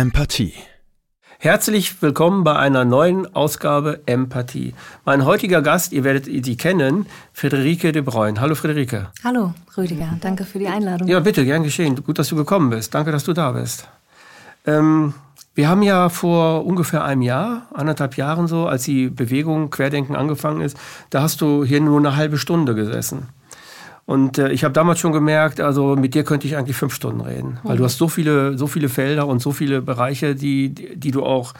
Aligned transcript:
Empathie. 0.00 0.54
Herzlich 1.38 2.00
willkommen 2.00 2.42
bei 2.42 2.56
einer 2.56 2.86
neuen 2.86 3.34
Ausgabe 3.34 4.00
Empathie. 4.06 4.72
Mein 5.04 5.26
heutiger 5.26 5.60
Gast, 5.60 5.92
ihr 5.92 6.04
werdet 6.04 6.24
sie 6.24 6.56
kennen, 6.56 7.04
Friederike 7.34 7.92
de 7.92 8.00
Bruyne. 8.00 8.40
Hallo 8.40 8.54
Friederike. 8.54 9.08
Hallo 9.22 9.52
Rüdiger, 9.76 10.16
danke 10.22 10.46
für 10.46 10.58
die 10.58 10.68
Einladung. 10.68 11.06
Ja, 11.06 11.20
bitte, 11.20 11.44
gern 11.44 11.64
geschehen. 11.64 12.02
Gut, 12.02 12.18
dass 12.18 12.28
du 12.28 12.36
gekommen 12.36 12.70
bist. 12.70 12.94
Danke, 12.94 13.12
dass 13.12 13.24
du 13.24 13.34
da 13.34 13.52
bist. 13.52 13.88
Ähm, 14.64 15.12
wir 15.54 15.68
haben 15.68 15.82
ja 15.82 16.08
vor 16.08 16.64
ungefähr 16.64 17.04
einem 17.04 17.20
Jahr, 17.20 17.66
anderthalb 17.74 18.16
Jahren 18.16 18.48
so, 18.48 18.68
als 18.68 18.84
die 18.84 19.10
Bewegung 19.10 19.68
Querdenken 19.68 20.16
angefangen 20.16 20.62
ist, 20.62 20.78
da 21.10 21.20
hast 21.20 21.42
du 21.42 21.62
hier 21.62 21.82
nur 21.82 21.98
eine 21.98 22.16
halbe 22.16 22.38
Stunde 22.38 22.74
gesessen. 22.74 23.28
Und 24.10 24.38
äh, 24.38 24.50
ich 24.50 24.64
habe 24.64 24.72
damals 24.72 24.98
schon 24.98 25.12
gemerkt, 25.12 25.60
also 25.60 25.94
mit 25.94 26.14
dir 26.14 26.24
könnte 26.24 26.44
ich 26.48 26.56
eigentlich 26.56 26.76
fünf 26.76 26.92
Stunden 26.92 27.20
reden, 27.20 27.60
weil 27.62 27.76
du 27.76 27.84
hast 27.84 27.96
so 27.96 28.08
viele, 28.08 28.58
so 28.58 28.66
viele 28.66 28.88
Felder 28.88 29.28
und 29.28 29.38
so 29.40 29.52
viele 29.52 29.82
Bereiche, 29.82 30.34
die, 30.34 30.70
die, 30.70 30.98
die 30.98 31.12
du 31.12 31.22
auch 31.22 31.54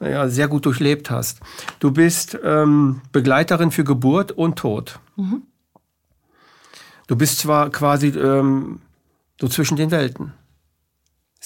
ja, 0.00 0.26
sehr 0.26 0.48
gut 0.48 0.64
durchlebt 0.64 1.10
hast. 1.10 1.40
Du 1.78 1.90
bist 1.90 2.38
ähm, 2.42 3.02
Begleiterin 3.12 3.70
für 3.70 3.84
Geburt 3.84 4.32
und 4.32 4.56
Tod. 4.56 4.98
Mhm. 5.16 5.42
Du 7.06 7.16
bist 7.16 7.38
zwar 7.38 7.68
quasi 7.68 8.06
ähm, 8.08 8.80
so 9.38 9.48
zwischen 9.48 9.76
den 9.76 9.90
Welten. 9.90 10.32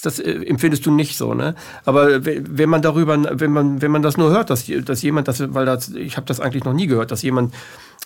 Das 0.07 0.19
äh, 0.19 0.31
empfindest 0.31 0.85
du 0.87 0.91
nicht 0.91 1.17
so, 1.17 1.35
ne? 1.35 1.55
Aber 1.85 2.25
wenn 2.25 2.69
man 2.69 2.83
darüber, 2.83 3.19
wenn 3.41 3.53
man, 3.53 3.83
wenn 3.83 3.91
man 3.91 4.03
das 4.03 4.17
nur 4.17 4.31
hört, 4.31 4.51
dass, 4.51 4.65
dass 4.85 5.03
jemand, 5.03 5.29
das, 5.29 5.55
weil 5.55 5.67
das, 5.67 5.91
ich 5.91 6.17
habe 6.17 6.27
das 6.27 6.41
eigentlich 6.41 6.65
noch 6.65 6.73
nie 6.73 6.87
gehört, 6.87 7.11
dass 7.11 7.23
jemand 7.23 7.55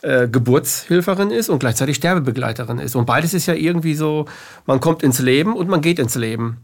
äh, 0.03 0.29
Geburtshilferin 0.29 1.31
ist 1.31 1.49
und 1.49 1.59
gleichzeitig 1.59 1.97
Sterbebegleiterin 1.97 2.79
ist. 2.79 2.95
Und 2.97 3.07
beides 3.07 3.35
ist 3.35 3.47
ja 3.47 3.55
irgendwie 3.55 3.95
so, 3.95 4.27
man 4.67 4.81
kommt 4.81 5.03
ins 5.03 5.19
Leben 5.19 5.55
und 5.55 5.69
man 5.69 5.81
geht 5.81 5.99
ins 5.99 6.15
Leben. 6.15 6.59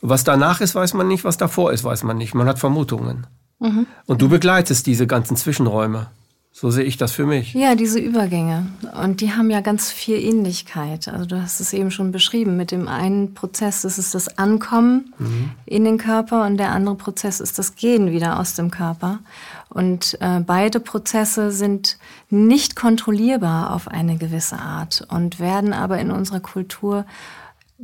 Was 0.00 0.24
danach 0.24 0.60
ist, 0.60 0.74
weiß 0.74 0.94
man 0.94 1.08
nicht, 1.08 1.24
was 1.24 1.36
davor 1.36 1.72
ist, 1.72 1.84
weiß 1.84 2.04
man 2.04 2.16
nicht. 2.16 2.34
Man 2.34 2.48
hat 2.48 2.58
Vermutungen. 2.58 3.26
Mhm. 3.58 3.86
Und 4.06 4.22
du 4.22 4.28
begleitest 4.28 4.86
diese 4.86 5.06
ganzen 5.06 5.36
Zwischenräume. 5.36 6.08
So 6.52 6.70
sehe 6.70 6.84
ich 6.84 6.96
das 6.96 7.12
für 7.12 7.26
mich. 7.26 7.54
Ja, 7.54 7.74
diese 7.74 8.00
Übergänge. 8.00 8.66
Und 9.00 9.20
die 9.20 9.32
haben 9.32 9.50
ja 9.50 9.60
ganz 9.60 9.90
viel 9.90 10.16
Ähnlichkeit. 10.16 11.06
Also 11.08 11.24
du 11.24 11.40
hast 11.40 11.60
es 11.60 11.72
eben 11.72 11.90
schon 11.92 12.10
beschrieben. 12.10 12.56
Mit 12.56 12.72
dem 12.72 12.88
einen 12.88 13.34
Prozess 13.34 13.84
ist 13.84 13.98
es 13.98 14.10
das 14.10 14.36
Ankommen 14.36 15.14
mhm. 15.18 15.50
in 15.64 15.84
den 15.84 15.96
Körper 15.96 16.44
und 16.44 16.56
der 16.56 16.72
andere 16.72 16.96
Prozess 16.96 17.38
ist 17.40 17.58
das 17.58 17.76
Gehen 17.76 18.10
wieder 18.10 18.40
aus 18.40 18.54
dem 18.54 18.70
Körper. 18.70 19.20
Und 19.68 20.18
äh, 20.20 20.40
beide 20.40 20.80
Prozesse 20.80 21.52
sind 21.52 21.98
nicht 22.30 22.74
kontrollierbar 22.74 23.72
auf 23.72 23.86
eine 23.86 24.16
gewisse 24.16 24.58
Art 24.58 25.06
und 25.08 25.38
werden 25.38 25.72
aber 25.72 25.98
in 26.00 26.10
unserer 26.10 26.40
Kultur 26.40 27.06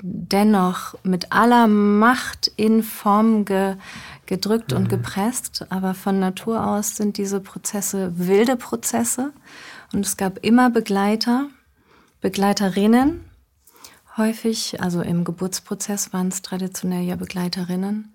dennoch 0.02 0.94
mit 1.04 1.32
aller 1.32 1.68
Macht 1.68 2.52
in 2.56 2.82
Form 2.82 3.44
ge, 3.44 3.76
gedrückt 4.26 4.72
mhm. 4.72 4.78
und 4.78 4.88
gepresst. 4.88 5.66
Aber 5.70 5.94
von 5.94 6.18
Natur 6.18 6.66
aus 6.66 6.96
sind 6.96 7.16
diese 7.16 7.40
Prozesse 7.40 8.12
wilde 8.16 8.56
Prozesse. 8.56 9.32
Und 9.92 10.06
es 10.06 10.16
gab 10.16 10.44
immer 10.44 10.70
Begleiter, 10.70 11.48
Begleiterinnen. 12.20 13.20
Häufig, 14.16 14.80
also 14.80 15.02
im 15.02 15.24
Geburtsprozess 15.24 16.12
waren 16.12 16.28
es 16.28 16.42
traditionell 16.42 17.04
ja 17.04 17.16
Begleiterinnen, 17.16 18.14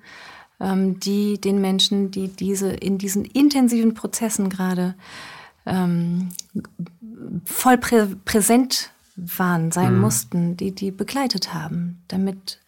ähm, 0.60 1.00
die 1.00 1.40
den 1.40 1.62
Menschen, 1.62 2.10
die 2.12 2.28
diese 2.28 2.72
in 2.72 2.98
diesen 2.98 3.24
intensiven 3.24 3.94
Prozessen 3.94 4.50
gerade 4.50 4.96
ähm, 5.66 6.30
voll 7.46 7.78
prä 7.78 8.08
präsent 8.26 8.92
waren, 9.16 9.72
sein 9.72 9.96
mhm. 9.96 10.02
mussten, 10.02 10.58
die 10.58 10.74
die 10.74 10.92
begleitet 10.92 11.54
haben, 11.54 12.02
damit 12.08 12.60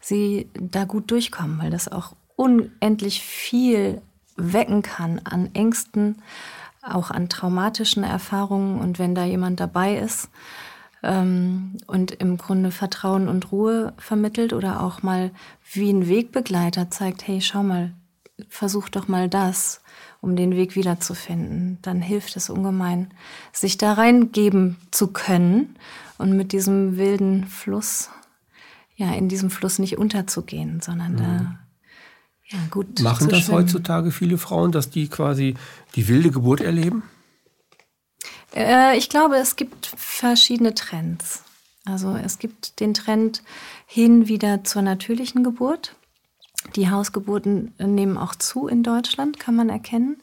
sie 0.00 0.48
da 0.54 0.84
gut 0.84 1.10
durchkommen, 1.10 1.58
weil 1.58 1.70
das 1.70 1.90
auch 1.90 2.14
unendlich 2.36 3.22
viel 3.22 4.00
wecken 4.36 4.82
kann 4.82 5.20
an 5.24 5.50
Ängsten, 5.54 6.22
auch 6.82 7.10
an 7.10 7.28
traumatischen 7.28 8.04
Erfahrungen. 8.04 8.78
Und 8.80 8.98
wenn 8.98 9.14
da 9.14 9.24
jemand 9.24 9.58
dabei 9.60 9.96
ist 9.96 10.28
ähm, 11.02 11.76
und 11.86 12.12
im 12.12 12.36
Grunde 12.36 12.70
Vertrauen 12.70 13.28
und 13.28 13.50
Ruhe 13.50 13.94
vermittelt 13.96 14.52
oder 14.52 14.82
auch 14.82 15.02
mal 15.02 15.30
wie 15.72 15.90
ein 15.90 16.08
Wegbegleiter 16.08 16.90
zeigt, 16.90 17.26
hey, 17.26 17.40
schau 17.40 17.62
mal, 17.62 17.92
versuch 18.48 18.88
doch 18.88 19.08
mal 19.08 19.28
das 19.28 19.80
um 20.20 20.34
den 20.34 20.56
Weg 20.56 20.74
wiederzufinden, 20.74 21.78
dann 21.82 22.00
hilft 22.02 22.36
es 22.36 22.50
ungemein, 22.50 23.12
sich 23.52 23.78
da 23.78 23.92
reingeben 23.92 24.76
zu 24.90 25.08
können 25.08 25.76
und 26.18 26.36
mit 26.36 26.52
diesem 26.52 26.96
wilden 26.96 27.46
Fluss, 27.46 28.10
ja, 28.96 29.12
in 29.12 29.28
diesem 29.28 29.50
Fluss 29.50 29.78
nicht 29.78 29.98
unterzugehen, 29.98 30.80
sondern 30.80 31.12
mhm. 31.12 31.16
da 31.16 31.58
ja, 32.48 32.58
gut. 32.70 33.00
Machen 33.00 33.28
das 33.28 33.40
schwimmen. 33.40 33.58
heutzutage 33.58 34.10
viele 34.12 34.38
Frauen, 34.38 34.72
dass 34.72 34.90
die 34.90 35.08
quasi 35.08 35.54
die 35.94 36.08
wilde 36.08 36.30
Geburt 36.30 36.60
erleben? 36.60 37.02
Äh, 38.54 38.96
ich 38.96 39.08
glaube, 39.08 39.36
es 39.36 39.56
gibt 39.56 39.86
verschiedene 39.96 40.74
Trends. 40.74 41.42
Also 41.84 42.16
es 42.16 42.38
gibt 42.38 42.80
den 42.80 42.94
Trend 42.94 43.42
hin 43.86 44.28
wieder 44.28 44.64
zur 44.64 44.82
natürlichen 44.82 45.44
Geburt. 45.44 45.94
Die 46.74 46.90
Hausgeburten 46.90 47.74
nehmen 47.78 48.18
auch 48.18 48.34
zu 48.34 48.66
in 48.66 48.82
Deutschland, 48.82 49.38
kann 49.38 49.54
man 49.54 49.68
erkennen. 49.68 50.16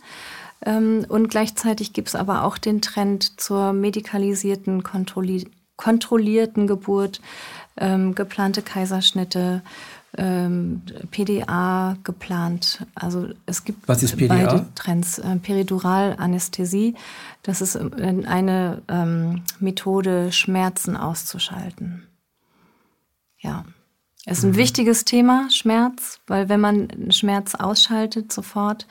Ähm, 0.65 1.05
und 1.07 1.29
gleichzeitig 1.29 1.93
gibt 1.93 2.09
es 2.09 2.15
aber 2.15 2.43
auch 2.43 2.57
den 2.57 2.81
Trend 2.81 3.39
zur 3.39 3.73
medikalisierten, 3.73 4.83
kontrolli 4.83 5.47
kontrollierten 5.75 6.67
Geburt, 6.67 7.19
ähm, 7.77 8.13
geplante 8.13 8.61
Kaiserschnitte, 8.61 9.63
ähm, 10.17 10.81
PDA 11.11 11.97
geplant. 12.03 12.85
Also 12.95 13.29
es 13.45 13.63
gibt 13.63 13.87
Was 13.87 14.03
ist 14.03 14.17
PDA? 14.17 14.27
beide 14.35 14.65
Trends. 14.75 15.19
Äh, 15.19 15.37
Periduralanästhesie, 15.37 16.95
das 17.41 17.61
ist 17.61 17.75
eine 17.77 18.81
ähm, 18.87 19.41
Methode, 19.59 20.31
Schmerzen 20.31 20.95
auszuschalten. 20.95 22.07
Ja. 23.39 23.65
Es 24.25 24.37
ist 24.37 24.45
ein 24.45 24.51
mhm. 24.51 24.57
wichtiges 24.57 25.03
Thema, 25.03 25.49
Schmerz, 25.49 26.21
weil 26.27 26.47
wenn 26.47 26.61
man 26.61 27.11
Schmerz 27.11 27.55
ausschaltet 27.55 28.31
sofort, 28.31 28.87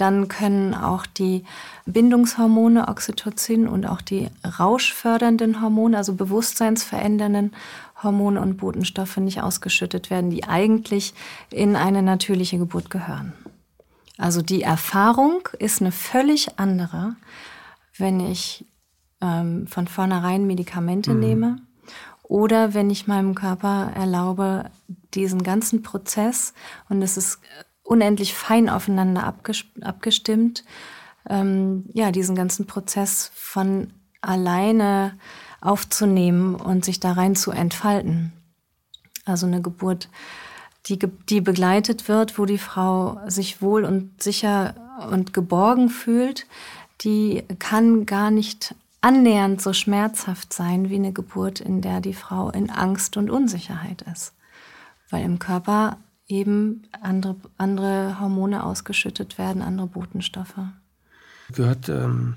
dann 0.00 0.28
können 0.28 0.74
auch 0.74 1.04
die 1.04 1.44
Bindungshormone, 1.84 2.88
Oxytocin 2.88 3.68
und 3.68 3.86
auch 3.86 4.00
die 4.00 4.28
rauschfördernden 4.58 5.60
Hormone, 5.60 5.98
also 5.98 6.14
bewusstseinsverändernden 6.14 7.52
Hormone 8.02 8.40
und 8.40 8.56
Botenstoffe 8.56 9.16
nicht 9.18 9.42
ausgeschüttet 9.42 10.10
werden, 10.10 10.30
die 10.30 10.44
eigentlich 10.44 11.14
in 11.50 11.76
eine 11.76 12.02
natürliche 12.02 12.58
Geburt 12.58 12.90
gehören. 12.90 13.32
Also 14.18 14.42
die 14.42 14.62
Erfahrung 14.62 15.48
ist 15.58 15.80
eine 15.80 15.92
völlig 15.92 16.58
andere, 16.58 17.16
wenn 17.96 18.20
ich 18.20 18.66
ähm, 19.20 19.66
von 19.66 19.86
vornherein 19.86 20.46
Medikamente 20.46 21.14
mhm. 21.14 21.20
nehme 21.20 21.56
oder 22.22 22.74
wenn 22.74 22.90
ich 22.90 23.06
meinem 23.08 23.34
Körper 23.34 23.90
erlaube, 23.94 24.70
diesen 25.14 25.42
ganzen 25.42 25.82
Prozess, 25.82 26.54
und 26.88 27.02
es 27.02 27.16
ist 27.16 27.40
unendlich 27.82 28.34
fein 28.34 28.68
aufeinander 28.68 29.34
abgestimmt, 29.80 30.64
ähm, 31.28 31.86
ja, 31.92 32.12
diesen 32.12 32.36
ganzen 32.36 32.66
Prozess 32.66 33.32
von 33.34 33.92
alleine 34.20 35.18
aufzunehmen 35.60 36.54
und 36.54 36.84
sich 36.84 37.00
da 37.00 37.12
rein 37.12 37.36
zu 37.36 37.50
entfalten. 37.50 38.32
Also 39.24 39.46
eine 39.46 39.62
Geburt, 39.62 40.08
die, 40.86 40.98
die 40.98 41.40
begleitet 41.40 42.08
wird, 42.08 42.38
wo 42.38 42.46
die 42.46 42.58
Frau 42.58 43.20
sich 43.26 43.60
wohl 43.60 43.84
und 43.84 44.22
sicher 44.22 44.74
und 45.10 45.32
geborgen 45.32 45.88
fühlt, 45.88 46.46
die 47.02 47.44
kann 47.58 48.06
gar 48.06 48.30
nicht 48.30 48.74
annähernd 49.00 49.62
so 49.62 49.72
schmerzhaft 49.72 50.52
sein 50.52 50.90
wie 50.90 50.96
eine 50.96 51.12
Geburt, 51.12 51.60
in 51.60 51.80
der 51.80 52.00
die 52.00 52.14
Frau 52.14 52.50
in 52.50 52.70
Angst 52.70 53.16
und 53.16 53.30
Unsicherheit 53.30 54.02
ist. 54.02 54.34
Weil 55.08 55.24
im 55.24 55.38
Körper 55.38 55.96
eben 56.28 56.82
andere, 57.00 57.36
andere 57.56 58.20
Hormone 58.20 58.64
ausgeschüttet 58.64 59.38
werden, 59.38 59.62
andere 59.62 59.86
Botenstoffe. 59.86 60.60
Gehört 61.52 61.88
ähm, 61.88 62.36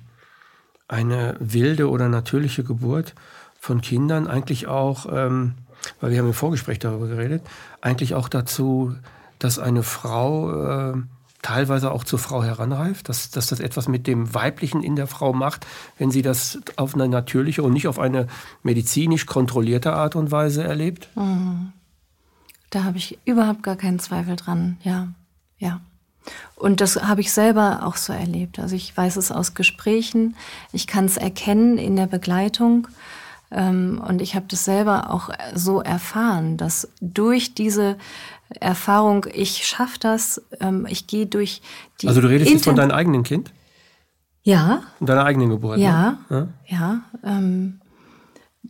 eine 0.93 1.35
wilde 1.39 1.89
oder 1.89 2.07
natürliche 2.07 2.63
Geburt 2.63 3.15
von 3.59 3.81
Kindern 3.81 4.27
eigentlich 4.27 4.67
auch, 4.67 5.07
ähm, 5.11 5.55
weil 5.99 6.11
wir 6.11 6.19
haben 6.19 6.27
im 6.27 6.33
Vorgespräch 6.33 6.77
darüber 6.77 7.07
geredet, 7.07 7.41
eigentlich 7.81 8.13
auch 8.13 8.29
dazu, 8.29 8.95
dass 9.39 9.57
eine 9.57 9.81
Frau 9.81 10.91
äh, 10.91 10.93
teilweise 11.41 11.91
auch 11.91 12.03
zur 12.03 12.19
Frau 12.19 12.43
heranreift, 12.43 13.09
dass, 13.09 13.31
dass 13.31 13.47
das 13.47 13.59
etwas 13.59 13.87
mit 13.87 14.05
dem 14.05 14.33
Weiblichen 14.33 14.83
in 14.83 14.95
der 14.95 15.07
Frau 15.07 15.33
macht, 15.33 15.65
wenn 15.97 16.11
sie 16.11 16.21
das 16.21 16.59
auf 16.77 16.93
eine 16.93 17.09
natürliche 17.09 17.63
und 17.63 17.73
nicht 17.73 17.87
auf 17.87 17.99
eine 17.99 18.27
medizinisch 18.61 19.25
kontrollierte 19.25 19.93
Art 19.93 20.15
und 20.15 20.31
Weise 20.31 20.63
erlebt? 20.63 21.09
Mhm. 21.15 21.73
Da 22.69 22.83
habe 22.83 22.97
ich 22.97 23.17
überhaupt 23.25 23.63
gar 23.63 23.75
keinen 23.75 23.99
Zweifel 23.99 24.35
dran, 24.35 24.77
ja, 24.83 25.09
ja. 25.57 25.81
Und 26.55 26.81
das 26.81 26.95
habe 27.03 27.21
ich 27.21 27.31
selber 27.31 27.81
auch 27.83 27.97
so 27.97 28.13
erlebt. 28.13 28.59
Also 28.59 28.75
ich 28.75 28.95
weiß 28.95 29.17
es 29.17 29.31
aus 29.31 29.53
Gesprächen, 29.53 30.35
ich 30.71 30.87
kann 30.87 31.05
es 31.05 31.17
erkennen 31.17 31.77
in 31.77 31.95
der 31.95 32.07
Begleitung. 32.07 32.87
Ähm, 33.51 34.01
und 34.07 34.21
ich 34.21 34.35
habe 34.35 34.45
das 34.47 34.65
selber 34.65 35.11
auch 35.11 35.29
so 35.53 35.81
erfahren, 35.81 36.57
dass 36.57 36.89
durch 37.01 37.53
diese 37.53 37.97
Erfahrung, 38.59 39.25
ich 39.33 39.65
schaffe 39.65 39.99
das, 39.99 40.41
ähm, 40.59 40.87
ich 40.89 41.07
gehe 41.07 41.25
durch 41.25 41.61
die. 42.01 42.07
Also 42.07 42.21
du 42.21 42.27
redest 42.27 42.51
jetzt 42.51 42.65
von 42.65 42.75
deinem 42.75 42.91
eigenen 42.91 43.23
Kind? 43.23 43.51
Ja. 44.43 44.83
Von 44.97 45.07
deiner 45.07 45.25
eigenen 45.25 45.49
Geburt? 45.49 45.79
Ja. 45.79 46.17
Ne? 46.29 46.49
Ja. 46.67 46.77
ja 46.77 47.01
ähm, 47.23 47.79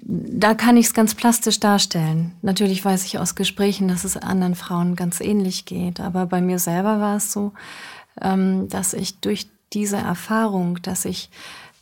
da 0.06 0.54
kann 0.54 0.76
ich 0.76 0.88
es 0.88 0.94
ganz 0.94 1.16
plastisch 1.16 1.60
darstellen. 1.60 2.34
Natürlich 2.42 2.84
weiß 2.84 3.06
ich 3.06 3.20
aus 3.20 3.36
Gesprächen, 3.36 3.88
dass 3.88 4.04
es 4.04 4.18
anderen 4.18 4.56
Frauen 4.56 4.96
ganz 4.96 5.22
ähnlich 5.22 5.66
geht. 5.66 6.00
Aber 6.02 6.26
bei 6.26 6.42
mir 6.42 6.60
selber 6.60 7.00
war 7.00 7.18
es 7.18 7.32
so, 7.32 7.54
ähm, 8.22 8.68
dass 8.68 8.94
ich 8.94 9.20
durch 9.20 9.48
diese 9.72 9.98
Erfahrung, 9.98 10.82
dass 10.82 11.06
ich 11.06 11.30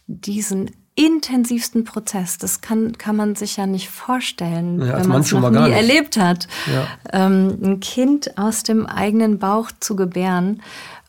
diesen 0.08 0.70
intensivsten 0.94 1.84
Prozess, 1.84 2.38
das 2.38 2.62
kann, 2.62 2.98
kann 2.98 3.16
man 3.16 3.36
sich 3.36 3.58
ja 3.58 3.66
nicht 3.66 3.90
vorstellen, 3.90 4.82
ja, 4.82 5.00
wenn 5.00 5.08
man 5.08 5.22
es 5.22 5.32
noch 5.32 5.50
nie 5.50 5.60
nicht. 5.60 5.72
erlebt 5.72 6.18
hat. 6.18 6.48
Ja. 6.72 6.88
Ähm, 7.12 7.58
ein 7.64 7.80
Kind 7.80 8.38
aus 8.38 8.64
dem 8.64 8.86
eigenen 8.86 9.40
Bauch 9.40 9.72
zu 9.80 9.96
gebären, 9.96 10.62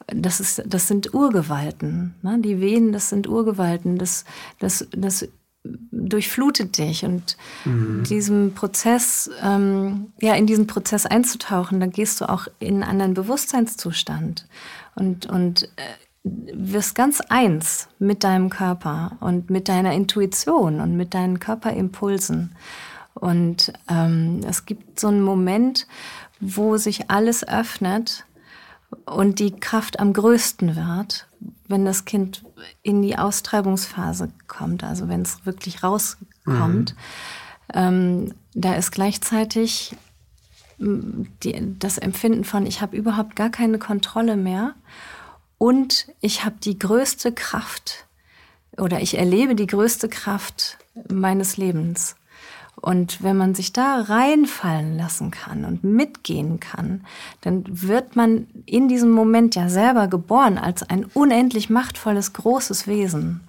das, 0.07 0.41
ist, 0.41 0.63
das 0.67 0.89
sind 0.89 1.15
Urgewalten. 1.15 2.15
Ne? 2.23 2.39
Die 2.41 2.61
Wehen, 2.61 2.93
das 2.93 3.09
sind 3.09 3.29
Urgewalten. 3.29 3.99
Das, 3.99 4.25
das, 4.59 4.87
das 4.93 5.29
durchflutet 5.65 6.79
dich 6.79 7.05
und 7.05 7.37
mhm. 7.65 8.03
diesem 8.05 8.55
Prozess, 8.55 9.31
ähm, 9.43 10.13
ja, 10.21 10.35
in 10.35 10.47
diesen 10.47 10.67
Prozess 10.67 11.07
einzutauchen, 11.07 11.79
dann 11.79 11.91
gehst 11.91 12.21
du 12.21 12.29
auch 12.29 12.49
in 12.59 12.83
einen 12.83 12.83
anderen 12.83 13.15
Bewusstseinszustand 13.15 14.49
und, 14.97 15.27
und 15.27 15.65
äh, 15.77 15.83
wirst 16.25 16.95
ganz 16.95 17.21
eins 17.21 17.89
mit 17.99 18.25
deinem 18.25 18.51
Körper 18.51 19.17
und 19.21 19.51
mit 19.51 19.69
deiner 19.69 19.93
Intuition 19.93 20.81
und 20.81 20.97
mit 20.97 21.15
deinen 21.15 21.41
Körperimpulsen. 21.41 22.55
Und 23.15 23.73
ähm, 23.89 24.41
es 24.49 24.65
gibt 24.67 24.99
so 24.99 25.09
einen 25.09 25.23
Moment, 25.23 25.87
wo 26.41 26.77
sich 26.77 27.11
alles 27.11 27.47
öffnet 27.47 28.25
und 29.07 29.39
die 29.39 29.53
Kraft 29.53 30.01
am 30.01 30.13
größten 30.13 30.77
wird, 30.77 31.27
wenn 31.69 31.85
das 31.85 32.05
Kind 32.05 32.45
in 32.83 33.03
die 33.03 33.19
Austreibungsphase 33.19 34.31
kommt, 34.47 34.85
also 34.85 35.09
wenn 35.09 35.23
es 35.23 35.45
wirklich 35.47 35.83
rauskommt. 35.83 36.95
Mhm. 36.95 37.73
Ähm, 37.75 38.35
da 38.55 38.75
ist 38.75 38.91
gleichzeitig 38.91 39.97
die, 40.79 41.79
das 41.79 41.99
Empfinden 41.99 42.45
von, 42.45 42.67
ich 42.67 42.81
habe 42.81 42.97
überhaupt 42.97 43.37
gar 43.37 43.51
keine 43.51 43.79
Kontrolle 43.79 44.37
mehr 44.37 44.75
und 45.59 46.09
ich 46.21 46.45
habe 46.45 46.57
die 46.63 46.79
größte 46.79 47.33
Kraft 47.33 48.07
oder 48.77 49.01
ich 49.01 49.17
erlebe 49.17 49.55
die 49.55 49.67
größte 49.67 50.09
Kraft 50.09 50.79
meines 51.09 51.57
Lebens. 51.57 52.17
Und 52.83 53.23
wenn 53.23 53.37
man 53.37 53.55
sich 53.55 53.73
da 53.73 54.01
reinfallen 54.01 54.99
lassen 54.99 55.31
kann 55.31 55.65
und 55.65 55.85
mitgehen 55.85 56.59
kann, 56.59 57.05
dann 57.41 57.65
wird 57.69 58.17
man 58.17 58.49
in 58.67 58.89
diesem 58.89 59.13
Moment 59.13 59.55
ja 59.55 59.69
selber 59.69 60.09
geboren 60.09 60.59
als 60.59 60.83
ein 60.83 61.05
unendlich 61.05 61.71
machtvolles, 61.71 62.33
großes 62.33 62.89
Wesen. 62.89 63.41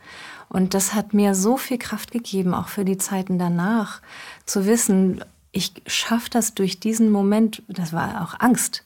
Und 0.50 0.76
das 0.76 0.94
hat 0.94 1.16
mir 1.16 1.34
so 1.34 1.58
viel 1.58 1.80
Kraft 1.80 2.12
gegeben, 2.12 2.54
auch 2.54 2.68
für 2.68 2.86
die 2.86 3.00
Zeiten 3.00 3.40
danach, 3.40 4.02
zu 4.46 4.68
wissen, 4.68 5.26
ich 5.52 5.74
schaffe 5.88 6.30
das 6.30 6.54
durch 6.54 6.80
diesen 6.80 7.10
Moment, 7.12 7.64
das 7.68 7.92
war 7.92 8.24
auch 8.24 8.40
Angst, 8.40 8.84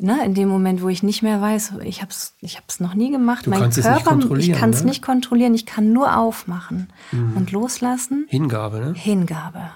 ne, 0.00 0.24
in 0.24 0.34
dem 0.34 0.48
Moment, 0.48 0.82
wo 0.82 0.88
ich 0.88 1.02
nicht 1.02 1.22
mehr 1.22 1.40
weiß, 1.40 1.74
ich 1.84 2.00
habe 2.00 2.10
es 2.10 2.34
ich 2.40 2.56
hab's 2.56 2.80
noch 2.80 2.94
nie 2.94 3.10
gemacht, 3.10 3.46
du 3.46 3.50
mein 3.50 3.70
Körper, 3.70 4.38
ich 4.38 4.52
kann 4.52 4.70
es 4.70 4.80
ne? 4.80 4.90
nicht 4.90 5.02
kontrollieren, 5.02 5.54
ich 5.54 5.66
kann 5.66 5.92
nur 5.92 6.16
aufmachen 6.16 6.92
mhm. 7.10 7.36
und 7.36 7.52
loslassen. 7.52 8.26
Hingabe, 8.28 8.80
ne? 8.80 8.92
Hingabe. 8.94 9.70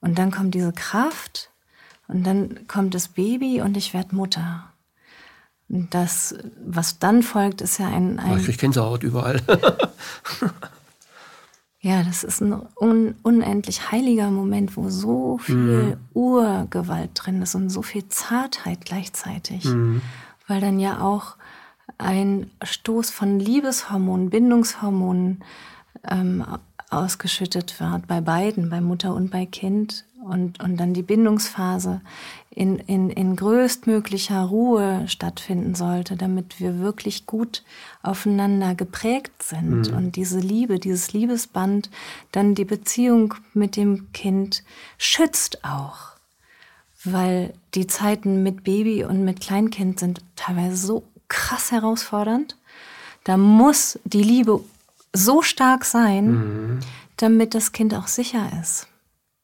Und 0.00 0.18
dann 0.18 0.30
kommt 0.30 0.54
diese 0.54 0.72
Kraft 0.72 1.50
und 2.08 2.24
dann 2.26 2.66
kommt 2.68 2.94
das 2.94 3.08
Baby 3.08 3.60
und 3.60 3.76
ich 3.76 3.94
werde 3.94 4.14
Mutter. 4.14 4.72
Und 5.68 5.92
das, 5.94 6.36
was 6.64 6.98
dann 6.98 7.22
folgt, 7.22 7.60
ist 7.60 7.78
ja 7.78 7.88
ein... 7.88 8.20
ein 8.20 8.38
ich 8.38 8.44
kriege 8.44 8.58
Gänsehaut 8.58 9.02
überall. 9.02 9.42
Ja, 11.86 12.02
das 12.02 12.24
ist 12.24 12.40
ein 12.40 12.52
un 12.80 13.14
unendlich 13.22 13.92
heiliger 13.92 14.28
Moment, 14.32 14.76
wo 14.76 14.88
so 14.88 15.38
viel 15.38 15.54
mhm. 15.54 15.96
Urgewalt 16.14 17.10
drin 17.14 17.40
ist 17.42 17.54
und 17.54 17.70
so 17.70 17.80
viel 17.80 18.08
Zartheit 18.08 18.84
gleichzeitig. 18.84 19.66
Mhm. 19.66 20.02
Weil 20.48 20.60
dann 20.60 20.80
ja 20.80 21.00
auch 21.00 21.36
ein 21.96 22.50
Stoß 22.60 23.12
von 23.12 23.38
Liebeshormonen, 23.38 24.30
Bindungshormonen 24.30 25.44
ähm, 26.10 26.44
ausgeschüttet 26.90 27.78
wird 27.78 28.08
bei 28.08 28.20
beiden, 28.20 28.68
bei 28.68 28.80
Mutter 28.80 29.14
und 29.14 29.30
bei 29.30 29.46
Kind 29.46 30.05
und, 30.26 30.62
und 30.62 30.76
dann 30.76 30.92
die 30.92 31.02
Bindungsphase 31.02 32.00
in, 32.50 32.78
in, 32.78 33.10
in 33.10 33.36
größtmöglicher 33.36 34.42
Ruhe 34.42 35.04
stattfinden 35.08 35.74
sollte, 35.74 36.16
damit 36.16 36.58
wir 36.58 36.78
wirklich 36.78 37.26
gut 37.26 37.62
aufeinander 38.02 38.74
geprägt 38.74 39.42
sind 39.42 39.90
mhm. 39.90 39.96
und 39.96 40.16
diese 40.16 40.40
Liebe, 40.40 40.78
dieses 40.78 41.12
Liebesband, 41.12 41.90
dann 42.32 42.54
die 42.54 42.64
Beziehung 42.64 43.34
mit 43.54 43.76
dem 43.76 44.12
Kind 44.12 44.64
schützt 44.98 45.64
auch. 45.64 46.16
Weil 47.04 47.52
die 47.74 47.86
Zeiten 47.86 48.42
mit 48.42 48.64
Baby 48.64 49.04
und 49.04 49.24
mit 49.24 49.40
Kleinkind 49.40 50.00
sind 50.00 50.22
teilweise 50.34 50.76
so 50.76 51.04
krass 51.28 51.70
herausfordernd. 51.70 52.56
Da 53.24 53.36
muss 53.36 53.98
die 54.04 54.22
Liebe 54.22 54.60
so 55.12 55.42
stark 55.42 55.84
sein, 55.84 56.30
mhm. 56.30 56.80
damit 57.16 57.54
das 57.54 57.72
Kind 57.72 57.94
auch 57.94 58.08
sicher 58.08 58.50
ist 58.60 58.88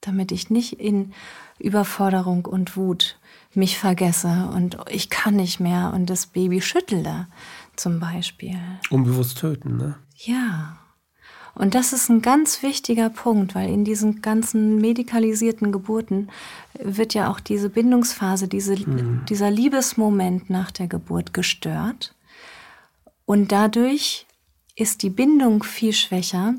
damit 0.02 0.30
ich 0.32 0.50
nicht 0.50 0.74
in 0.74 1.12
Überforderung 1.58 2.44
und 2.44 2.76
Wut 2.76 3.18
mich 3.54 3.78
vergesse 3.78 4.50
und 4.54 4.76
ich 4.90 5.10
kann 5.10 5.36
nicht 5.36 5.60
mehr 5.60 5.92
und 5.94 6.08
das 6.10 6.26
Baby 6.26 6.60
schüttele 6.60 7.26
zum 7.76 8.00
Beispiel. 8.00 8.58
Unbewusst 8.90 9.38
töten, 9.38 9.76
ne? 9.76 9.96
Ja. 10.16 10.78
Und 11.54 11.74
das 11.74 11.92
ist 11.92 12.08
ein 12.08 12.22
ganz 12.22 12.62
wichtiger 12.62 13.10
Punkt, 13.10 13.54
weil 13.54 13.68
in 13.68 13.84
diesen 13.84 14.22
ganzen 14.22 14.76
medikalisierten 14.76 15.70
Geburten 15.70 16.30
wird 16.78 17.12
ja 17.12 17.30
auch 17.30 17.40
diese 17.40 17.68
Bindungsphase, 17.68 18.48
diese, 18.48 18.74
mhm. 18.76 19.26
dieser 19.28 19.50
Liebesmoment 19.50 20.48
nach 20.48 20.70
der 20.70 20.86
Geburt 20.88 21.34
gestört. 21.34 22.14
Und 23.26 23.52
dadurch 23.52 24.26
ist 24.76 25.02
die 25.02 25.10
Bindung 25.10 25.62
viel 25.62 25.92
schwächer 25.92 26.54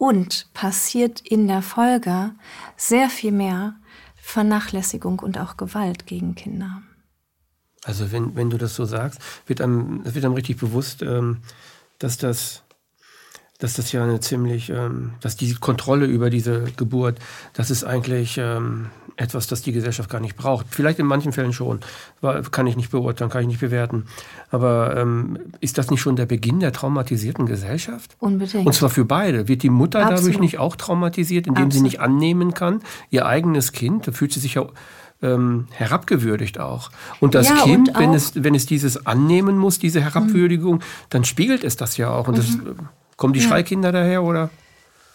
und 0.00 0.46
passiert 0.54 1.20
in 1.20 1.46
der 1.46 1.60
Folge 1.60 2.30
sehr 2.78 3.10
viel 3.10 3.32
mehr 3.32 3.74
Vernachlässigung 4.16 5.18
und 5.18 5.36
auch 5.36 5.58
Gewalt 5.58 6.06
gegen 6.06 6.34
Kinder. 6.34 6.80
Also 7.84 8.10
wenn, 8.10 8.34
wenn 8.34 8.48
du 8.48 8.56
das 8.56 8.74
so 8.74 8.86
sagst, 8.86 9.20
wird 9.46 9.60
einem, 9.60 10.02
wird 10.02 10.24
einem 10.24 10.32
richtig 10.32 10.56
bewusst, 10.58 11.02
ähm, 11.02 11.42
dass 11.98 12.16
das 12.16 12.62
dass 13.58 13.74
das 13.74 13.92
ja 13.92 14.02
eine 14.02 14.20
ziemlich, 14.20 14.70
ähm, 14.70 15.12
dass 15.20 15.36
die 15.36 15.52
Kontrolle 15.52 16.06
über 16.06 16.30
diese 16.30 16.64
Geburt, 16.78 17.18
das 17.52 17.70
ist 17.70 17.84
eigentlich 17.84 18.38
ähm, 18.38 18.88
etwas, 19.20 19.46
das 19.46 19.62
die 19.62 19.72
Gesellschaft 19.72 20.08
gar 20.08 20.20
nicht 20.20 20.36
braucht. 20.36 20.66
Vielleicht 20.70 20.98
in 20.98 21.06
manchen 21.06 21.32
Fällen 21.32 21.52
schon, 21.52 21.80
kann 22.50 22.66
ich 22.66 22.76
nicht 22.76 22.90
beurteilen, 22.90 23.30
kann 23.30 23.42
ich 23.42 23.48
nicht 23.48 23.60
bewerten. 23.60 24.06
Aber 24.50 24.96
ähm, 24.96 25.38
ist 25.60 25.78
das 25.78 25.90
nicht 25.90 26.00
schon 26.00 26.16
der 26.16 26.26
Beginn 26.26 26.60
der 26.60 26.72
traumatisierten 26.72 27.46
Gesellschaft? 27.46 28.16
Unbedingt. 28.18 28.66
Und 28.66 28.72
zwar 28.72 28.88
für 28.88 29.04
beide. 29.04 29.46
Wird 29.46 29.62
die 29.62 29.70
Mutter 29.70 30.00
Absolut. 30.00 30.20
dadurch 30.20 30.40
nicht 30.40 30.58
auch 30.58 30.76
traumatisiert, 30.76 31.46
indem 31.46 31.66
Absolut. 31.66 31.72
sie 31.74 31.82
nicht 31.82 32.00
annehmen 32.00 32.54
kann, 32.54 32.80
ihr 33.10 33.26
eigenes 33.26 33.72
Kind, 33.72 34.08
da 34.08 34.12
fühlt 34.12 34.32
sie 34.32 34.40
sich 34.40 34.54
ja 34.54 34.66
ähm, 35.22 35.66
herabgewürdigt 35.72 36.58
auch. 36.58 36.90
Und 37.20 37.34
das 37.34 37.48
ja, 37.50 37.56
Kind, 37.56 37.90
und 37.90 37.98
wenn, 37.98 38.14
es, 38.14 38.32
wenn 38.42 38.54
es 38.54 38.64
dieses 38.64 39.06
annehmen 39.06 39.58
muss, 39.58 39.78
diese 39.78 40.00
Herabwürdigung, 40.00 40.76
mhm. 40.76 40.82
dann 41.10 41.24
spiegelt 41.24 41.62
es 41.62 41.76
das 41.76 41.98
ja 41.98 42.10
auch. 42.10 42.26
Und 42.26 42.38
mhm. 42.38 42.38
das 42.38 42.58
Kommen 43.20 43.34
die 43.34 43.40
ja. 43.40 43.48
Schreikinder 43.48 43.92
daher 43.92 44.22
oder? 44.22 44.48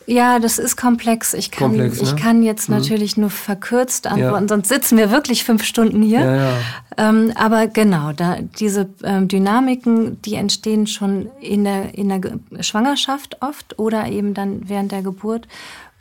Ja, 0.07 0.39
das 0.39 0.59
ist 0.59 0.75
komplex. 0.75 1.33
Ich 1.33 1.51
kann, 1.51 1.69
komplex, 1.69 2.01
ne? 2.01 2.07
ich 2.07 2.15
kann 2.15 2.43
jetzt 2.43 2.69
mhm. 2.69 2.75
natürlich 2.75 3.17
nur 3.17 3.29
verkürzt 3.29 4.07
antworten, 4.07 4.45
ja. 4.45 4.49
sonst 4.49 4.69
sitzen 4.69 4.97
wir 4.97 5.11
wirklich 5.11 5.43
fünf 5.43 5.63
Stunden 5.63 6.01
hier. 6.01 6.19
Ja, 6.19 6.35
ja. 6.35 6.57
Ähm, 6.97 7.31
aber 7.35 7.67
genau, 7.67 8.11
da 8.11 8.37
diese 8.59 8.89
ähm, 9.03 9.27
Dynamiken, 9.27 10.21
die 10.21 10.35
entstehen 10.35 10.87
schon 10.87 11.29
in 11.41 11.63
der, 11.63 11.95
in 11.97 12.09
der 12.09 12.21
Schwangerschaft 12.61 13.41
oft 13.41 13.79
oder 13.79 14.07
eben 14.07 14.33
dann 14.33 14.69
während 14.69 14.91
der 14.91 15.01
Geburt, 15.01 15.47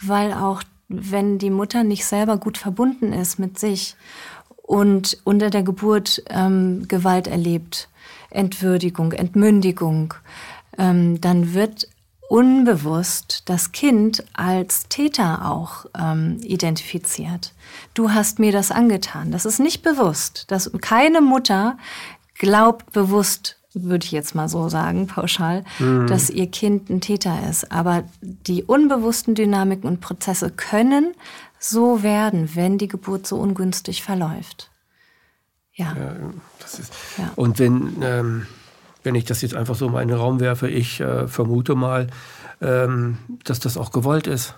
weil 0.01 0.33
auch 0.33 0.63
wenn 0.89 1.39
die 1.39 1.51
Mutter 1.51 1.83
nicht 1.83 2.05
selber 2.05 2.37
gut 2.37 2.59
verbunden 2.59 3.13
ist 3.13 3.39
mit 3.39 3.59
sich 3.59 3.97
und 4.63 5.19
unter 5.25 5.51
der 5.51 5.63
Geburt 5.63 6.23
ähm, 6.29 6.87
Gewalt 6.89 7.27
erlebt, 7.27 7.89
Entwürdigung, 8.31 9.13
Entmündigung, 9.13 10.15
ähm, 10.79 11.21
dann 11.21 11.55
wird 11.55 11.89
unbewusst 12.29 13.43
das 13.47 13.73
Kind 13.73 14.25
als 14.33 14.89
Täter 14.89 15.51
auch 15.51 15.87
ähm, 15.99 16.39
identifiziert. 16.43 17.53
Du 17.93 18.13
hast 18.13 18.39
mir 18.39 18.53
das 18.53 18.71
angetan. 18.71 19.31
Das 19.31 19.45
ist 19.45 19.61
nicht 19.61 19.83
bewusst. 19.83 20.45
Das, 20.49 20.71
keine 20.81 21.21
Mutter 21.21 21.77
glaubt 22.35 22.93
bewusst, 22.93 23.59
würde 23.75 24.05
ich 24.05 24.13
jetzt 24.13 24.35
mal 24.35 24.49
so 24.49 24.69
sagen, 24.69 25.07
pauschal, 25.07 25.65
mhm. 25.79 26.07
dass 26.07 26.31
ihr 26.31 26.47
Kind 26.47 26.91
ein 26.91 27.01
Täter 27.01 27.49
ist. 27.49 27.71
Aber 27.73 28.05
die 28.21 28.63
unbewussten 28.63 29.35
Dynamiken 29.35 29.89
und 29.89 30.01
Prozesse 30.01 30.51
können 30.51 31.15
so 31.59 32.03
werden, 32.03 32.55
wenn 32.55 32.79
die 32.79 32.89
Geburt 32.89 33.27
so 33.27 33.37
ungünstig 33.37 34.03
verläuft. 34.03 34.71
Ja. 35.73 35.95
ja, 35.97 36.17
ist, 36.61 36.93
ja. 37.19 37.31
Und 37.35 37.59
wenn, 37.59 37.97
ähm, 38.01 38.47
wenn 39.05 39.15
ich 39.15 39.25
das 39.25 39.43
jetzt 39.43 39.55
einfach 39.55 39.77
so 39.77 39.89
mal 39.89 40.03
in 40.03 40.09
den 40.09 40.17
Raum 40.17 40.41
werfe, 40.41 40.69
ich 40.69 41.01
äh, 41.01 41.29
vermute 41.29 41.75
mal, 41.77 42.09
ähm, 42.61 43.19
dass 43.45 43.61
das 43.61 43.77
auch 43.77 43.93
gewollt 43.93 44.27
ist. 44.27 44.57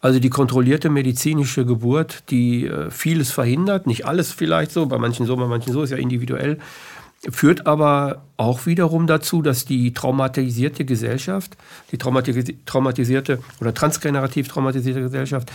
Also 0.00 0.18
die 0.18 0.30
kontrollierte 0.30 0.90
medizinische 0.90 1.64
Geburt, 1.64 2.24
die 2.30 2.66
äh, 2.66 2.90
vieles 2.90 3.30
verhindert, 3.30 3.86
nicht 3.86 4.06
alles 4.06 4.32
vielleicht 4.32 4.72
so, 4.72 4.86
bei 4.86 4.98
manchen 4.98 5.26
so, 5.26 5.36
bei 5.36 5.46
manchen 5.46 5.72
so, 5.72 5.82
ist 5.82 5.90
ja 5.90 5.96
individuell, 5.96 6.58
führt 7.30 7.66
aber 7.66 8.22
auch 8.36 8.66
wiederum 8.66 9.06
dazu, 9.06 9.42
dass 9.42 9.64
die 9.64 9.92
traumatisierte 9.92 10.84
Gesellschaft, 10.84 11.56
die 11.92 11.98
traumatisierte 11.98 13.38
oder 13.60 13.74
transgenerativ 13.74 14.48
traumatisierte 14.48 15.02
Gesellschaft, 15.02 15.52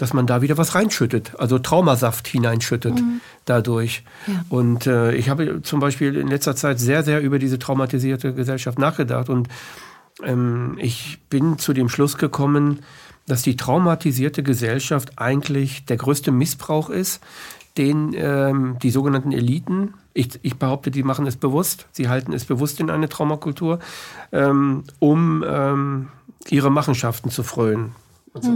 dass 0.00 0.14
man 0.14 0.26
da 0.26 0.40
wieder 0.40 0.56
was 0.56 0.74
reinschüttet, 0.74 1.32
also 1.38 1.58
Traumasaft 1.58 2.26
hineinschüttet 2.26 2.94
mhm. 2.94 3.20
dadurch. 3.44 4.02
Ja. 4.26 4.44
Und 4.48 4.86
äh, 4.86 5.12
ich 5.12 5.28
habe 5.28 5.60
zum 5.60 5.78
Beispiel 5.78 6.16
in 6.16 6.28
letzter 6.28 6.56
Zeit 6.56 6.80
sehr, 6.80 7.02
sehr 7.02 7.20
über 7.20 7.38
diese 7.38 7.58
traumatisierte 7.58 8.32
Gesellschaft 8.32 8.78
nachgedacht 8.78 9.28
und 9.28 9.48
ähm, 10.22 10.78
ich 10.80 11.18
bin 11.28 11.58
zu 11.58 11.74
dem 11.74 11.90
Schluss 11.90 12.16
gekommen, 12.16 12.80
dass 13.26 13.42
die 13.42 13.56
traumatisierte 13.56 14.42
Gesellschaft 14.42 15.12
eigentlich 15.18 15.84
der 15.84 15.98
größte 15.98 16.32
Missbrauch 16.32 16.88
ist, 16.88 17.20
den 17.76 18.14
ähm, 18.16 18.78
die 18.82 18.90
sogenannten 18.90 19.32
Eliten, 19.32 19.92
ich, 20.14 20.40
ich, 20.40 20.56
behaupte, 20.56 20.90
die 20.90 21.02
machen 21.02 21.26
es 21.26 21.36
bewusst, 21.36 21.88
sie 21.92 22.08
halten 22.08 22.32
es 22.32 22.46
bewusst 22.46 22.80
in 22.80 22.88
eine 22.88 23.10
Traumakultur, 23.10 23.80
ähm, 24.32 24.84
um 24.98 25.44
ähm, 25.46 26.08
ihre 26.48 26.70
Machenschaften 26.70 27.30
zu 27.30 27.42
frönen 27.42 27.92
und 28.32 28.44
so 28.44 28.50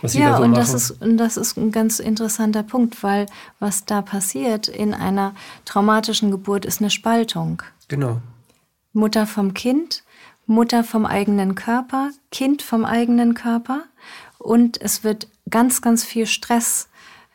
hm. 0.00 0.02
weiter. 0.02 0.18
ja, 0.18 0.36
so 0.36 0.42
und 0.42 0.54
das, 0.56 0.74
ist, 0.74 0.90
und 1.02 1.16
das 1.16 1.36
ist 1.36 1.56
ein 1.56 1.72
ganz 1.72 1.98
interessanter 1.98 2.62
Punkt, 2.62 3.02
weil 3.02 3.26
was 3.58 3.84
da 3.84 4.02
passiert 4.02 4.68
in 4.68 4.94
einer 4.94 5.34
traumatischen 5.64 6.30
Geburt 6.30 6.64
ist 6.64 6.80
eine 6.80 6.90
Spaltung. 6.90 7.62
Genau. 7.88 8.20
Mutter 8.92 9.26
vom 9.26 9.54
Kind 9.54 10.02
Mutter 10.48 10.82
vom 10.82 11.04
eigenen 11.04 11.54
Körper, 11.54 12.10
Kind 12.32 12.62
vom 12.62 12.86
eigenen 12.86 13.34
Körper 13.34 13.84
und 14.38 14.80
es 14.80 15.04
wird 15.04 15.28
ganz, 15.50 15.82
ganz 15.82 16.04
viel 16.04 16.26
Stress 16.26 16.88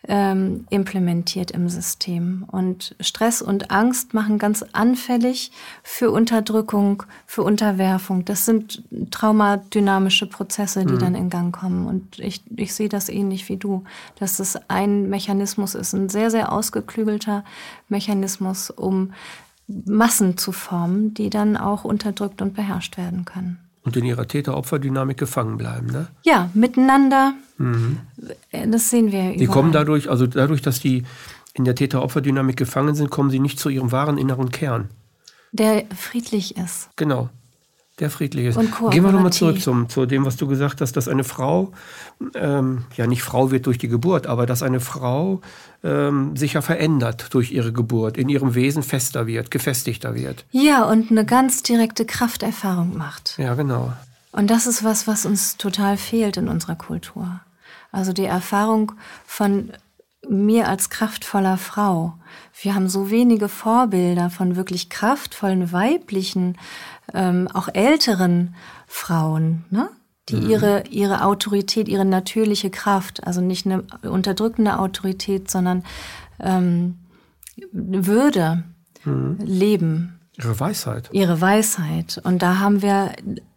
ähm, 0.08 0.66
implementiert 0.70 1.52
im 1.52 1.70
System. 1.70 2.46
Und 2.52 2.96
Stress 3.00 3.42
und 3.42 3.72
Angst 3.72 4.14
machen 4.14 4.38
ganz 4.38 4.64
anfällig 4.74 5.52
für 5.82 6.12
Unterdrückung, 6.12 7.04
für 7.26 7.44
Unterwerfung. 7.44 8.26
Das 8.26 8.46
sind 8.46 8.84
traumadynamische 9.12 10.28
Prozesse, 10.28 10.86
die 10.86 10.94
mhm. 10.94 11.00
dann 11.00 11.16
in 11.16 11.30
Gang 11.30 11.56
kommen. 11.56 11.88
Und 11.88 12.20
ich, 12.20 12.44
ich 12.56 12.74
sehe 12.74 12.90
das 12.90 13.08
ähnlich 13.08 13.48
wie 13.48 13.58
du, 13.58 13.84
dass 14.20 14.40
es 14.40 14.58
ein 14.70 15.10
Mechanismus 15.10 15.76
ist, 15.76 15.94
ein 15.94 16.10
sehr, 16.10 16.30
sehr 16.30 16.52
ausgeklügelter 16.52 17.44
Mechanismus, 17.88 18.70
um 18.70 19.14
Massen 19.68 20.38
zu 20.38 20.52
formen, 20.52 21.14
die 21.14 21.30
dann 21.30 21.56
auch 21.56 21.86
unterdrückt 21.86 22.42
und 22.42 22.54
beherrscht 22.54 22.98
werden 22.98 23.24
können. 23.24 23.60
Und 23.84 23.98
in 23.98 24.06
ihrer 24.06 24.28
Täter-Opfer-Dynamik 24.28 25.18
gefangen 25.18 25.58
bleiben, 25.58 25.88
ne? 25.88 26.08
Ja, 26.24 26.50
miteinander. 26.54 27.34
Mhm. 27.58 28.00
Das 28.68 28.90
sehen 28.90 29.12
wir 29.12 29.22
überall. 29.22 29.38
Die 29.38 29.46
kommen 29.46 29.72
dadurch, 29.72 30.10
also 30.10 30.26
dadurch, 30.26 30.62
dass 30.62 30.80
die 30.80 31.04
in 31.54 31.66
der 31.66 31.76
Täter-Opfer-Dynamik 31.76 32.56
gefangen 32.56 32.96
sind, 32.96 33.10
kommen 33.10 33.30
sie 33.30 33.40
nicht 33.40 33.60
zu 33.60 33.70
ihrem 33.70 33.92
wahren 33.92 34.18
inneren 34.18 34.52
Kern. 34.52 34.90
Der 35.52 35.84
friedlich 35.96 36.58
ist. 36.58 36.90
Genau 36.96 37.30
der 38.00 38.10
friedlich 38.10 38.48
ist. 38.48 38.60
Gehen 38.60 39.04
wir 39.04 39.12
nochmal 39.12 39.34
zurück 39.34 39.62
zum, 39.62 39.88
zu 39.88 40.06
dem, 40.06 40.26
was 40.26 40.36
du 40.36 40.48
gesagt 40.48 40.82
hast, 40.82 40.94
dass 40.94 41.08
eine 41.08 41.24
Frau, 41.24 41.72
ähm, 42.34 42.86
ja 42.96 43.06
nicht 43.06 43.22
Frau 43.22 43.52
wird 43.52 43.68
durch 43.68 43.78
die 43.78 43.88
Geburt, 43.88 44.26
aber 44.26 44.46
dass 44.46 44.64
eine 44.64 44.80
Frau 44.80 45.42
ähm, 45.84 46.36
sich 46.36 46.54
ja 46.54 46.62
verändert 46.62 47.28
durch 47.34 47.52
ihre 47.52 47.72
Geburt, 47.72 48.18
in 48.18 48.30
ihrem 48.30 48.56
Wesen 48.56 48.82
fester 48.82 49.28
wird, 49.28 49.52
gefestigter 49.52 50.16
wird. 50.16 50.46
Ja, 50.52 50.86
und 50.86 51.12
eine 51.12 51.26
ganz 51.26 51.62
direkte 51.62 52.06
Krafterfahrung 52.06 52.98
macht. 52.98 53.36
Ja, 53.38 53.54
genau. 53.54 53.94
Und 54.32 54.50
das 54.50 54.66
ist 54.66 54.84
was, 54.84 55.06
was 55.06 55.28
uns 55.28 55.58
total 55.58 55.98
fehlt 55.98 56.38
in 56.38 56.48
unserer 56.48 56.76
Kultur. 56.76 57.42
Also 57.92 58.12
die 58.12 58.26
Erfahrung 58.26 58.94
von 59.28 59.72
mir 60.30 60.68
als 60.68 60.90
kraftvoller 60.90 61.58
Frau. 61.58 62.14
Wir 62.62 62.76
haben 62.76 62.88
so 62.88 63.10
wenige 63.10 63.50
Vorbilder 63.50 64.30
von 64.30 64.56
wirklich 64.56 64.90
kraftvollen 64.90 65.72
weiblichen 65.72 66.58
ähm, 67.14 67.48
auch 67.54 67.70
älteren 67.74 68.56
Frauen, 68.88 69.66
ne? 69.70 69.90
die 70.30 70.36
mhm. 70.36 70.50
ihre, 70.50 70.84
ihre 70.90 71.24
Autorität, 71.26 71.88
ihre 71.88 72.06
natürliche 72.06 72.70
Kraft, 72.70 73.26
also 73.28 73.42
nicht 73.42 73.66
eine 73.66 73.84
unterdrückende 74.04 74.80
Autorität, 74.80 75.52
sondern 75.52 75.84
ähm, 76.40 77.00
Würde 77.72 78.64
mhm. 79.04 79.38
leben. 79.40 80.20
Ihre 80.38 80.60
Weisheit. 80.60 81.10
Ihre 81.12 81.42
Weisheit. 81.42 82.20
Und 82.24 82.42
da 82.42 82.58
haben 82.60 82.82
wir 82.82 83.12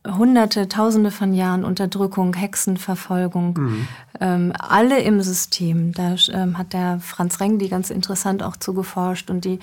hunderte, 0.06 0.68
tausende 0.68 1.10
von 1.10 1.32
Jahren 1.32 1.64
Unterdrückung, 1.64 2.34
Hexenverfolgung, 2.34 3.54
mhm. 3.56 3.88
ähm, 4.20 4.52
alle 4.58 5.00
im 5.00 5.22
System. 5.22 5.92
Da 5.92 6.16
ähm, 6.32 6.58
hat 6.58 6.74
der 6.74 7.00
Franz 7.00 7.40
Rengdi 7.40 7.68
ganz 7.68 7.88
interessant 7.88 8.42
auch 8.42 8.56
zugeforscht 8.56 9.30
und 9.30 9.46
die 9.46 9.58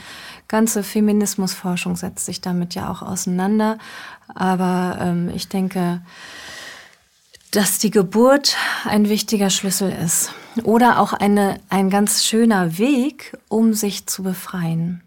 ganze 0.48 0.82
Feminismusforschung 0.82 1.96
setzt 1.96 2.26
sich 2.26 2.42
damit 2.42 2.74
ja 2.74 2.90
auch 2.90 3.04
auseinander. 3.04 3.78
Aber 4.34 4.98
ähm, 5.00 5.30
ich 5.36 5.48
denke, 5.50 6.02
dass 7.52 7.78
die 7.78 7.92
Geburt 7.92 8.58
ein 8.86 9.08
wichtiger 9.08 9.52
Schlüssel 9.52 9.92
ist 9.92 10.32
oder 10.64 11.00
auch 11.00 11.14
eine, 11.14 11.60
ein 11.70 11.92
ganz 11.92 12.26
schöner 12.26 12.80
Weg, 12.80 13.38
um 13.50 13.74
sich 13.76 14.08
zu 14.08 14.24
befreien. 14.24 15.04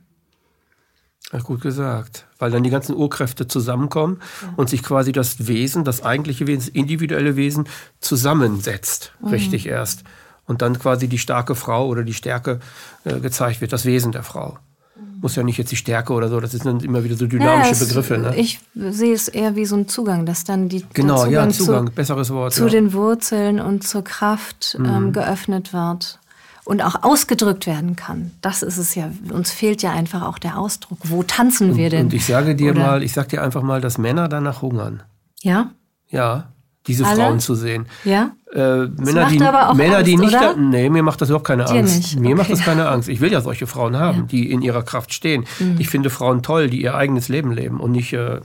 Ja, 1.32 1.40
gut 1.40 1.60
gesagt. 1.60 2.24
Weil 2.38 2.50
dann 2.50 2.62
die 2.62 2.70
ganzen 2.70 2.94
Urkräfte 2.94 3.48
zusammenkommen 3.48 4.20
ja. 4.42 4.52
und 4.56 4.68
sich 4.68 4.82
quasi 4.82 5.12
das 5.12 5.46
Wesen, 5.48 5.84
das 5.84 6.02
eigentliche 6.02 6.46
Wesen, 6.46 6.60
das 6.60 6.68
individuelle 6.68 7.36
Wesen 7.36 7.68
zusammensetzt. 8.00 9.12
Mhm. 9.20 9.28
Richtig 9.28 9.66
erst. 9.66 10.04
Und 10.46 10.62
dann 10.62 10.78
quasi 10.78 11.08
die 11.08 11.18
starke 11.18 11.56
Frau 11.56 11.88
oder 11.88 12.04
die 12.04 12.14
Stärke 12.14 12.60
äh, 13.04 13.18
gezeigt 13.18 13.60
wird, 13.60 13.72
das 13.72 13.84
Wesen 13.84 14.12
der 14.12 14.22
Frau. 14.22 14.58
Mhm. 14.94 15.20
Muss 15.20 15.34
ja 15.34 15.42
nicht 15.42 15.58
jetzt 15.58 15.72
die 15.72 15.76
Stärke 15.76 16.12
oder 16.12 16.28
so, 16.28 16.38
das 16.38 16.52
sind 16.52 16.64
dann 16.64 16.78
immer 16.78 17.02
wieder 17.02 17.16
so 17.16 17.26
dynamische 17.26 17.72
ja, 17.72 17.86
Begriffe. 17.86 18.18
Ne? 18.18 18.36
Ich 18.36 18.60
sehe 18.74 19.12
es 19.12 19.26
eher 19.26 19.56
wie 19.56 19.66
so 19.66 19.74
ein 19.74 19.88
Zugang, 19.88 20.26
dass 20.26 20.44
dann 20.44 20.68
die 20.68 20.86
genau, 20.92 21.24
Zugang, 21.24 21.32
ja, 21.32 21.48
Zugang 21.50 21.86
zu, 21.88 21.92
besseres 21.92 22.30
Wort. 22.30 22.52
Zu 22.52 22.66
ja. 22.66 22.70
den 22.70 22.92
Wurzeln 22.92 23.60
und 23.60 23.82
zur 23.82 24.04
Kraft 24.04 24.76
ähm, 24.78 25.06
mhm. 25.06 25.12
geöffnet 25.12 25.72
wird 25.72 26.20
und 26.66 26.82
auch 26.82 27.02
ausgedrückt 27.02 27.66
werden 27.66 27.96
kann. 27.96 28.32
Das 28.42 28.62
ist 28.62 28.76
es 28.76 28.94
ja. 28.94 29.10
Uns 29.32 29.52
fehlt 29.52 29.82
ja 29.82 29.92
einfach 29.92 30.22
auch 30.22 30.38
der 30.38 30.58
Ausdruck. 30.58 30.98
Wo 31.04 31.22
tanzen 31.22 31.76
wir 31.76 31.90
denn? 31.90 32.06
Und 32.06 32.14
ich 32.14 32.26
sage 32.26 32.56
dir 32.56 32.72
Oder? 32.72 32.80
mal, 32.80 33.02
ich 33.02 33.12
sag 33.12 33.28
dir 33.28 33.42
einfach 33.42 33.62
mal, 33.62 33.80
dass 33.80 33.98
Männer 33.98 34.28
danach 34.28 34.62
hungern. 34.62 35.02
Ja? 35.42 35.70
Ja, 36.08 36.48
diese 36.88 37.06
Alle? 37.06 37.16
Frauen 37.16 37.40
zu 37.40 37.54
sehen. 37.54 37.86
Ja? 38.04 38.32
Äh, 38.52 38.86
Männer, 38.86 39.28
die, 39.28 39.38
Männer, 39.38 39.68
Angst, 39.68 40.06
die 40.06 40.16
nicht, 40.16 40.34
da, 40.34 40.54
nee, 40.54 40.88
mir 40.88 41.02
macht 41.02 41.20
das 41.20 41.28
überhaupt 41.28 41.46
keine 41.46 41.66
Dir 41.66 41.80
Angst. 41.80 41.96
Nicht. 41.96 42.18
Mir 42.18 42.28
okay. 42.28 42.34
macht 42.34 42.50
das 42.50 42.60
keine 42.60 42.88
Angst. 42.88 43.08
Ich 43.08 43.20
will 43.20 43.30
ja 43.30 43.40
solche 43.40 43.66
Frauen 43.66 43.96
haben, 43.96 44.18
ja. 44.18 44.24
die 44.24 44.50
in 44.50 44.60
ihrer 44.60 44.82
Kraft 44.82 45.12
stehen. 45.12 45.44
Mhm. 45.60 45.76
Ich 45.78 45.88
finde 45.88 46.10
Frauen 46.10 46.42
toll, 46.42 46.68
die 46.68 46.82
ihr 46.82 46.94
eigenes 46.94 47.28
Leben 47.28 47.52
leben 47.52 47.78
und 47.78 47.92
nicht 47.92 48.12
äh, 48.12 48.40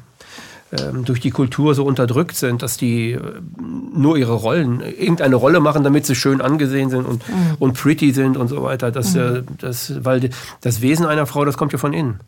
durch 1.04 1.20
die 1.20 1.32
Kultur 1.32 1.76
so 1.76 1.84
unterdrückt 1.84 2.36
sind, 2.36 2.62
dass 2.62 2.78
die 2.78 3.12
äh, 3.12 3.20
nur 3.94 4.18
ihre 4.18 4.34
Rollen, 4.34 4.80
irgendeine 4.82 5.36
Rolle 5.36 5.60
machen, 5.60 5.84
damit 5.84 6.06
sie 6.06 6.16
schön 6.16 6.42
angesehen 6.42 6.90
sind 6.90 7.06
und, 7.06 7.28
mhm. 7.28 7.56
und 7.60 7.74
pretty 7.74 8.12
sind 8.12 8.38
und 8.38 8.48
so 8.48 8.64
weiter. 8.64 8.92
Das, 8.92 9.14
mhm. 9.14 9.20
äh, 9.20 9.44
das, 9.58 9.94
weil 10.06 10.30
das 10.62 10.82
Wesen 10.82 11.06
einer 11.06 11.26
Frau, 11.26 11.44
das 11.44 11.58
kommt 11.58 11.74
ja 11.74 11.78
von 11.78 11.94
innen. 11.94 12.20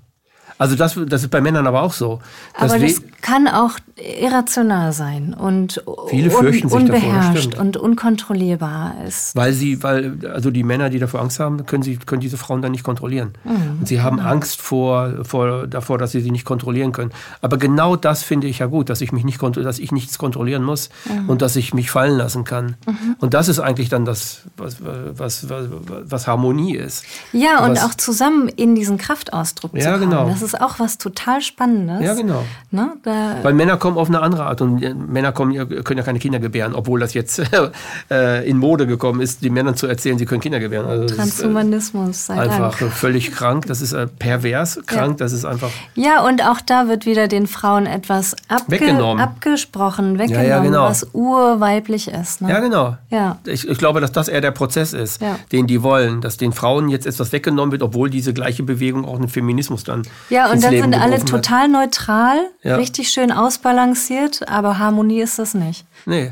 Also 0.58 0.76
das, 0.76 1.00
das 1.08 1.24
ist 1.24 1.32
bei 1.32 1.42
Männern 1.42 1.68
aber 1.68 1.82
auch 1.82 1.94
so. 1.94 2.20
Aber 2.56 2.80
das 2.80 3.02
kann 3.22 3.48
auch 3.48 3.78
irrational 3.96 4.92
sein 4.92 5.34
und 5.34 5.84
Viele 6.10 6.30
fürchten 6.30 6.72
un 6.72 6.82
unbeherrscht 6.82 7.54
davor, 7.54 7.62
und 7.62 7.78
unkontrollierbar 7.78 8.96
ist. 9.08 9.36
Weil 9.36 9.54
sie, 9.54 9.82
weil 9.84 10.18
also 10.34 10.52
die 10.52 10.64
Männer, 10.64 10.90
die 10.90 11.00
davor 11.00 11.22
Angst 11.22 11.40
haben, 11.40 11.66
können 11.66 11.84
sie 11.84 11.98
können 11.98 12.22
diese 12.22 12.38
Frauen 12.38 12.62
dann 12.62 12.72
nicht 12.72 12.84
kontrollieren. 12.84 13.34
Mhm, 13.44 13.80
und 13.80 13.88
sie 13.88 14.02
haben 14.02 14.18
genau. 14.18 14.30
Angst 14.30 14.62
vor, 14.62 15.24
vor 15.24 15.68
davor, 15.68 15.98
dass 15.98 16.12
sie 16.12 16.22
sie 16.22 16.32
nicht 16.32 16.46
kontrollieren 16.46 16.92
können. 16.92 17.12
Aber 17.42 17.58
genau 17.58 17.96
das 17.96 18.24
finde 18.24 18.48
ich 18.48 18.60
ja 18.60 18.66
gut, 18.66 18.90
dass 18.90 19.02
ich 19.02 19.12
mich 19.12 19.24
nicht 19.24 19.42
dass 19.42 19.80
ich 19.80 19.92
nichts 19.92 20.18
kontrollieren 20.18 20.64
muss 20.64 20.90
mhm. 21.06 21.30
und 21.30 21.42
dass 21.42 21.56
ich 21.56 21.74
mich 21.74 21.92
fallen 21.92 22.18
lassen 22.18 22.44
kann. 22.44 22.76
Mhm. 22.86 23.16
Und 23.20 23.34
das 23.34 23.48
ist 23.48 23.60
eigentlich 23.60 23.90
dann 23.90 24.06
das, 24.06 24.42
was, 24.58 24.78
was, 24.82 25.50
was, 25.50 25.68
was 26.06 26.28
Harmonie 26.28 26.76
ist. 26.76 27.04
Ja, 27.32 27.66
und 27.66 27.72
was, 27.72 27.84
auch 27.84 27.94
zusammen 27.94 28.48
in 28.50 28.76
diesen 28.76 28.98
Kraftausdruck 28.98 29.74
ja, 29.76 29.82
zu 29.82 29.90
kommen. 29.92 30.10
Genau. 30.10 30.28
Das 30.28 30.42
ist 30.42 30.53
ist 30.54 30.62
auch 30.62 30.80
was 30.80 30.98
total 30.98 31.42
Spannendes. 31.42 32.02
Ja, 32.02 32.14
genau. 32.14 32.44
Ne? 32.72 32.92
Weil 33.04 33.54
Männer 33.54 33.78
kommen 33.78 33.98
auf 33.98 34.08
eine 34.08 34.22
andere 34.22 34.46
Art 34.46 34.62
und 34.62 34.82
äh, 34.82 34.94
Männer 34.94 35.32
kommen, 35.32 35.54
können 35.84 35.98
ja 35.98 36.04
keine 36.04 36.20
Kinder 36.20 36.40
gebären, 36.40 36.74
obwohl 36.76 37.00
das 37.00 37.14
jetzt 37.14 37.42
äh, 38.12 38.48
in 38.50 38.58
Mode 38.58 38.88
gekommen 38.88 39.22
ist, 39.22 39.44
den 39.44 39.54
Männern 39.54 39.76
zu 39.76 39.88
erzählen, 39.88 40.18
sie 40.18 40.26
können 40.26 40.42
Kinder 40.42 40.60
gebären. 40.60 40.86
Also 40.86 41.16
Transhumanismus, 41.16 42.28
sei 42.28 42.40
einfach 42.40 42.78
Dank. 42.80 42.92
völlig 42.94 43.32
krank, 43.32 43.66
das 43.68 43.82
ist 43.82 43.94
äh, 43.94 44.08
pervers 44.08 44.80
krank, 44.86 45.18
das 45.18 45.34
ist 45.34 45.46
einfach 45.46 45.70
Ja, 45.96 46.26
und 46.26 46.44
auch 46.46 46.62
da 46.62 46.88
wird 46.88 47.06
wieder 47.06 47.28
den 47.28 47.48
Frauen 47.48 47.86
etwas 47.86 48.36
abge 48.48 48.72
Weggenommen. 48.72 49.22
abgesprochen, 49.22 50.18
weggenommen, 50.20 50.48
ja, 50.50 50.60
genau. 50.62 50.86
was 50.86 51.08
urweiblich 51.14 52.08
ist. 52.08 52.42
Ne? 52.42 52.50
Ja, 52.50 52.60
genau. 52.60 52.98
Ja. 53.10 53.38
Ich, 53.46 53.68
ich 53.68 53.78
glaube, 53.78 54.02
dass 54.02 54.12
das 54.12 54.28
eher 54.28 54.42
der 54.42 54.52
Prozess 54.52 54.94
ist, 54.94 55.22
Ja. 55.22 55.38
den 55.52 55.68
die 55.68 55.84
wollen, 55.84 56.22
dass 56.22 56.38
den 56.38 56.54
Frauen 56.54 56.90
jetzt 56.90 57.06
etwas 57.06 57.32
weggenommen 57.32 57.72
wird, 57.72 57.82
obwohl 57.84 58.10
diese 58.10 58.34
gleiche 58.34 58.64
Bewegung 58.64 59.06
auch 59.06 59.16
einen 59.16 59.30
Feminismus 59.30 59.84
dann 59.84 60.04
Ja, 60.34 60.52
und 60.52 60.64
dann 60.64 60.72
Leben 60.72 60.92
sind 60.92 60.96
alle 60.96 61.18
hat. 61.20 61.28
total 61.28 61.68
neutral, 61.68 62.38
Ja. 62.64 62.76
richtig 62.78 63.10
schön 63.10 63.32
ausbalanciert, 63.32 64.48
aber 64.50 64.80
Harmonie 64.80 65.22
ist 65.22 65.38
das 65.40 65.54
nicht. 65.54 65.86
Nee, 66.06 66.32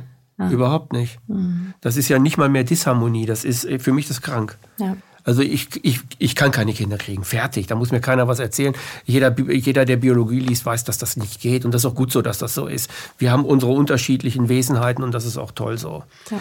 überhaupt 0.49 0.91
nicht. 0.91 1.19
Das 1.81 1.97
ist 1.97 2.09
ja 2.09 2.17
nicht 2.17 2.37
mal 2.37 2.49
mehr 2.49 2.63
Disharmonie, 2.63 3.25
das 3.27 3.43
ist 3.45 3.63
äh, 3.65 3.77
für 3.79 3.93
mich 3.93 4.07
das 4.07 4.21
krank. 4.21 4.57
Ja. 4.79 4.97
Also 5.23 5.43
ich, 5.43 5.67
ich, 5.85 5.99
ich 6.17 6.33
kann 6.35 6.49
keine 6.49 6.73
Kinder 6.73 6.97
kriegen, 6.97 7.23
fertig. 7.23 7.67
Da 7.67 7.75
muss 7.75 7.91
mir 7.91 8.01
keiner 8.01 8.27
was 8.27 8.39
erzählen. 8.39 8.73
Jeder, 9.05 9.37
jeder, 9.39 9.85
der 9.85 9.97
Biologie 9.97 10.39
liest, 10.39 10.65
weiß, 10.65 10.83
dass 10.83 10.97
das 10.97 11.15
nicht 11.15 11.39
geht. 11.39 11.63
Und 11.63 11.73
das 11.75 11.83
ist 11.83 11.85
auch 11.85 11.93
gut 11.93 12.11
so, 12.11 12.23
dass 12.23 12.39
das 12.39 12.55
so 12.55 12.65
ist. 12.65 12.89
Wir 13.19 13.31
haben 13.31 13.45
unsere 13.45 13.71
unterschiedlichen 13.71 14.49
Wesenheiten 14.49 15.03
und 15.03 15.11
das 15.13 15.25
ist 15.25 15.37
auch 15.37 15.51
toll 15.51 15.77
so. 15.77 16.03
Ja. 16.31 16.39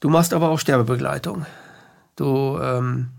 Du 0.00 0.08
machst 0.08 0.34
aber 0.34 0.50
auch 0.50 0.58
Sterbebegleitung. 0.58 1.46
Du 2.16 2.58
ähm, 2.60 3.10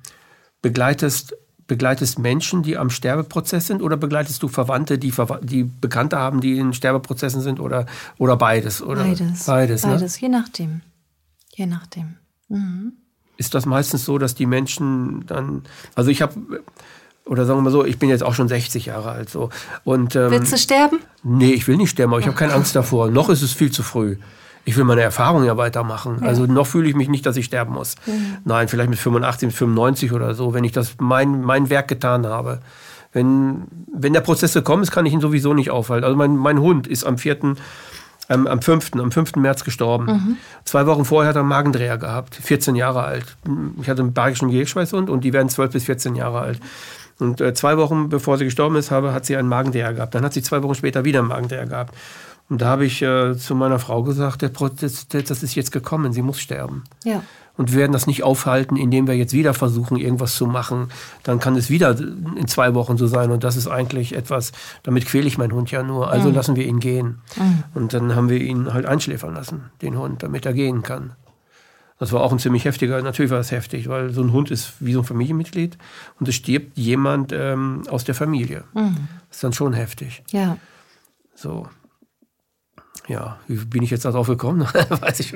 begleitest, 0.61 1.35
begleitest 1.69 2.19
Menschen, 2.19 2.63
die 2.63 2.77
am 2.77 2.89
Sterbeprozess 2.89 3.67
sind 3.67 3.81
oder 3.81 3.95
begleitest 3.95 4.43
du 4.43 4.49
Verwandte, 4.49 4.97
die, 4.97 5.11
Verwa 5.11 5.39
die 5.41 5.63
Bekannte 5.63 6.17
haben, 6.17 6.41
die 6.41 6.57
in 6.57 6.73
Sterbeprozessen 6.73 7.39
sind 7.39 7.61
oder, 7.61 7.85
oder 8.17 8.35
beides? 8.35 8.81
Oder? 8.81 9.03
Beides. 9.03 9.45
Beides, 9.45 9.85
ne? 9.85 9.93
Beides, 9.93 10.19
je 10.19 10.27
nachdem. 10.27 10.81
Je 11.55 11.65
nachdem. 11.65 12.15
Mhm. 12.49 12.93
ist 13.37 13.53
das 13.53 13.67
meistens 13.67 14.03
so, 14.03 14.17
dass 14.17 14.33
die 14.33 14.47
Menschen 14.47 15.25
dann, 15.27 15.61
also 15.93 16.09
ich 16.09 16.23
habe, 16.23 16.33
oder 17.25 17.45
sagen 17.45 17.59
wir 17.59 17.63
mal 17.63 17.71
so, 17.71 17.85
ich 17.85 17.99
bin 17.99 18.09
jetzt 18.09 18.23
auch 18.23 18.33
schon 18.33 18.47
60 18.47 18.87
Jahre 18.87 19.11
alt 19.11 19.29
so 19.29 19.51
und 19.83 20.15
ähm, 20.15 20.31
Willst 20.31 20.51
du 20.51 20.57
sterben? 20.57 20.99
nee, 21.21 21.53
ich 21.53 21.67
will 21.67 21.77
nicht 21.77 21.91
sterben, 21.91 22.11
aber 22.11 22.19
ich 22.19 22.25
habe 22.25 22.35
keine 22.35 22.53
Angst 22.53 22.75
davor. 22.75 23.11
Noch 23.11 23.29
ist 23.29 23.43
es 23.43 23.53
viel 23.53 23.71
zu 23.71 23.83
früh. 23.83 24.17
Ich 24.69 24.77
will 24.77 24.83
meine 24.83 25.01
Erfahrung 25.01 25.45
ja 25.45 25.57
weitermachen. 25.57 26.21
Also 26.21 26.45
noch 26.45 26.67
fühle 26.67 26.87
ich 26.87 26.95
mich 26.95 27.09
nicht, 27.09 27.25
dass 27.25 27.35
ich 27.37 27.45
sterben 27.45 27.73
muss. 27.73 27.95
Nein, 28.45 28.67
vielleicht 28.67 28.91
mit 28.91 28.99
85, 28.99 29.47
mit 29.47 29.55
95 29.55 30.11
oder 30.13 30.35
so, 30.35 30.53
wenn 30.53 30.63
ich 30.63 30.71
das 30.71 30.93
mein, 30.99 31.41
mein 31.41 31.71
Werk 31.71 31.87
getan 31.87 32.27
habe. 32.27 32.59
Wenn, 33.11 33.63
wenn 33.91 34.13
der 34.13 34.21
Prozess 34.21 34.53
gekommen 34.53 34.83
ist, 34.83 34.91
kann 34.91 35.07
ich 35.07 35.13
ihn 35.13 35.21
sowieso 35.21 35.55
nicht 35.55 35.71
aufhalten. 35.71 36.05
Also 36.05 36.15
mein, 36.15 36.37
mein 36.37 36.59
Hund 36.59 36.85
ist 36.85 37.03
am 37.03 37.17
4., 37.17 37.55
ähm, 38.29 38.45
am 38.45 38.61
5., 38.61 38.91
am 38.93 39.11
5. 39.11 39.37
März 39.37 39.63
gestorben. 39.63 40.37
Zwei 40.65 40.85
Wochen 40.85 41.03
vorher 41.03 41.29
hat 41.29 41.35
er 41.35 41.39
einen 41.39 41.49
Magendreher 41.49 41.97
gehabt, 41.97 42.35
14 42.35 42.75
Jahre 42.75 43.01
alt. 43.01 43.37
Ich 43.81 43.89
hatte 43.89 44.03
einen 44.03 44.13
bayerischen 44.13 44.51
Gehschweißhund 44.51 45.09
und 45.09 45.23
die 45.23 45.33
werden 45.33 45.49
12 45.49 45.71
bis 45.71 45.85
14 45.85 46.13
Jahre 46.13 46.41
alt. 46.41 46.59
Und 47.17 47.41
äh, 47.41 47.55
zwei 47.55 47.75
Wochen 47.77 48.09
bevor 48.09 48.37
sie 48.37 48.45
gestorben 48.45 48.75
ist, 48.75 48.91
habe, 48.91 49.13
hat 49.13 49.25
sie 49.25 49.35
einen 49.35 49.49
Magendreher 49.49 49.95
gehabt. 49.95 50.13
Dann 50.13 50.23
hat 50.23 50.33
sie 50.33 50.43
zwei 50.43 50.61
Wochen 50.61 50.75
später 50.75 51.05
wieder 51.05 51.19
einen 51.19 51.27
Magendreher 51.29 51.65
gehabt. 51.65 51.95
Und 52.49 52.61
da 52.61 52.67
habe 52.67 52.85
ich 52.85 53.01
äh, 53.01 53.37
zu 53.37 53.55
meiner 53.55 53.79
Frau 53.79 54.03
gesagt, 54.03 54.41
der 54.41 54.49
Prozess, 54.49 55.07
das 55.07 55.43
ist 55.43 55.55
jetzt 55.55 55.71
gekommen, 55.71 56.13
sie 56.13 56.23
muss 56.23 56.39
sterben. 56.39 56.83
Ja. 57.03 57.21
Und 57.57 57.73
wir 57.73 57.79
werden 57.79 57.91
das 57.91 58.07
nicht 58.07 58.23
aufhalten, 58.23 58.77
indem 58.77 59.05
wir 59.05 59.15
jetzt 59.15 59.33
wieder 59.33 59.53
versuchen, 59.53 59.97
irgendwas 59.97 60.35
zu 60.35 60.47
machen. 60.47 60.89
Dann 61.23 61.39
kann 61.39 61.55
es 61.57 61.69
wieder 61.69 61.99
in 61.99 62.47
zwei 62.47 62.73
Wochen 62.73 62.97
so 62.97 63.05
sein. 63.05 63.31
Und 63.31 63.43
das 63.43 63.57
ist 63.57 63.67
eigentlich 63.67 64.15
etwas, 64.15 64.53
damit 64.83 65.05
quäle 65.05 65.27
ich 65.27 65.37
meinen 65.37 65.51
Hund 65.51 65.69
ja 65.69 65.83
nur. 65.83 66.09
Also 66.09 66.29
lassen 66.29 66.55
wir 66.55 66.65
ihn 66.65 66.79
gehen. 66.79 67.19
Und 67.73 67.93
dann 67.93 68.15
haben 68.15 68.29
wir 68.29 68.39
ihn 68.39 68.73
halt 68.73 68.85
einschläfern 68.85 69.33
lassen, 69.33 69.71
den 69.81 69.97
Hund, 69.97 70.23
damit 70.23 70.45
er 70.45 70.53
gehen 70.53 70.83
kann. 70.83 71.11
Das 71.99 72.13
war 72.13 72.21
auch 72.21 72.31
ein 72.31 72.39
ziemlich 72.39 72.63
heftiger, 72.63 73.01
natürlich 73.01 73.29
war 73.29 73.39
das 73.39 73.51
heftig, 73.51 73.89
weil 73.89 74.11
so 74.11 74.21
ein 74.21 74.31
Hund 74.31 74.51
ist 74.51 74.75
wie 74.79 74.93
so 74.93 74.99
ein 74.99 75.05
Familienmitglied 75.05 75.77
und 76.17 76.29
es 76.29 76.35
stirbt 76.35 76.77
jemand 76.77 77.33
ähm, 77.33 77.83
aus 77.89 78.05
der 78.05 78.15
Familie. 78.15 78.63
Das 79.27 79.35
ist 79.35 79.43
dann 79.43 79.51
schon 79.51 79.73
heftig. 79.73 80.23
Ja. 80.31 80.57
So. 81.35 81.67
Ja, 83.09 83.37
wie 83.47 83.55
bin 83.55 83.81
ich 83.81 83.89
jetzt 83.89 84.05
darauf 84.05 84.27
gekommen? 84.27 84.61
Weiß 85.01 85.19
ich. 85.19 85.33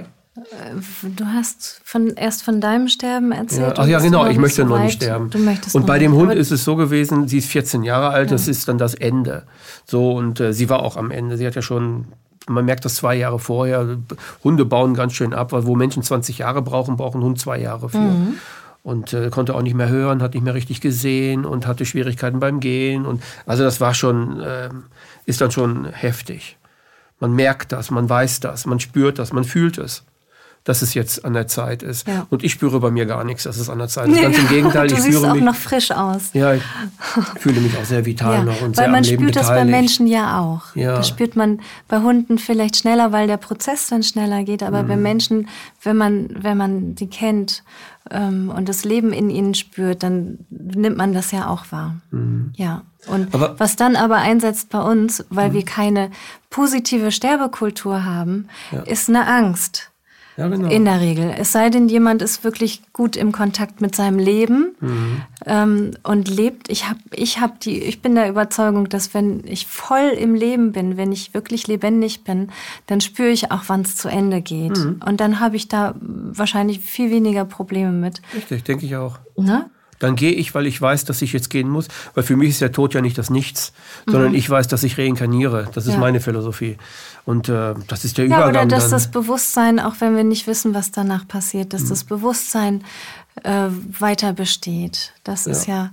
Du 1.15 1.25
hast 1.25 1.81
von, 1.83 2.09
erst 2.09 2.43
von 2.43 2.61
deinem 2.61 2.87
Sterben 2.87 3.31
erzählt. 3.31 3.77
Ja, 3.77 3.83
ach 3.83 3.87
ja, 3.87 3.99
genau, 3.99 4.27
ich 4.27 4.37
möchte 4.37 4.61
so 4.61 4.67
noch 4.67 4.79
nicht 4.79 5.01
sterben. 5.01 5.29
Und 5.73 5.85
bei 5.85 5.97
dem 5.97 6.13
Hund 6.13 6.33
ist 6.33 6.51
es 6.51 6.63
so 6.63 6.75
gewesen, 6.75 7.27
sie 7.27 7.39
ist 7.39 7.49
14 7.49 7.83
Jahre 7.83 8.09
alt, 8.09 8.31
das 8.31 8.47
ist 8.47 8.67
dann 8.67 8.77
das 8.77 8.93
Ende. 8.93 9.43
So, 9.85 10.13
und 10.13 10.39
äh, 10.39 10.53
sie 10.53 10.69
war 10.69 10.83
auch 10.83 10.97
am 10.97 11.09
Ende. 11.11 11.37
Sie 11.37 11.45
hat 11.45 11.55
ja 11.55 11.63
schon, 11.63 12.05
man 12.47 12.65
merkt 12.65 12.85
das 12.85 12.95
zwei 12.95 13.15
Jahre 13.15 13.39
vorher. 13.39 13.97
Hunde 14.43 14.65
bauen 14.65 14.93
ganz 14.93 15.13
schön 15.13 15.33
ab, 15.33 15.51
weil 15.51 15.65
wo 15.65 15.75
Menschen 15.75 16.03
20 16.03 16.39
Jahre 16.39 16.61
brauchen, 16.61 16.95
braucht 16.95 17.15
ein 17.15 17.23
Hund 17.23 17.39
zwei 17.39 17.59
Jahre 17.59 17.89
für. 17.89 17.97
Mhm. 17.97 18.35
Und 18.83 19.13
äh, 19.13 19.29
konnte 19.29 19.55
auch 19.55 19.61
nicht 19.61 19.75
mehr 19.75 19.89
hören, 19.89 20.21
hat 20.21 20.33
nicht 20.33 20.43
mehr 20.43 20.53
richtig 20.53 20.81
gesehen 20.81 21.45
und 21.45 21.65
hatte 21.65 21.85
Schwierigkeiten 21.85 22.39
beim 22.39 22.59
Gehen. 22.59 23.05
Und 23.05 23.23
also 23.45 23.63
das 23.63 23.81
war 23.81 23.93
schon, 23.93 24.43
ähm, 24.45 24.83
ist 25.25 25.41
dann 25.41 25.51
schon 25.51 25.85
heftig. 25.85 26.57
Man 27.23 27.31
merkt 27.33 27.71
das, 27.71 27.89
man 27.89 28.09
weiß 28.09 28.41
das, 28.41 28.65
man 28.65 28.81
spürt 28.81 29.17
das, 29.17 29.31
man 29.31 29.45
fühlt 29.45 29.77
es, 29.77 30.03
dass 30.65 30.81
es 30.81 30.93
jetzt 30.93 31.23
an 31.23 31.33
der 31.33 31.47
Zeit 31.47 31.81
ist. 31.83 32.05
Ja. 32.05 32.27
Und 32.29 32.43
ich 32.43 32.51
spüre 32.51 32.79
bei 32.81 32.91
mir 32.91 33.05
gar 33.05 33.23
nichts, 33.23 33.43
dass 33.43 33.55
es 33.57 33.69
an 33.69 33.79
der 33.79 33.87
Zeit 33.87 34.09
ist. 34.09 34.21
Ganz 34.21 34.37
im 34.37 34.47
Gegenteil, 34.55 34.87
du 34.87 34.95
ich 34.95 35.01
fühle 35.01 35.29
auch 35.29 35.33
mich, 35.35 35.43
noch 35.43 35.55
frisch 35.55 35.91
aus. 35.91 36.31
ja, 36.33 36.53
ich 36.53 36.63
fühle 37.39 37.61
mich 37.61 37.77
auch 37.77 37.85
sehr 37.85 38.05
vital 38.05 38.39
Ja, 38.39 38.43
noch 38.43 38.61
und 38.61 38.75
weil 38.77 38.83
sehr 38.83 38.87
man 38.89 38.97
am 38.97 39.03
Leben 39.03 39.21
spürt 39.23 39.35
das 39.37 39.47
bei 39.47 39.53
beteiligt. 39.53 39.71
Menschen 39.71 40.07
ja 40.07 40.39
auch. 40.41 40.75
Ja. 40.75 40.97
Das 40.97 41.07
spürt 41.07 41.35
man 41.37 41.61
bei 41.87 41.99
Hunden 42.01 42.37
vielleicht 42.37 42.75
schneller, 42.77 43.13
weil 43.13 43.27
der 43.27 43.37
Prozess 43.37 43.87
dann 43.87 44.03
schneller 44.03 44.43
geht. 44.43 44.63
Aber 44.63 44.83
Mhm. 44.83 44.87
bei 44.89 44.95
Menschen, 44.97 45.47
wenn 45.81 45.95
man, 45.97 46.29
wenn 46.43 46.57
man 46.57 46.95
die 46.95 47.07
kennt 47.07 47.63
ähm, 48.13 48.49
und 48.55 48.69
das 48.69 48.85
Leben 48.85 49.11
in 49.11 49.29
ihnen 49.29 49.53
spürt, 49.55 50.03
dann 50.03 50.39
nimmt 50.49 50.95
man 50.97 51.13
das 51.13 51.31
ja 51.31 51.47
auch 51.47 51.65
wahr. 51.71 51.97
Ja. 52.55 52.83
Und 53.07 53.27
Mhm. 53.29 53.29
Aber- 53.33 53.49
Mhm. 53.49 53.55
was 53.59 53.75
dann 53.75 53.95
aber 53.97 54.17
einsetzt 54.17 54.69
bei 54.69 54.79
uns, 54.81 55.25
weil 55.29 55.51
wir 55.53 55.65
keine 55.65 56.09
positive 56.49 57.11
Sterbekultur 57.11 58.05
haben, 58.05 58.47
ist 58.85 59.09
eine 59.09 59.27
Angst. 59.27 59.89
Ja, 60.37 60.47
genau. 60.47 60.69
In 60.69 60.85
der 60.85 60.99
Regel. 60.99 61.33
Es 61.37 61.51
sei 61.51 61.69
denn, 61.69 61.89
jemand 61.89 62.21
ist 62.21 62.43
wirklich 62.43 62.81
gut 62.91 63.15
im 63.15 63.31
Kontakt 63.31 63.81
mit 63.81 63.95
seinem 63.95 64.17
Leben 64.17 64.75
ähm, 65.45 65.91
und 66.03 66.27
lebt. 66.27 66.69
Ich 66.69 66.89
hab, 66.89 66.97
ich 67.11 67.39
hab 67.39 67.59
die, 67.59 67.81
ich 67.83 68.01
bin 68.01 68.15
der 68.15 68.29
Überzeugung, 68.29 68.89
dass 68.89 69.13
wenn 69.13 69.43
ich 69.45 69.67
voll 69.67 70.09
im 70.17 70.33
Leben 70.33 70.71
bin, 70.71 70.97
wenn 70.97 71.11
ich 71.11 71.33
wirklich 71.33 71.67
lebendig 71.67 72.23
bin, 72.23 72.49
dann 72.87 73.01
spüre 73.01 73.29
ich 73.29 73.51
auch, 73.51 73.63
wann 73.67 73.81
es 73.81 73.95
zu 73.95 74.09
Ende 74.09 74.41
geht. 74.41 74.77
Und 75.05 75.19
dann 75.19 75.39
habe 75.39 75.55
ich 75.55 75.67
da 75.67 75.93
wahrscheinlich 75.99 76.79
viel 76.79 77.11
weniger 77.11 77.45
Probleme 77.45 77.91
mit. 77.91 78.21
Richtig, 78.33 78.63
denke 78.63 78.85
ich 78.85 78.95
auch. 78.95 79.19
Ne? 79.37 79.69
Dann 80.03 80.15
gehe 80.15 80.31
ich, 80.33 80.53
weil 80.53 80.67
ich 80.67 80.81
weiß, 80.81 81.05
dass 81.05 81.21
ich 81.21 81.31
jetzt 81.33 81.49
gehen 81.49 81.69
muss. 81.69 81.87
Weil 82.13 82.23
für 82.23 82.35
mich 82.35 82.49
ist 82.49 82.61
der 82.61 82.71
Tod 82.71 82.93
ja 82.93 83.01
nicht 83.01 83.17
das 83.17 83.29
Nichts, 83.29 83.71
sondern 84.05 84.33
ich 84.35 84.49
weiß, 84.49 84.67
dass 84.67 84.83
ich 84.83 84.97
reinkarniere. 84.97 85.69
Das 85.73 85.85
ist 85.85 85.91
Mhm. 85.91 85.93
Ja. 85.93 85.99
meine 85.99 86.19
Philosophie. 86.19 86.77
Und 87.25 87.47
äh, 87.49 87.73
das 87.87 88.03
ist 88.03 88.17
der 88.17 88.27
Ja, 88.27 88.37
Übergang 88.37 88.65
oder 88.67 88.75
dass 88.75 88.83
dann. 88.85 88.91
das 88.91 89.09
Bewusstsein, 89.09 89.79
auch 89.79 89.95
wenn 89.99 90.15
wir 90.15 90.23
nicht 90.25 90.45
wissen, 90.45 90.73
was 90.73 90.91
danach 90.91 91.27
passiert, 91.27 91.73
dass 91.73 91.85
das 91.85 92.03
Bewusstsein 92.03 92.83
äh, 93.43 93.67
weiter 93.99 94.33
besteht. 94.33 95.13
Das 95.23 95.47
ist 95.47 95.65
ja, 95.67 95.91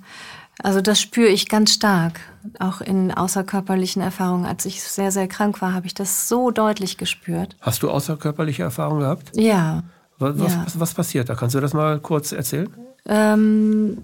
also 0.62 0.81
das 0.81 1.01
spüre 1.01 1.29
ich 1.29 1.49
ganz 1.49 1.73
stark. 1.73 2.20
Auch 2.59 2.81
in 2.81 3.12
außerkörperlichen 3.12 4.03
Erfahrungen. 4.03 4.44
Als 4.46 4.64
ich 4.66 4.83
sehr, 4.83 5.12
sehr 5.12 5.29
krank 5.29 5.61
war, 5.62 5.73
habe 5.73 5.87
ich 5.87 5.94
das 5.94 6.29
so 6.29 6.51
deutlich 6.51 6.96
gespürt. 6.96 7.55
Hast 7.61 7.83
du 7.83 7.90
außerkörperliche 7.90 8.62
Erfahrungen 8.62 9.01
gehabt? 9.01 9.31
Ja. 9.37 9.85
Was, 10.18 10.37
Ja. 10.38 10.62
was, 10.66 10.81
was 10.81 10.94
passiert 10.94 11.29
da? 11.29 11.35
Kannst 11.35 11.55
du 11.55 11.61
das 11.61 11.73
mal 11.75 11.99
kurz 12.01 12.33
erzählen? 12.33 12.68
Ähm, 13.11 13.99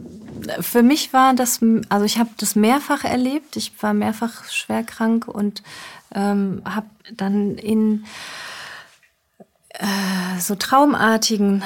für 0.61 0.83
mich 0.83 1.13
war 1.13 1.33
das, 1.35 1.61
also 1.89 2.05
ich 2.05 2.19
habe 2.19 2.31
das 2.39 2.57
mehrfach 2.57 3.05
erlebt. 3.05 3.57
Ich 3.57 3.73
war 3.81 3.95
mehrfach 3.95 4.51
schwer 4.51 4.83
krank 4.83 5.29
und 5.29 5.63
ähm, 6.15 6.61
habe 6.65 6.87
dann 7.15 7.55
in 7.55 8.05
äh, 9.71 10.41
so 10.41 10.57
traumartigen, 10.57 11.63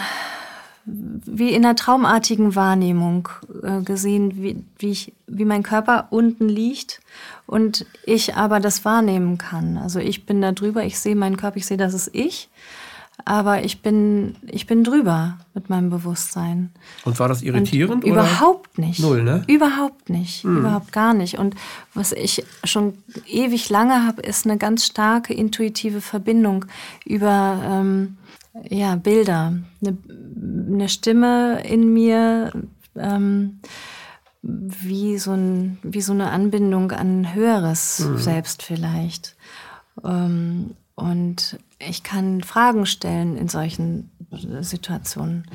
wie 0.85 1.51
in 1.51 1.65
einer 1.65 1.77
traumartigen 1.77 2.55
Wahrnehmung 2.55 3.29
äh, 3.63 3.81
gesehen, 3.83 4.43
wie, 4.43 4.63
wie, 4.79 4.91
ich, 4.91 5.13
wie 5.27 5.45
mein 5.47 5.63
Körper 5.63 6.09
unten 6.11 6.49
liegt 6.49 7.01
und 7.47 7.87
ich 8.05 8.37
aber 8.37 8.61
das 8.61 8.85
wahrnehmen 8.85 9.39
kann. 9.39 9.79
Also 9.79 9.99
ich 9.99 10.27
bin 10.27 10.43
da 10.43 10.53
drüber, 10.53 10.85
ich 10.85 10.99
sehe 10.99 11.17
meinen 11.17 11.39
Körper, 11.39 11.57
ich 11.57 11.67
sehe, 11.67 11.79
das 11.79 11.95
ist 11.95 12.11
ich. 12.13 12.49
Aber 13.25 13.65
ich 13.65 13.83
bin, 13.83 14.37
ich 14.47 14.67
bin 14.67 14.85
drüber 14.85 15.39
mit 15.55 15.71
meinem 15.71 15.91
Bewusstsein. 15.91 16.71
Und 17.05 17.19
war 17.19 17.29
das 17.29 17.43
irritierend? 17.43 18.05
Und 18.05 18.11
oder? 18.11 18.23
Überhaupt 18.23 18.79
nicht. 18.79 19.01
Null, 19.01 19.23
ne? 19.23 19.43
Überhaupt 19.47 20.11
nicht. 20.11 20.45
Überhaupt 20.45 20.93
gar 20.93 21.15
nicht. 21.15 21.39
Und 21.39 21.55
was 21.95 22.13
ich 22.13 22.45
schon 22.65 22.95
ewig 23.27 23.69
lange 23.71 24.07
habe, 24.07 24.23
ist 24.23 24.47
eine 24.47 24.59
ganz 24.59 24.87
starke 24.87 25.35
intuitive 25.35 26.01
Verbindung 26.01 26.65
über 27.05 27.61
ähm, 27.65 28.17
ja, 28.69 28.97
Bilder. 28.97 29.55
Eine, 29.81 29.99
eine 30.71 30.89
Stimme 30.89 31.63
in 31.65 31.93
mir 31.93 32.53
ähm, 32.97 33.61
wie 34.43 35.19
so, 35.19 35.33
ein, 35.33 35.79
wie 35.83 36.01
so 36.01 36.13
eine 36.13 36.31
Anbindung 36.31 36.93
an 36.93 37.35
höheres 37.35 38.01
mhm. 38.01 38.19
Selbst 38.19 38.63
vielleicht. 38.63 39.37
Ähm, 40.05 40.75
und 40.95 41.59
ich 41.81 42.03
kann 42.03 42.43
Fragen 42.43 42.87
stellen 42.87 43.37
in 43.37 43.49
solchen 43.49 44.11
Situationen. 44.61 45.47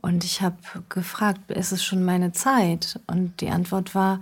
Und 0.00 0.24
ich 0.24 0.42
habe 0.42 0.56
gefragt, 0.88 1.50
ist 1.50 1.72
es 1.72 1.82
schon 1.82 2.04
meine 2.04 2.32
Zeit? 2.32 3.00
Und 3.06 3.40
die 3.40 3.48
Antwort 3.48 3.94
war, 3.94 4.20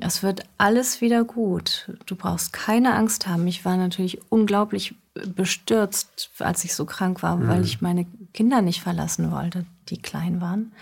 es 0.00 0.22
wird 0.22 0.44
alles 0.58 1.00
wieder 1.00 1.24
gut. 1.24 1.90
Du 2.06 2.14
brauchst 2.14 2.52
keine 2.52 2.94
Angst 2.94 3.26
haben. 3.26 3.46
Ich 3.46 3.64
war 3.64 3.76
natürlich 3.76 4.20
unglaublich 4.30 4.94
bestürzt, 5.14 6.30
als 6.38 6.64
ich 6.64 6.74
so 6.74 6.84
krank 6.84 7.22
war, 7.22 7.36
mhm. 7.36 7.48
weil 7.48 7.64
ich 7.64 7.80
meine 7.80 8.06
Kinder 8.32 8.62
nicht 8.62 8.82
verlassen 8.82 9.30
wollte, 9.30 9.64
die 9.88 10.00
klein 10.00 10.40
waren. 10.40 10.72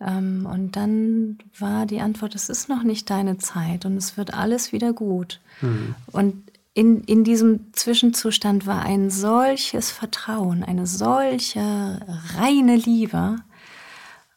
Ähm, 0.00 0.46
und 0.50 0.76
dann 0.76 1.38
war 1.58 1.86
die 1.86 2.00
Antwort, 2.00 2.34
es 2.34 2.48
ist 2.48 2.68
noch 2.68 2.82
nicht 2.82 3.08
deine 3.10 3.38
Zeit 3.38 3.84
und 3.84 3.96
es 3.96 4.16
wird 4.16 4.34
alles 4.34 4.72
wieder 4.72 4.92
gut. 4.92 5.40
Mhm. 5.60 5.94
Und 6.12 6.42
in, 6.76 7.00
in 7.04 7.24
diesem 7.24 7.72
Zwischenzustand 7.72 8.66
war 8.66 8.82
ein 8.82 9.08
solches 9.08 9.90
Vertrauen, 9.90 10.62
eine 10.62 10.86
solche 10.86 12.00
reine 12.36 12.76
Liebe 12.76 13.36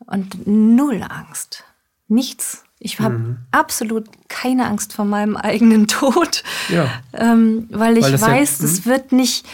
und 0.06 0.48
null 0.48 1.04
Angst. 1.04 1.66
Nichts. 2.08 2.64
Ich 2.80 3.02
habe 3.02 3.18
mhm. 3.18 3.38
absolut 3.52 4.08
keine 4.30 4.68
Angst 4.68 4.94
vor 4.94 5.04
meinem 5.04 5.36
eigenen 5.36 5.88
Tod, 5.88 6.46
ja. 6.70 6.90
ähm, 7.12 7.68
weil 7.72 7.98
ich 7.98 8.06
weil 8.06 8.22
weiß, 8.22 8.60
ja, 8.60 8.66
es 8.66 8.86
mhm. 8.86 8.90
wird 8.90 9.12
nicht, 9.12 9.46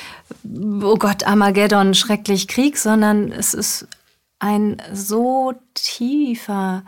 oh 0.84 0.98
Gott, 0.98 1.26
Armageddon, 1.26 1.96
schrecklich 1.96 2.48
Krieg, 2.48 2.78
sondern 2.78 3.32
es 3.32 3.56
ist 3.56 3.88
ein 4.38 4.78
so 4.94 5.56
tiefer, 5.74 6.84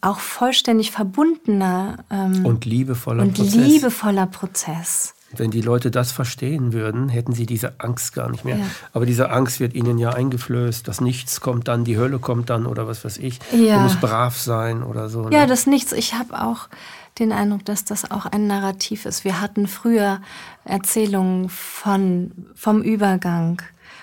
auch 0.00 0.18
vollständig 0.18 0.90
verbundener 0.90 1.98
ähm, 2.10 2.44
und 2.44 2.64
liebevoller 2.64 3.22
und 3.22 3.34
Prozess. 3.34 3.54
liebevoller 3.54 4.26
Prozess. 4.26 5.14
Wenn 5.32 5.52
die 5.52 5.60
Leute 5.60 5.92
das 5.92 6.10
verstehen 6.10 6.72
würden, 6.72 7.08
hätten 7.08 7.32
sie 7.32 7.46
diese 7.46 7.78
Angst 7.78 8.14
gar 8.14 8.28
nicht 8.30 8.44
mehr. 8.44 8.56
Ja. 8.56 8.64
Aber 8.92 9.06
diese 9.06 9.30
Angst 9.30 9.60
wird 9.60 9.74
ihnen 9.74 9.96
ja 9.96 10.10
eingeflößt. 10.10 10.88
Das 10.88 11.00
Nichts 11.00 11.40
kommt 11.40 11.68
dann, 11.68 11.84
die 11.84 11.96
Hölle 11.96 12.18
kommt 12.18 12.50
dann 12.50 12.66
oder 12.66 12.88
was 12.88 13.04
weiß 13.04 13.18
ich. 13.18 13.38
Ja. 13.52 13.76
Du 13.76 13.82
musst 13.82 14.00
brav 14.00 14.36
sein 14.36 14.82
oder 14.82 15.08
so. 15.08 15.28
Ne? 15.28 15.36
Ja, 15.36 15.46
das 15.46 15.68
Nichts. 15.68 15.92
Ich 15.92 16.14
habe 16.14 16.42
auch 16.42 16.68
den 17.20 17.30
Eindruck, 17.30 17.64
dass 17.64 17.84
das 17.84 18.10
auch 18.10 18.26
ein 18.26 18.48
Narrativ 18.48 19.06
ist. 19.06 19.24
Wir 19.24 19.40
hatten 19.40 19.68
früher 19.68 20.20
Erzählungen 20.64 21.48
von, 21.48 22.32
vom 22.56 22.82
Übergang. 22.82 23.62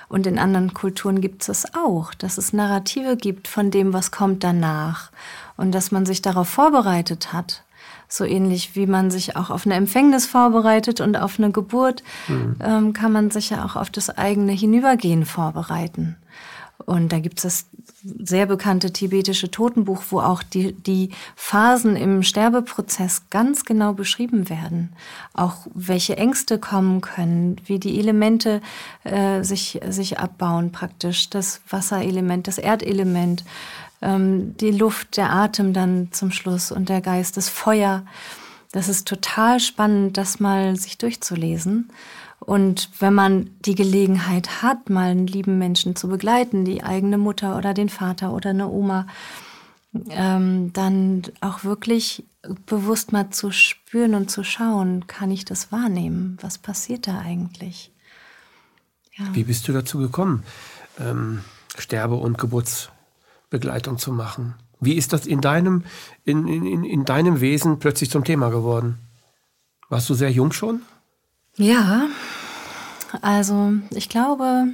Und 0.09 0.25
in 0.25 0.39
anderen 0.39 0.73
Kulturen 0.73 1.19
gibt 1.19 1.49
es 1.49 1.65
auch, 1.73 2.13
dass 2.13 2.37
es 2.37 2.53
Narrative 2.53 3.17
gibt 3.17 3.49
von 3.49 3.71
dem, 3.71 3.91
was 3.91 4.11
kommt 4.11 4.43
danach. 4.43 5.11
Und 5.57 5.73
dass 5.73 5.91
man 5.91 6.05
sich 6.05 6.21
darauf 6.21 6.47
vorbereitet 6.47 7.33
hat 7.33 7.63
so 8.09 8.23
ähnlich 8.23 8.75
wie 8.75 8.87
man 8.87 9.11
sich 9.11 9.35
auch 9.35 9.49
auf 9.49 9.65
eine 9.65 9.75
Empfängnis 9.75 10.25
vorbereitet 10.25 11.01
und 11.01 11.17
auf 11.17 11.39
eine 11.39 11.51
Geburt, 11.51 12.03
mhm. 12.27 12.55
ähm, 12.61 12.93
kann 12.93 13.11
man 13.11 13.31
sich 13.31 13.49
ja 13.49 13.65
auch 13.65 13.75
auf 13.75 13.89
das 13.89 14.09
eigene 14.09 14.53
Hinübergehen 14.53 15.25
vorbereiten. 15.25 16.15
Und 16.85 17.11
da 17.11 17.19
gibt 17.19 17.39
es 17.39 17.43
das 17.43 17.65
sehr 18.19 18.45
bekannte 18.45 18.93
tibetische 18.93 19.51
Totenbuch, 19.51 20.03
wo 20.11 20.21
auch 20.21 20.43
die, 20.43 20.71
die 20.73 21.09
Phasen 21.35 21.95
im 21.95 22.23
Sterbeprozess 22.23 23.23
ganz 23.29 23.65
genau 23.65 23.93
beschrieben 23.93 24.49
werden. 24.49 24.93
Auch 25.33 25.67
welche 25.73 26.17
Ängste 26.17 26.59
kommen 26.59 27.01
können, 27.01 27.57
wie 27.65 27.79
die 27.79 27.99
Elemente 27.99 28.61
äh, 29.03 29.43
sich, 29.43 29.81
sich 29.89 30.19
abbauen 30.19 30.71
praktisch. 30.71 31.29
Das 31.29 31.61
Wasserelement, 31.67 32.47
das 32.47 32.59
Erdelement, 32.59 33.43
ähm, 34.01 34.55
die 34.57 34.71
Luft, 34.71 35.17
der 35.17 35.31
Atem 35.31 35.73
dann 35.73 36.09
zum 36.11 36.31
Schluss 36.31 36.71
und 36.71 36.89
der 36.89 37.01
Geist, 37.01 37.37
das 37.37 37.49
Feuer. 37.49 38.05
Das 38.71 38.89
ist 38.89 39.07
total 39.07 39.59
spannend, 39.59 40.17
das 40.17 40.39
mal 40.39 40.75
sich 40.75 40.97
durchzulesen. 40.97 41.89
Und 42.39 42.89
wenn 42.99 43.13
man 43.13 43.49
die 43.65 43.75
Gelegenheit 43.75 44.61
hat, 44.61 44.89
mal 44.89 45.09
einen 45.09 45.27
lieben 45.27 45.57
Menschen 45.57 45.95
zu 45.95 46.07
begleiten, 46.07 46.65
die 46.65 46.83
eigene 46.83 47.17
Mutter 47.17 47.57
oder 47.57 47.73
den 47.73 47.89
Vater 47.89 48.33
oder 48.33 48.51
eine 48.51 48.67
Oma, 48.69 49.07
ähm, 50.09 50.71
dann 50.73 51.23
auch 51.41 51.63
wirklich 51.63 52.23
bewusst 52.65 53.11
mal 53.11 53.29
zu 53.31 53.51
spüren 53.51 54.13
und 54.13 54.29
zu 54.29 54.43
schauen, 54.43 55.07
kann 55.07 55.31
ich 55.31 55.45
das 55.45 55.71
wahrnehmen? 55.71 56.37
Was 56.41 56.57
passiert 56.57 57.07
da 57.07 57.19
eigentlich? 57.19 57.91
Ja. 59.15 59.25
Wie 59.33 59.43
bist 59.43 59.67
du 59.67 59.73
dazu 59.73 59.97
gekommen, 59.97 60.43
ähm, 60.99 61.43
Sterbe- 61.77 62.15
und 62.15 62.37
Geburts 62.37 62.91
Begleitung 63.49 63.97
zu 63.97 64.11
machen. 64.11 64.55
Wie 64.79 64.93
ist 64.93 65.13
das 65.13 65.25
in 65.25 65.41
deinem, 65.41 65.83
in, 66.23 66.47
in, 66.47 66.83
in 66.83 67.05
deinem 67.05 67.41
Wesen 67.41 67.79
plötzlich 67.79 68.11
zum 68.11 68.23
Thema 68.23 68.49
geworden? 68.49 68.99
Warst 69.89 70.09
du 70.09 70.13
sehr 70.13 70.31
jung 70.31 70.51
schon? 70.51 70.81
Ja, 71.55 72.07
also 73.21 73.73
ich 73.91 74.09
glaube, 74.09 74.67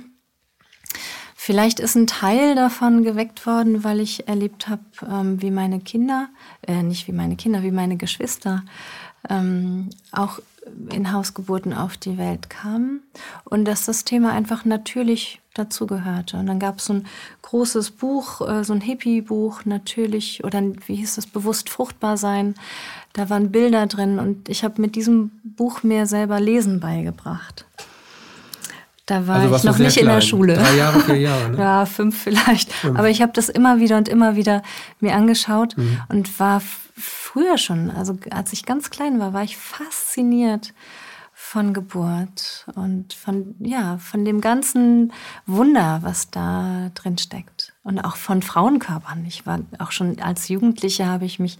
vielleicht 1.35 1.79
ist 1.79 1.95
ein 1.95 2.07
Teil 2.07 2.55
davon 2.55 3.03
geweckt 3.03 3.45
worden, 3.45 3.83
weil 3.83 3.99
ich 3.99 4.27
erlebt 4.27 4.67
habe, 4.67 4.83
ähm, 5.07 5.41
wie 5.41 5.51
meine 5.51 5.79
Kinder, 5.79 6.29
äh, 6.67 6.83
nicht 6.83 7.07
wie 7.07 7.13
meine 7.13 7.37
Kinder, 7.37 7.63
wie 7.63 7.71
meine 7.71 7.95
Geschwister 7.95 8.63
ähm, 9.29 9.89
auch 10.11 10.39
in 10.91 11.11
Hausgeburten 11.11 11.73
auf 11.73 11.97
die 11.97 12.17
Welt 12.17 12.49
kamen 12.49 13.03
und 13.43 13.65
dass 13.65 13.85
das 13.85 14.05
Thema 14.05 14.31
einfach 14.31 14.65
natürlich 14.65 15.41
dazugehörte. 15.53 16.37
Und 16.37 16.47
dann 16.47 16.59
gab 16.59 16.79
es 16.79 16.85
so 16.85 16.93
ein 16.93 17.07
großes 17.41 17.91
Buch, 17.91 18.41
äh, 18.47 18.63
so 18.63 18.73
ein 18.73 18.81
Hippie-Buch, 18.81 19.65
natürlich, 19.65 20.43
oder 20.43 20.61
wie 20.87 20.95
hieß 20.95 21.15
das, 21.15 21.27
bewusst 21.27 21.69
fruchtbar 21.69 22.17
sein. 22.17 22.55
Da 23.13 23.29
waren 23.29 23.51
Bilder 23.51 23.85
drin 23.85 24.19
und 24.19 24.49
ich 24.49 24.63
habe 24.63 24.81
mit 24.81 24.95
diesem 24.95 25.31
Buch 25.43 25.83
mir 25.83 26.05
selber 26.05 26.39
Lesen 26.39 26.79
beigebracht. 26.79 27.65
Da 29.05 29.27
war 29.27 29.35
also 29.35 29.55
ich 29.55 29.63
noch 29.63 29.77
nicht 29.77 29.97
klein. 29.97 30.07
in 30.07 30.13
der 30.13 30.21
Schule. 30.21 30.53
Drei 30.55 30.77
Jahre, 30.77 30.99
vier 31.01 31.17
Jahre. 31.17 31.49
Ne? 31.49 31.57
ja, 31.59 31.85
fünf 31.85 32.23
vielleicht. 32.23 32.71
Fünf. 32.71 32.97
Aber 32.97 33.09
ich 33.09 33.21
habe 33.21 33.33
das 33.33 33.49
immer 33.49 33.79
wieder 33.79 33.97
und 33.97 34.07
immer 34.07 34.35
wieder 34.35 34.63
mir 35.01 35.13
angeschaut 35.13 35.77
mhm. 35.77 35.99
und 36.07 36.39
war 36.39 36.61
früher 36.95 37.57
schon, 37.57 37.91
also 37.91 38.17
als 38.29 38.53
ich 38.53 38.65
ganz 38.65 38.89
klein 38.89 39.19
war, 39.19 39.33
war 39.33 39.43
ich 39.43 39.57
fasziniert 39.57 40.73
von 41.53 41.71
Geburt 41.71 42.65
und 42.73 43.13
von, 43.13 43.53
ja, 43.59 43.99
von 43.99 44.25
dem 44.25 44.41
ganzen 44.41 45.13
Wunder, 45.45 45.99
was 46.01 46.31
da 46.31 46.89
drin 46.95 47.19
steckt. 47.19 47.73
Und 47.83 47.99
auch 47.99 48.15
von 48.15 48.41
Frauenkörpern. 48.41 49.23
Ich 49.27 49.45
war 49.45 49.59
auch 49.77 49.91
schon 49.91 50.19
als 50.19 50.47
Jugendliche 50.47 51.05
habe 51.05 51.25
ich 51.25 51.37
mich 51.37 51.59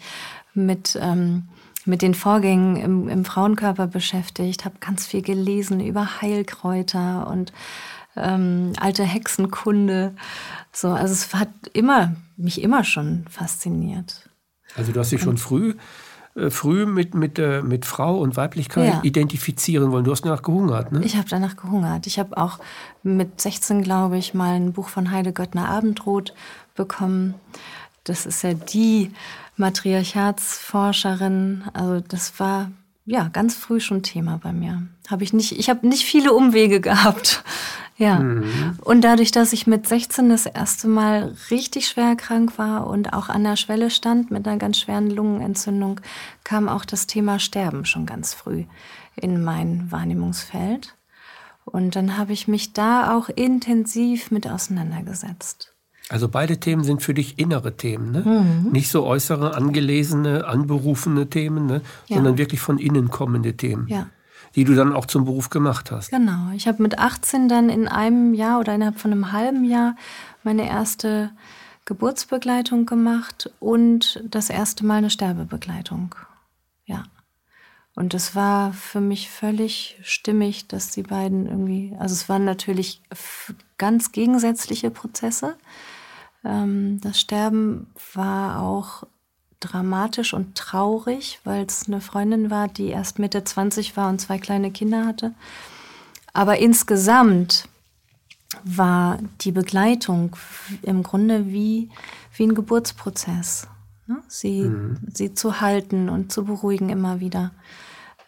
mit, 0.56 0.98
ähm, 1.00 1.44
mit 1.86 2.02
den 2.02 2.16
Vorgängen 2.16 2.76
im, 2.76 3.08
im 3.08 3.24
Frauenkörper 3.24 3.86
beschäftigt, 3.86 4.66
habe 4.66 4.78
ganz 4.80 5.06
viel 5.06 5.22
gelesen 5.22 5.80
über 5.80 6.22
Heilkräuter 6.22 7.28
und 7.28 7.54
ähm, 8.16 8.74
alte 8.80 9.04
Hexenkunde. 9.04 10.16
So, 10.72 10.90
also 10.90 11.14
es 11.14 11.36
hat 11.36 11.50
immer, 11.72 12.16
mich 12.36 12.64
immer 12.64 12.84
schon 12.84 13.26
fasziniert. 13.30 14.28
Also 14.76 14.92
du 14.92 15.00
hast 15.00 15.12
dich 15.12 15.22
schon 15.22 15.38
früh, 15.38 15.76
früh 16.50 16.86
mit, 16.86 17.14
mit, 17.14 17.38
äh, 17.38 17.62
mit 17.62 17.86
Frau 17.86 18.18
und 18.18 18.36
Weiblichkeit 18.36 18.94
ja. 18.94 19.00
identifizieren 19.04 19.92
wollen. 19.92 20.04
Du 20.04 20.12
hast 20.12 20.26
danach 20.26 20.42
gehungert, 20.42 20.92
ne? 20.92 21.04
Ich 21.04 21.16
habe 21.16 21.30
danach 21.30 21.56
gehungert. 21.56 22.08
Ich 22.08 22.18
habe 22.18 22.38
auch 22.38 22.60
mit 23.04 23.40
16, 23.40 23.84
glaube 23.84 24.18
ich, 24.18 24.34
mal 24.34 24.56
ein 24.56 24.74
Buch 24.74 24.90
von 24.90 25.12
Heide 25.12 25.32
Göttner 25.32 25.70
Abendrot 25.70 26.34
bekommen. 26.76 27.36
Das 28.04 28.26
ist 28.26 28.42
ja 28.42 28.56
die 28.56 29.12
Matriarchatsforscherin. 29.58 31.66
Also 31.74 32.04
das 32.08 32.40
war 32.40 32.72
ja 33.06 33.30
ganz 33.32 33.56
früh 33.56 33.80
schon 33.80 34.02
Thema 34.02 34.40
bei 34.42 34.54
mir. 34.54 34.82
Habe 35.10 35.24
ich 35.24 35.34
nicht, 35.34 35.60
ich 35.60 35.70
habe 35.70 35.88
nicht 35.88 36.04
viele 36.04 36.34
Umwege 36.34 36.82
gehabt. 36.82 37.44
Ja. 37.98 38.20
Mhm. 38.20 38.78
Und 38.82 39.02
dadurch, 39.02 39.32
dass 39.32 39.54
ich 39.54 39.68
mit 39.68 39.88
16 39.88 40.30
das 40.30 40.46
erste 40.46 40.88
Mal 40.88 41.36
richtig 41.52 41.88
schwer 41.88 42.16
krank 42.16 42.58
war 42.58 42.88
und 42.88 43.14
auch 43.14 43.30
an 43.30 43.44
der 43.44 43.56
Schwelle 43.56 43.90
stand 43.90 44.32
mit 44.32 44.48
einer 44.48 44.58
ganz 44.58 44.80
schweren 44.80 45.10
Lungenentzündung, 45.10 46.02
kam 46.44 46.70
auch 46.70 46.86
das 46.86 47.08
Thema 47.08 47.40
Sterben 47.40 47.86
schon 47.86 48.06
ganz 48.06 48.34
früh 48.34 48.66
in 49.16 49.44
mein 49.44 49.92
Wahrnehmungsfeld. 49.92 50.96
Und 51.66 51.96
dann 51.96 52.18
habe 52.18 52.34
ich 52.34 52.48
mich 52.48 52.74
da 52.74 53.16
auch 53.16 53.30
intensiv 53.30 54.32
mit 54.32 54.50
auseinandergesetzt. 54.50 55.74
Also 56.10 56.28
beide 56.28 56.60
Themen 56.60 56.84
sind 56.84 57.02
für 57.02 57.14
dich 57.14 57.40
innere 57.40 57.78
Themen, 57.78 58.12
ne? 58.12 58.24
Mhm. 58.26 58.72
Nicht 58.72 58.90
so 58.90 59.06
äußere, 59.06 59.56
angelesene, 59.56 60.46
anberufene 60.46 61.30
Themen, 61.30 61.66
ne? 61.66 61.82
Ja. 62.08 62.18
sondern 62.18 62.38
wirklich 62.38 62.60
von 62.60 62.78
innen 62.78 63.10
kommende 63.10 63.56
Themen. 63.56 63.88
Ja 63.88 64.08
die 64.56 64.64
du 64.64 64.76
dann 64.76 64.94
auch 64.94 65.06
zum 65.06 65.26
Beruf 65.26 65.50
gemacht 65.50 65.92
hast. 65.92 66.12
Genau. 66.12 66.52
Ich 66.56 66.68
habe 66.68 66.82
mit 66.82 67.00
18 67.00 67.50
dann 67.50 67.70
in 67.70 67.88
einem 67.88 68.34
Jahr 68.34 68.60
oder 68.60 68.76
innerhalb 68.76 69.00
von 69.00 69.12
einem 69.12 69.32
halben 69.32 69.66
Jahr 69.66 69.96
meine 70.44 70.68
erste 70.68 71.32
Geburtsbegleitung 71.86 72.86
gemacht 72.86 73.52
und 73.60 74.24
das 74.30 74.50
erste 74.50 74.86
Mal 74.86 74.98
eine 74.98 75.10
Sterbebegleitung. 75.10 76.16
Ja. 76.86 77.04
Und 77.96 78.14
es 78.14 78.36
war 78.36 78.74
für 78.74 79.02
mich 79.02 79.30
völlig 79.30 80.00
stimmig, 80.02 80.68
dass 80.68 80.90
die 80.90 81.04
beiden 81.04 81.46
irgendwie, 81.46 81.96
also 82.00 82.14
es 82.14 82.30
waren 82.30 82.46
natürlich 82.46 83.02
ganz 83.78 84.12
gegensätzliche 84.12 84.90
Prozesse. 84.90 85.56
Ähm, 86.44 87.00
das 87.02 87.20
Sterben 87.20 87.88
war 88.14 88.62
auch 88.62 89.04
dramatisch 89.64 90.34
und 90.34 90.56
traurig, 90.56 91.40
weil 91.44 91.66
es 91.66 91.88
eine 91.88 92.02
Freundin 92.02 92.50
war, 92.50 92.68
die 92.68 92.88
erst 92.88 93.20
Mitte 93.20 93.44
20 93.44 93.96
war 93.96 94.10
und 94.10 94.20
zwei 94.20 94.38
kleine 94.38 94.72
Kinder 94.72 95.06
hatte. 95.06 95.34
Aber 96.34 96.58
insgesamt 96.58 97.68
war 98.64 99.20
die 99.42 99.52
Begleitung 99.52 100.36
im 100.82 101.04
Grunde 101.04 101.48
wie, 101.48 101.90
wie 102.36 102.44
ein 102.44 102.56
Geburtsprozess. 102.56 103.68
Ne? 104.08 104.22
Sie, 104.28 104.62
mhm. 104.62 104.98
sie 105.12 105.34
zu 105.34 105.62
halten 105.62 106.10
und 106.10 106.32
zu 106.32 106.46
beruhigen 106.46 106.90
immer 106.90 107.20
wieder. 107.20 107.52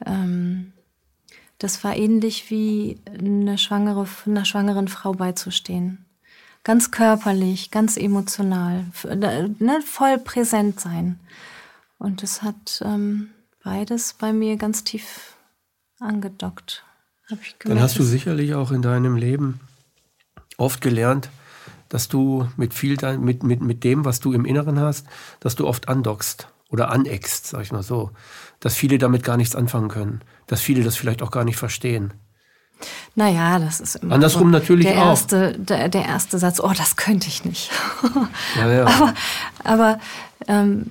Ähm, 0.05 0.73
das 1.57 1.83
war 1.83 1.95
ähnlich 1.95 2.49
wie 2.49 2.99
eine 3.07 3.57
schwangere, 3.57 4.07
einer 4.25 4.45
schwangeren 4.45 4.87
Frau 4.87 5.13
beizustehen. 5.13 6.04
Ganz 6.65 6.89
körperlich, 6.89 7.69
ganz 7.69 7.95
emotional, 7.95 8.85
ne, 9.03 9.79
voll 9.85 10.17
präsent 10.17 10.79
sein. 10.79 11.19
Und 11.99 12.23
es 12.23 12.41
hat 12.41 12.81
ähm, 12.83 13.29
beides 13.63 14.13
bei 14.13 14.33
mir 14.33 14.57
ganz 14.57 14.83
tief 14.83 15.37
angedockt. 15.99 16.83
Dann 17.59 17.79
hast 17.79 17.99
du 17.99 18.03
sicherlich 18.03 18.55
auch 18.55 18.71
in 18.71 18.81
deinem 18.81 19.15
Leben 19.15 19.59
oft 20.57 20.81
gelernt, 20.81 21.29
dass 21.87 22.07
du 22.07 22.47
mit 22.57 22.73
viel 22.73 22.97
mit, 23.19 23.43
mit, 23.43 23.61
mit 23.61 23.83
dem, 23.83 24.03
was 24.03 24.19
du 24.19 24.33
im 24.33 24.43
Inneren 24.43 24.79
hast, 24.79 25.05
dass 25.41 25.55
du 25.55 25.67
oft 25.67 25.87
andockst 25.87 26.47
oder 26.69 26.89
aneckst, 26.89 27.45
sag 27.45 27.61
ich 27.61 27.71
mal 27.71 27.83
so. 27.83 28.09
Dass 28.59 28.73
viele 28.73 28.97
damit 28.97 29.23
gar 29.23 29.37
nichts 29.37 29.55
anfangen 29.55 29.89
können. 29.89 30.21
Dass 30.47 30.61
viele 30.61 30.83
das 30.83 30.95
vielleicht 30.95 31.21
auch 31.21 31.31
gar 31.31 31.43
nicht 31.43 31.57
verstehen. 31.57 32.13
Naja, 33.15 33.59
das 33.59 33.79
ist 33.79 33.95
immer 33.95 34.15
Andersrum 34.15 34.47
so 34.47 34.49
natürlich 34.49 34.87
der 34.87 35.01
auch. 35.01 35.07
Erste, 35.07 35.57
der, 35.57 35.89
der, 35.89 36.05
erste 36.05 36.37
Satz, 36.37 36.59
oh, 36.59 36.73
das 36.75 36.95
könnte 36.95 37.27
ich 37.27 37.45
nicht. 37.45 37.71
ja, 38.57 38.71
ja. 38.71 38.85
Aber, 38.87 39.13
aber 39.63 39.99
ähm, 40.47 40.85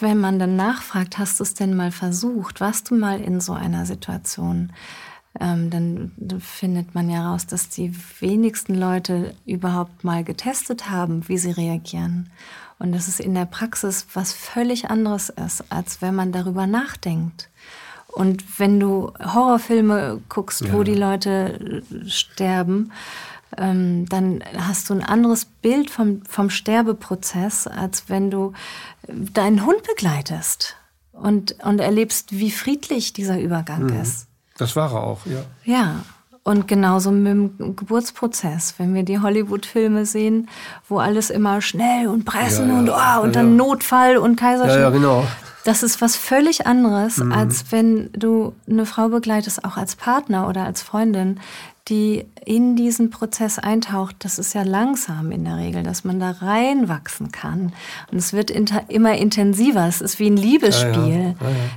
wenn 0.00 0.18
man 0.18 0.38
dann 0.38 0.56
nachfragt, 0.56 1.18
hast 1.18 1.40
du 1.40 1.44
es 1.44 1.54
denn 1.54 1.76
mal 1.76 1.92
versucht? 1.92 2.60
Warst 2.60 2.90
du 2.90 2.96
mal 2.96 3.20
in 3.20 3.40
so 3.40 3.52
einer 3.52 3.86
Situation? 3.86 4.72
ähm, 5.40 5.70
dann 5.70 6.12
findet 6.40 6.94
man 6.94 7.10
ja 7.10 7.30
raus, 7.30 7.46
dass 7.46 7.68
die 7.68 7.94
wenigsten 8.20 8.74
Leute 8.74 9.34
überhaupt 9.46 10.04
mal 10.04 10.24
getestet 10.24 10.90
haben, 10.90 11.28
wie 11.28 11.38
sie 11.38 11.50
reagieren. 11.50 12.30
Und 12.78 12.92
dass 12.92 13.08
es 13.08 13.18
in 13.20 13.34
der 13.34 13.44
Praxis 13.44 14.06
was 14.14 14.32
völlig 14.32 14.90
anderes 14.90 15.30
ist, 15.30 15.64
als 15.70 16.00
wenn 16.00 16.14
man 16.14 16.32
darüber 16.32 16.66
nachdenkt. 16.66 17.50
Und 18.08 18.58
wenn 18.58 18.80
du 18.80 19.12
Horrorfilme 19.22 20.20
guckst, 20.28 20.62
ja. 20.62 20.72
wo 20.72 20.82
die 20.82 20.94
Leute 20.94 21.82
sterben, 22.06 22.90
ähm, 23.56 24.06
dann 24.08 24.42
hast 24.56 24.90
du 24.90 24.94
ein 24.94 25.02
anderes 25.02 25.44
Bild 25.44 25.90
vom, 25.90 26.22
vom 26.28 26.50
Sterbeprozess, 26.50 27.66
als 27.66 28.08
wenn 28.08 28.30
du 28.30 28.52
deinen 29.08 29.64
Hund 29.64 29.82
begleitest 29.84 30.76
und, 31.12 31.56
und 31.64 31.78
erlebst, 31.80 32.32
wie 32.32 32.50
friedlich 32.50 33.12
dieser 33.12 33.40
Übergang 33.40 33.84
mhm. 33.84 34.00
ist. 34.00 34.26
Das 34.58 34.76
war 34.76 34.92
er 34.92 35.02
auch, 35.02 35.20
ja. 35.26 35.44
Ja. 35.64 36.04
Und 36.44 36.66
genauso 36.66 37.10
mit 37.10 37.26
dem 37.26 37.76
Geburtsprozess, 37.76 38.74
wenn 38.78 38.94
wir 38.94 39.02
die 39.02 39.18
Hollywood-Filme 39.18 40.06
sehen, 40.06 40.48
wo 40.88 40.98
alles 40.98 41.28
immer 41.28 41.60
schnell 41.60 42.08
und 42.08 42.24
pressen 42.24 42.68
ja, 42.68 42.74
ja, 42.74 42.80
und, 42.80 42.88
oh, 42.88 43.22
und 43.24 43.34
ja, 43.34 43.42
dann 43.42 43.56
Notfall 43.56 44.16
und 44.16 44.36
Kaiserschnitt. 44.36 44.76
Ja, 44.76 44.82
ja, 44.84 44.90
genau. 44.90 45.26
Das 45.68 45.82
ist 45.82 46.00
was 46.00 46.16
völlig 46.16 46.66
anderes, 46.66 47.18
mhm. 47.18 47.30
als 47.30 47.66
wenn 47.72 48.10
du 48.14 48.54
eine 48.66 48.86
Frau 48.86 49.10
begleitest, 49.10 49.66
auch 49.66 49.76
als 49.76 49.96
Partner 49.96 50.48
oder 50.48 50.64
als 50.64 50.80
Freundin, 50.80 51.40
die 51.88 52.24
in 52.46 52.74
diesen 52.74 53.10
Prozess 53.10 53.58
eintaucht. 53.58 54.16
Das 54.20 54.38
ist 54.38 54.54
ja 54.54 54.62
langsam 54.62 55.30
in 55.30 55.44
der 55.44 55.58
Regel, 55.58 55.82
dass 55.82 56.04
man 56.04 56.20
da 56.20 56.30
reinwachsen 56.30 57.32
kann. 57.32 57.74
Und 58.10 58.16
es 58.16 58.32
wird 58.32 58.50
immer 58.50 59.18
intensiver. 59.18 59.86
Es 59.86 60.00
ist 60.00 60.18
wie 60.18 60.30
ein 60.30 60.38
Liebesspiel. 60.38 61.34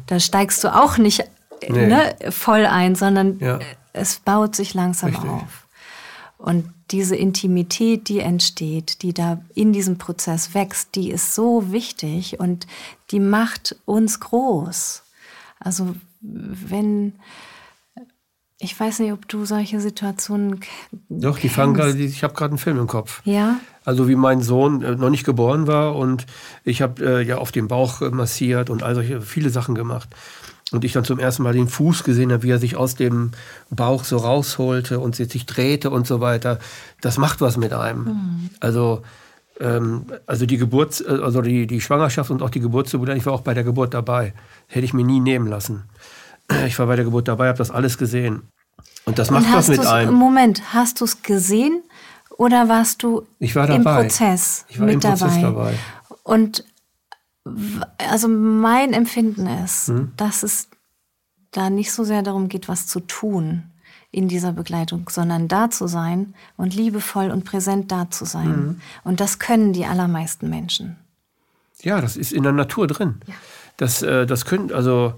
Da 0.08 0.22
steigst 0.22 0.64
du 0.64 0.74
auch 0.74 0.98
nicht 0.98 1.26
nee. 1.68 1.88
ne, 1.88 2.16
voll 2.30 2.66
ein, 2.66 2.96
sondern 2.96 3.40
ja. 3.40 3.60
es 3.92 4.20
baut 4.20 4.56
sich 4.56 4.74
langsam 4.74 5.10
Richtig. 5.10 5.30
auf. 5.30 5.68
Und 6.38 6.64
diese 6.92 7.16
Intimität, 7.16 8.10
die 8.10 8.20
entsteht, 8.20 9.02
die 9.02 9.14
da 9.14 9.42
in 9.54 9.74
diesem 9.74 9.98
Prozess 9.98 10.54
wächst, 10.54 10.96
die 10.96 11.12
ist 11.12 11.36
so 11.36 11.72
wichtig 11.72 12.40
und 12.40 12.68
die 13.12 13.20
macht 13.20 13.76
uns 13.86 14.20
groß. 14.20 15.04
Also 15.60 15.96
wenn, 16.22 17.14
ich 18.58 18.80
weiß 18.80 19.00
nicht, 19.00 19.12
ob 19.12 19.28
du 19.28 19.46
solche 19.46 19.80
Situationen 19.80 20.60
Doch, 21.10 21.40
die 21.40 21.50
fangen 21.50 21.74
gerade, 21.74 21.98
ich 21.98 22.24
habe 22.24 22.34
gerade 22.34 22.52
einen 22.52 22.58
Film 22.58 22.80
im 22.80 22.88
Kopf. 22.88 23.22
Ja. 23.26 23.60
Also 23.84 24.08
wie 24.08 24.16
mein 24.16 24.42
Sohn 24.42 24.84
äh, 24.84 24.96
noch 24.96 25.10
nicht 25.10 25.26
geboren 25.26 25.68
war 25.68 25.96
und 25.96 26.26
ich 26.64 26.82
habe 26.82 27.04
äh, 27.20 27.24
ja 27.24 27.38
auf 27.38 27.52
dem 27.52 27.68
Bauch 27.68 28.02
massiert 28.12 28.70
und 28.70 28.84
all 28.84 28.96
solche 28.96 29.22
viele 29.22 29.50
Sachen 29.50 29.76
gemacht 29.76 30.10
und 30.72 30.86
ich 30.86 30.94
dann 30.94 31.04
zum 31.04 31.20
ersten 31.20 31.44
Mal 31.44 31.54
den 31.54 31.68
Fuß 31.68 32.04
gesehen 32.04 32.32
habe, 32.32 32.44
wie 32.44 32.50
er 32.50 32.60
sich 32.60 32.76
aus 32.76 32.96
dem 32.96 33.32
Bauch 33.70 34.04
so 34.04 34.18
rausholte 34.18 35.00
und 35.00 35.16
sich 35.16 35.46
drehte 35.46 35.90
und 35.90 36.08
so 36.08 36.22
weiter, 36.22 36.60
das 37.02 37.18
macht 37.18 37.42
was 37.42 37.58
mit 37.58 37.74
einem. 37.74 38.04
Mhm. 38.06 38.50
Also, 38.60 39.04
ähm, 39.62 40.06
also 40.26 40.46
die 40.46 40.58
Geburt, 40.58 41.04
äh, 41.08 41.12
also 41.22 41.42
die, 41.42 41.68
die 41.68 41.80
Schwangerschaft 41.80 42.32
und 42.32 42.42
auch 42.42 42.50
die 42.50 42.60
Geburtsgeburt, 42.60 43.10
ich 43.10 43.26
war 43.26 43.34
auch 43.34 43.42
bei 43.42 43.54
der 43.54 43.64
Geburt 43.64 43.94
dabei. 43.94 44.34
Hätte 44.68 44.86
ich 44.86 44.94
mir 44.94 45.06
nie 45.06 45.20
nehmen 45.20 45.48
lassen. 45.48 45.84
Ich 46.68 46.78
war 46.80 46.88
bei 46.88 46.98
der 46.98 47.06
Geburt 47.06 47.30
dabei, 47.30 47.48
habe 47.48 47.58
das 47.58 47.72
alles 47.72 47.98
gesehen. 47.98 48.42
Und 49.06 49.18
das 49.18 49.32
macht 49.32 49.46
und 49.46 49.54
was 49.54 49.70
mit 49.70 49.86
einem. 49.86 50.14
Moment, 50.14 50.74
hast 50.74 51.00
du 51.00 51.06
es 51.06 51.22
gesehen 51.22 51.82
oder 52.38 52.68
warst 52.68 53.04
du 53.04 53.26
war 53.40 53.70
im 53.70 53.84
Prozess 53.84 54.66
ich 54.68 54.78
war 54.78 54.86
mit 54.86 54.96
im 54.96 55.00
Prozess 55.00 55.36
dabei? 55.36 55.42
dabei. 55.42 55.74
Und 56.24 56.66
also 57.98 58.28
mein 58.28 58.92
Empfinden 58.92 59.48
ist, 59.48 59.90
mhm. 59.90 60.12
dass 60.18 60.44
es 60.44 60.68
da 61.52 61.70
nicht 61.70 61.94
so 61.94 62.04
sehr 62.04 62.22
darum 62.22 62.50
geht, 62.50 62.68
was 62.68 62.86
zu 62.86 63.00
tun 63.00 63.71
in 64.12 64.28
dieser 64.28 64.52
Begleitung, 64.52 65.10
sondern 65.10 65.48
da 65.48 65.70
zu 65.70 65.88
sein 65.88 66.34
und 66.58 66.76
liebevoll 66.76 67.32
und 67.32 67.46
präsent 67.46 67.92
da 67.92 68.10
zu 68.10 68.26
sein. 68.26 68.50
Mhm. 68.50 68.82
Und 69.04 69.20
das 69.20 69.40
können 69.40 69.74
die 69.74 69.86
allermeisten 69.86 70.50
Menschen. 70.50 70.98
Ja, 71.82 72.02
das 72.02 72.18
ist 72.18 72.32
in 72.32 72.44
der 72.44 72.52
Natur 72.52 72.88
drin. 72.88 73.22
Ja. 73.26 73.34
Das, 73.78 74.02
äh, 74.02 74.26
das 74.26 74.46
können, 74.46 74.72
also 74.72 75.14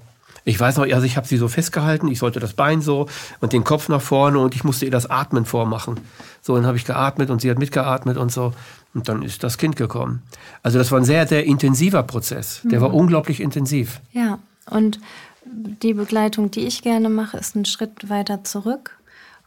ich 0.45 0.59
weiß 0.59 0.77
noch, 0.77 0.83
also 0.83 1.05
ich 1.05 1.17
habe 1.17 1.27
sie 1.27 1.37
so 1.37 1.47
festgehalten, 1.47 2.07
ich 2.07 2.19
sollte 2.19 2.39
das 2.39 2.53
Bein 2.53 2.81
so 2.81 3.07
und 3.39 3.53
den 3.53 3.63
Kopf 3.63 3.89
nach 3.89 4.01
vorne 4.01 4.39
und 4.39 4.55
ich 4.55 4.63
musste 4.63 4.85
ihr 4.85 4.91
das 4.91 5.09
Atmen 5.09 5.45
vormachen. 5.45 5.99
So, 6.41 6.55
dann 6.55 6.65
habe 6.65 6.77
ich 6.77 6.85
geatmet 6.85 7.29
und 7.29 7.41
sie 7.41 7.49
hat 7.49 7.59
mitgeatmet 7.59 8.17
und 8.17 8.31
so. 8.31 8.53
Und 8.93 9.09
dann 9.09 9.23
ist 9.23 9.43
das 9.43 9.57
Kind 9.57 9.75
gekommen. 9.75 10.21
Also 10.61 10.77
das 10.77 10.91
war 10.91 10.99
ein 10.99 11.05
sehr, 11.05 11.27
sehr 11.27 11.45
intensiver 11.45 12.03
Prozess. 12.03 12.61
Der 12.63 12.79
mhm. 12.79 12.83
war 12.83 12.93
unglaublich 12.93 13.39
intensiv. 13.41 14.01
Ja, 14.11 14.37
und 14.69 14.99
die 15.45 15.93
Begleitung, 15.93 16.51
die 16.51 16.61
ich 16.61 16.81
gerne 16.81 17.09
mache, 17.09 17.37
ist 17.37 17.55
einen 17.55 17.65
Schritt 17.65 18.09
weiter 18.09 18.43
zurück 18.43 18.97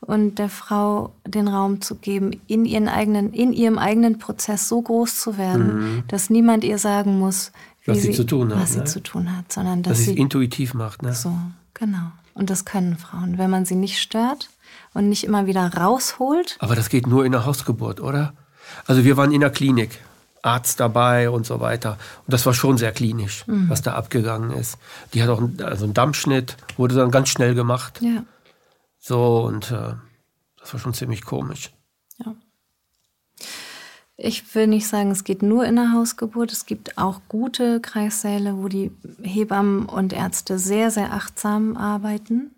und 0.00 0.38
der 0.38 0.48
Frau 0.48 1.12
den 1.26 1.48
Raum 1.48 1.80
zu 1.80 1.96
geben, 1.96 2.32
in, 2.46 2.64
ihren 2.64 2.88
eigenen, 2.88 3.32
in 3.32 3.52
ihrem 3.52 3.78
eigenen 3.78 4.18
Prozess 4.18 4.68
so 4.68 4.80
groß 4.80 5.18
zu 5.18 5.38
werden, 5.38 5.78
mhm. 5.78 6.04
dass 6.08 6.30
niemand 6.30 6.64
ihr 6.64 6.78
sagen 6.78 7.18
muss, 7.18 7.52
was 7.86 7.98
sie, 7.98 8.08
sie, 8.08 8.12
zu 8.12 8.24
tun 8.24 8.50
hat, 8.50 8.60
was 8.60 8.76
ne? 8.76 8.86
sie 8.86 8.92
zu 8.92 9.02
tun 9.02 9.36
hat, 9.36 9.52
sondern 9.52 9.82
dass, 9.82 9.98
dass 9.98 10.04
sie 10.04 10.12
es 10.12 10.16
intuitiv 10.16 10.74
macht. 10.74 11.02
Ne? 11.02 11.14
So, 11.14 11.32
genau. 11.74 12.10
Und 12.34 12.50
das 12.50 12.64
können 12.64 12.96
Frauen, 12.96 13.38
wenn 13.38 13.48
man 13.48 13.64
sie 13.64 13.76
nicht 13.76 13.98
stört 13.98 14.50
und 14.92 15.08
nicht 15.08 15.24
immer 15.24 15.46
wieder 15.46 15.74
rausholt. 15.74 16.56
Aber 16.58 16.74
das 16.74 16.88
geht 16.88 17.06
nur 17.06 17.24
in 17.24 17.32
der 17.32 17.46
Hausgeburt, 17.46 18.00
oder? 18.00 18.34
Also 18.86 19.04
wir 19.04 19.16
waren 19.16 19.32
in 19.32 19.40
der 19.40 19.50
Klinik, 19.50 20.00
Arzt 20.46 20.80
dabei 20.80 21.28
und 21.30 21.44
so 21.44 21.60
weiter. 21.60 21.98
Und 22.24 22.32
das 22.32 22.46
war 22.46 22.54
schon 22.54 22.78
sehr 22.78 22.92
klinisch, 22.92 23.46
mhm. 23.46 23.68
was 23.68 23.82
da 23.82 23.94
abgegangen 23.94 24.50
ist. 24.52 24.78
Die 25.12 25.22
hat 25.22 25.28
auch 25.28 25.38
einen, 25.38 25.60
also 25.62 25.84
einen 25.84 25.94
Dampfschnitt, 25.94 26.56
wurde 26.76 26.94
dann 26.94 27.10
ganz 27.10 27.28
schnell 27.28 27.54
gemacht. 27.54 28.00
Ja. 28.00 28.24
So, 28.98 29.44
und 29.44 29.70
äh, 29.70 29.94
das 30.58 30.72
war 30.72 30.80
schon 30.80 30.94
ziemlich 30.94 31.24
komisch. 31.24 31.72
Ja. 32.24 32.34
Ich 34.16 34.54
will 34.54 34.66
nicht 34.66 34.88
sagen, 34.88 35.10
es 35.10 35.24
geht 35.24 35.42
nur 35.42 35.66
in 35.66 35.76
der 35.76 35.92
Hausgeburt. 35.92 36.50
Es 36.50 36.64
gibt 36.64 36.96
auch 36.96 37.20
gute 37.28 37.80
Kreissäle, 37.80 38.56
wo 38.56 38.68
die 38.68 38.90
Hebammen 39.22 39.86
und 39.86 40.14
Ärzte 40.14 40.58
sehr, 40.58 40.90
sehr 40.90 41.12
achtsam 41.12 41.76
arbeiten. 41.76 42.52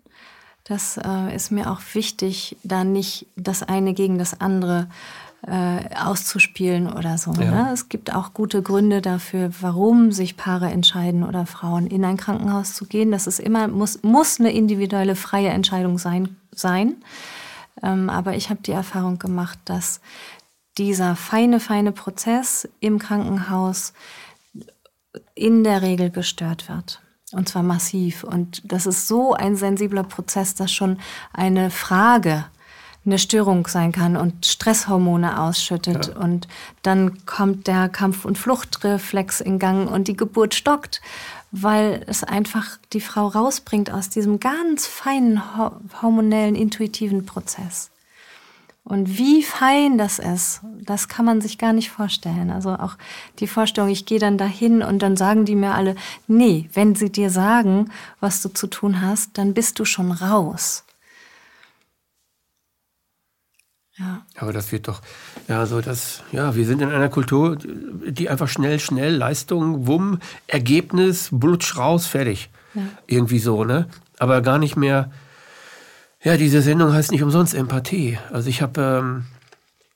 Das 0.63 0.97
äh, 0.97 1.35
ist 1.35 1.51
mir 1.51 1.69
auch 1.69 1.81
wichtig, 1.93 2.55
da 2.63 2.83
nicht 2.83 3.25
das 3.35 3.63
eine 3.63 3.93
gegen 3.93 4.17
das 4.17 4.39
andere 4.39 4.87
äh, 5.47 5.95
auszuspielen 5.95 6.91
oder 6.91 7.17
so. 7.17 7.31
Ja. 7.33 7.51
Ne? 7.51 7.69
Es 7.73 7.89
gibt 7.89 8.13
auch 8.13 8.33
gute 8.33 8.61
Gründe 8.61 9.01
dafür, 9.01 9.51
warum 9.61 10.11
sich 10.11 10.35
Paare 10.35 10.69
entscheiden 10.69 11.23
oder 11.23 11.45
Frauen 11.45 11.87
in 11.87 12.03
ein 12.03 12.17
Krankenhaus 12.17 12.73
zu 12.73 12.85
gehen. 12.85 13.11
Das 13.11 13.27
ist 13.27 13.39
immer, 13.39 13.67
muss, 13.67 14.03
muss 14.03 14.39
eine 14.39 14.51
individuelle 14.51 15.15
freie 15.15 15.49
Entscheidung 15.49 15.97
sein. 15.97 16.35
sein. 16.53 16.95
Ähm, 17.81 18.09
aber 18.09 18.35
ich 18.35 18.49
habe 18.49 18.61
die 18.61 18.71
Erfahrung 18.71 19.19
gemacht, 19.19 19.59
dass 19.65 20.01
dieser 20.77 21.15
feine, 21.15 21.59
feine 21.59 21.91
Prozess 21.91 22.67
im 22.79 22.99
Krankenhaus 22.99 23.93
in 25.35 25.63
der 25.63 25.81
Regel 25.81 26.09
gestört 26.09 26.69
wird. 26.69 27.01
Und 27.31 27.47
zwar 27.47 27.63
massiv. 27.63 28.23
Und 28.23 28.61
das 28.65 28.85
ist 28.85 29.07
so 29.07 29.33
ein 29.33 29.55
sensibler 29.55 30.03
Prozess, 30.03 30.55
dass 30.55 30.71
schon 30.71 30.97
eine 31.31 31.69
Frage 31.69 32.45
eine 33.05 33.17
Störung 33.17 33.67
sein 33.67 33.91
kann 33.91 34.17
und 34.17 34.45
Stresshormone 34.45 35.41
ausschüttet. 35.41 36.07
Ja. 36.07 36.21
Und 36.21 36.47
dann 36.81 37.25
kommt 37.25 37.67
der 37.67 37.89
Kampf- 37.89 38.25
und 38.25 38.37
Fluchtreflex 38.37 39.41
in 39.41 39.59
Gang 39.59 39.89
und 39.89 40.07
die 40.07 40.17
Geburt 40.17 40.53
stockt, 40.53 41.01
weil 41.51 42.03
es 42.07 42.23
einfach 42.23 42.77
die 42.93 43.01
Frau 43.01 43.27
rausbringt 43.27 43.91
aus 43.91 44.09
diesem 44.09 44.39
ganz 44.39 44.85
feinen 44.85 45.41
hormonellen, 46.01 46.55
intuitiven 46.55 47.25
Prozess. 47.25 47.89
Und 48.83 49.19
wie 49.19 49.43
fein 49.43 49.99
das 49.99 50.17
ist, 50.17 50.61
das 50.81 51.07
kann 51.07 51.23
man 51.23 51.41
sich 51.41 51.59
gar 51.59 51.73
nicht 51.73 51.91
vorstellen. 51.91 52.49
Also 52.49 52.71
auch 52.71 52.97
die 53.37 53.45
Vorstellung, 53.45 53.89
ich 53.89 54.07
gehe 54.07 54.17
dann 54.17 54.39
dahin 54.39 54.81
und 54.81 55.03
dann 55.03 55.15
sagen 55.15 55.45
die 55.45 55.55
mir 55.55 55.75
alle, 55.75 55.95
nee, 56.27 56.67
wenn 56.73 56.95
sie 56.95 57.11
dir 57.11 57.29
sagen, 57.29 57.91
was 58.19 58.41
du 58.41 58.49
zu 58.49 58.65
tun 58.65 59.01
hast, 59.01 59.37
dann 59.37 59.53
bist 59.53 59.77
du 59.77 59.85
schon 59.85 60.11
raus. 60.11 60.85
Ja. 63.99 64.21
Aber 64.37 64.53
das 64.53 64.71
wird 64.71 64.87
doch, 64.87 65.01
ja, 65.49 65.65
so 65.65 65.81
das, 65.81 66.23
ja, 66.31 66.55
wir 66.55 66.65
sind 66.65 66.81
in 66.81 66.89
einer 66.89 67.09
Kultur, 67.09 67.57
die 67.57 68.29
einfach 68.29 68.47
schnell, 68.47 68.79
schnell, 68.79 69.13
Leistung, 69.13 69.87
Wumm, 69.87 70.19
Ergebnis, 70.47 71.29
Blutsch 71.31 71.77
raus, 71.77 72.07
fertig. 72.07 72.49
Ja. 72.73 72.83
Irgendwie 73.07 73.39
so, 73.39 73.65
ne? 73.65 73.87
Aber 74.17 74.41
gar 74.41 74.57
nicht 74.57 74.77
mehr, 74.77 75.11
ja, 76.23 76.37
diese 76.37 76.61
Sendung 76.61 76.93
heißt 76.93 77.11
nicht 77.11 77.23
umsonst 77.23 77.53
Empathie. 77.53 78.17
Also 78.31 78.49
ich 78.49 78.61
habe 78.61 78.81
ähm, 78.81 79.25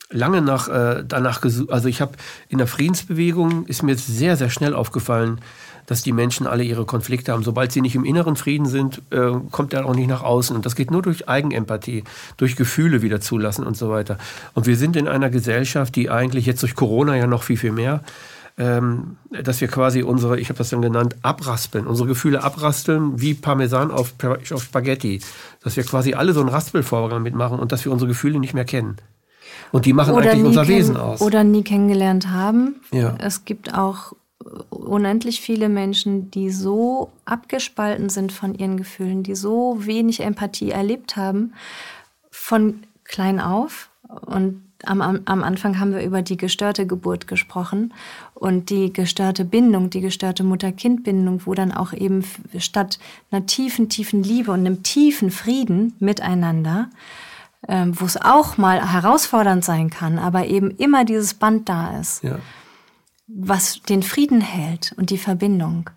lange 0.09 0.41
nach, 0.41 0.67
äh, 0.67 1.03
danach 1.07 1.39
gesucht, 1.39 1.71
also 1.71 1.87
ich 1.87 2.01
habe 2.01 2.13
in 2.49 2.57
der 2.57 2.67
Friedensbewegung, 2.67 3.65
ist 3.67 3.83
mir 3.83 3.91
jetzt 3.91 4.07
sehr, 4.07 4.35
sehr 4.35 4.49
schnell 4.49 4.73
aufgefallen, 4.73 5.39
dass 5.86 6.02
die 6.02 6.12
Menschen 6.12 6.48
alle 6.48 6.63
ihre 6.63 6.86
Konflikte 6.86 7.32
haben. 7.32 7.43
Sobald 7.43 7.72
sie 7.72 7.82
nicht 7.82 7.96
im 7.96 8.06
inneren 8.06 8.36
Frieden 8.36 8.65
sind, 8.65 9.02
äh, 9.12 9.32
kommt 9.52 9.74
er 9.74 9.86
auch 9.86 9.96
nicht 9.96 10.08
nach 10.08 10.24
außen. 10.24 10.56
Und 10.56 10.65
das 10.65 10.76
geht 10.76 10.91
nur 10.91 11.02
durch 11.02 11.28
Eigenempathie, 11.28 12.04
durch 12.38 12.56
Gefühle 12.56 13.02
wieder 13.02 13.22
zulassen 13.22 13.65
und 13.65 13.78
so 13.78 13.89
weiter. 13.89 14.17
Und 14.54 14.65
wir 14.65 14.78
sind 14.78 14.96
in 14.96 15.08
einer 15.08 15.30
Gesellschaft, 15.30 15.96
die 15.96 16.10
eigentlich 16.10 16.46
jetzt 16.46 16.62
durch 16.62 16.76
Corona 16.76 17.15
ja 17.17 17.28
noch 17.28 17.43
viel, 17.43 17.58
viel 17.58 17.72
mehr, 17.72 18.02
ähm, 18.58 19.17
dass 19.32 19.62
wir 19.62 19.67
quasi 19.67 20.04
unsere, 20.04 20.39
ich 20.39 20.50
habe 20.50 20.58
das 20.58 20.69
dann 20.69 20.82
genannt, 20.82 21.15
abraspeln, 21.24 21.88
unsere 21.88 22.08
Gefühle 22.08 22.43
abrasteln 22.43 23.19
wie 23.19 23.34
Parmesan 23.34 23.89
auf, 23.91 24.13
auf 24.52 24.63
Spaghetti. 24.63 25.22
Dass 25.63 25.76
wir 25.76 25.84
quasi 25.84 26.13
alle 26.13 26.34
so 26.34 26.39
einen 26.39 26.50
Raspelvorgang 26.50 27.24
mitmachen 27.24 27.60
und 27.60 27.72
dass 27.72 27.84
wir 27.84 27.91
unsere 27.91 28.10
Gefühle 28.10 28.39
nicht 28.39 28.54
mehr 28.54 28.65
kennen. 28.65 28.98
Und 29.72 29.86
die 29.86 29.93
machen 29.93 30.13
oder 30.13 30.32
eigentlich 30.32 30.46
unser 30.46 30.67
Wesen 30.67 30.98
aus. 30.98 31.19
Oder 31.22 31.43
nie 31.43 31.63
kennengelernt 31.63 32.30
haben. 32.30 32.76
Ja. 32.91 33.15
Es 33.19 33.43
gibt 33.43 33.74
auch 33.74 34.13
unendlich 34.69 35.41
viele 35.41 35.69
Menschen, 35.69 36.31
die 36.31 36.49
so 36.51 37.11
abgespalten 37.25 38.09
sind 38.09 38.31
von 38.31 38.55
ihren 38.55 38.77
Gefühlen, 38.77 39.23
die 39.23 39.35
so 39.35 39.77
wenig 39.79 40.21
Empathie 40.21 40.71
erlebt 40.71 41.15
haben, 41.15 41.53
von 42.29 42.83
klein 43.03 43.39
auf. 43.39 43.89
Und 44.25 44.61
am, 44.85 45.01
am 45.01 45.43
Anfang 45.43 45.79
haben 45.79 45.93
wir 45.93 46.03
über 46.03 46.21
die 46.21 46.37
gestörte 46.37 46.85
Geburt 46.85 47.27
gesprochen 47.27 47.93
und 48.33 48.69
die 48.69 48.91
gestörte 48.91 49.45
Bindung, 49.45 49.89
die 49.89 50.01
gestörte 50.01 50.43
Mutter-Kind-Bindung, 50.43 51.45
wo 51.45 51.53
dann 51.53 51.71
auch 51.71 51.93
eben 51.93 52.23
statt 52.57 52.99
einer 53.31 53.45
tiefen, 53.45 53.89
tiefen 53.89 54.23
Liebe 54.23 54.51
und 54.51 54.59
einem 54.59 54.83
tiefen 54.83 55.31
Frieden 55.31 55.93
miteinander, 55.99 56.89
ähm, 57.67 57.99
wo 57.99 58.05
es 58.05 58.17
auch 58.17 58.57
mal 58.57 58.91
herausfordernd 58.91 59.63
sein 59.63 59.89
kann, 59.89 60.19
aber 60.19 60.47
eben 60.47 60.71
immer 60.71 61.05
dieses 61.05 61.33
Band 61.33 61.69
da 61.69 61.97
ist. 61.99 62.23
Ja 62.23 62.39
was 63.27 63.81
den 63.81 64.03
Frieden 64.03 64.41
hält 64.41 64.93
und 64.97 65.09
die 65.09 65.17
Verbindung. 65.17 65.89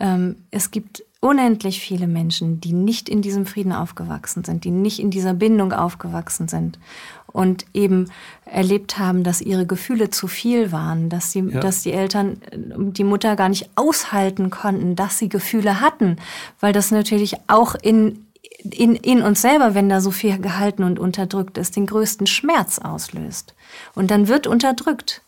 Ähm, 0.00 0.36
es 0.50 0.70
gibt 0.70 1.04
unendlich 1.20 1.80
viele 1.80 2.06
Menschen, 2.06 2.60
die 2.60 2.74
nicht 2.74 3.08
in 3.08 3.22
diesem 3.22 3.46
Frieden 3.46 3.72
aufgewachsen 3.72 4.44
sind, 4.44 4.64
die 4.64 4.70
nicht 4.70 4.98
in 4.98 5.10
dieser 5.10 5.32
Bindung 5.32 5.72
aufgewachsen 5.72 6.48
sind 6.48 6.78
und 7.26 7.64
eben 7.72 8.10
erlebt 8.44 8.98
haben, 8.98 9.24
dass 9.24 9.40
ihre 9.40 9.66
Gefühle 9.66 10.10
zu 10.10 10.28
viel 10.28 10.70
waren, 10.70 11.08
dass, 11.08 11.32
sie, 11.32 11.40
ja. 11.40 11.60
dass 11.60 11.82
die 11.82 11.92
Eltern, 11.92 12.36
die 12.52 13.04
Mutter 13.04 13.36
gar 13.36 13.48
nicht 13.48 13.70
aushalten 13.74 14.50
konnten, 14.50 14.96
dass 14.96 15.18
sie 15.18 15.30
Gefühle 15.30 15.80
hatten, 15.80 16.16
weil 16.60 16.74
das 16.74 16.90
natürlich 16.90 17.36
auch 17.46 17.74
in, 17.74 18.26
in, 18.62 18.94
in 18.94 19.22
uns 19.22 19.40
selber, 19.40 19.74
wenn 19.74 19.88
da 19.88 20.02
so 20.02 20.10
viel 20.10 20.38
gehalten 20.38 20.84
und 20.84 20.98
unterdrückt 20.98 21.56
ist, 21.56 21.74
den 21.74 21.86
größten 21.86 22.26
Schmerz 22.26 22.78
auslöst. 22.78 23.54
Und 23.94 24.10
dann 24.10 24.28
wird 24.28 24.46
unterdrückt 24.46 25.23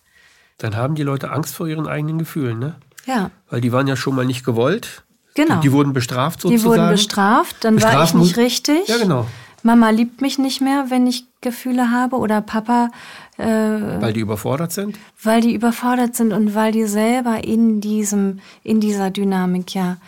dann 0.59 0.77
haben 0.77 0.95
die 0.95 1.03
Leute 1.03 1.31
Angst 1.31 1.55
vor 1.55 1.66
ihren 1.66 1.87
eigenen 1.87 2.19
Gefühlen, 2.19 2.59
ne? 2.59 2.77
Ja. 3.07 3.31
Weil 3.51 3.61
die 3.61 3.73
waren 3.73 3.87
ja 3.87 3.97
schon 3.97 4.14
mal 4.14 4.27
nicht 4.27 4.45
gewollt. 4.45 5.05
Genau. 5.35 5.57
Die, 5.57 5.69
die 5.69 5.73
wurden 5.73 5.92
bestraft 5.92 6.40
sozusagen. 6.40 6.61
Die 6.61 6.79
wurden 6.81 6.90
bestraft, 6.90 7.57
dann 7.61 7.75
Bestrafen 7.77 7.97
war 7.99 8.05
ich 8.05 8.14
nicht 8.14 8.37
richtig. 8.37 8.88
Ja, 8.88 8.97
genau. 8.99 9.27
Mama 9.62 9.90
liebt 9.90 10.21
mich 10.21 10.38
nicht 10.38 10.61
mehr, 10.61 10.87
wenn 10.88 11.07
ich 11.07 11.27
Gefühle 11.40 11.90
habe 11.90 12.16
oder 12.16 12.40
Papa. 12.40 12.90
Äh, 13.37 13.45
weil 13.45 14.12
die 14.12 14.21
überfordert 14.21 14.73
sind? 14.73 14.99
Weil 15.23 15.40
die 15.40 15.55
überfordert 15.55 16.16
sind 16.16 16.33
und 16.33 16.55
weil 16.55 16.73
die 16.73 16.87
selber 16.87 17.45
in 17.45 17.81
diesem, 17.81 18.40
in 18.62 18.81
dieser 18.81 19.11
Dynamik 19.11 19.75
ja 19.75 19.99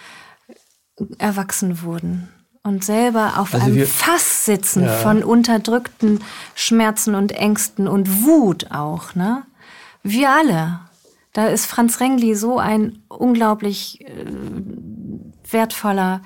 erwachsen 1.19 1.83
wurden 1.83 2.29
und 2.63 2.85
selber 2.85 3.35
auf 3.37 3.55
also 3.55 3.67
einem 3.67 3.77
wir, 3.77 3.87
Fass 3.87 4.45
sitzen 4.45 4.85
ja. 4.85 4.93
von 4.93 5.23
unterdrückten 5.23 6.21
Schmerzen 6.55 7.15
und 7.15 7.33
Ängsten 7.33 7.89
und 7.89 8.25
Wut 8.25 8.71
auch, 8.71 9.15
ne? 9.15 9.43
Wir 10.09 10.31
alle. 10.31 10.81
Da 11.35 11.47
ist 11.47 11.67
Franz 11.67 12.01
Rengli 12.01 12.35
so 12.35 12.59
ein 12.59 13.03
unglaublich 13.09 14.01
äh, 14.01 14.25
wertvoller 15.51 16.23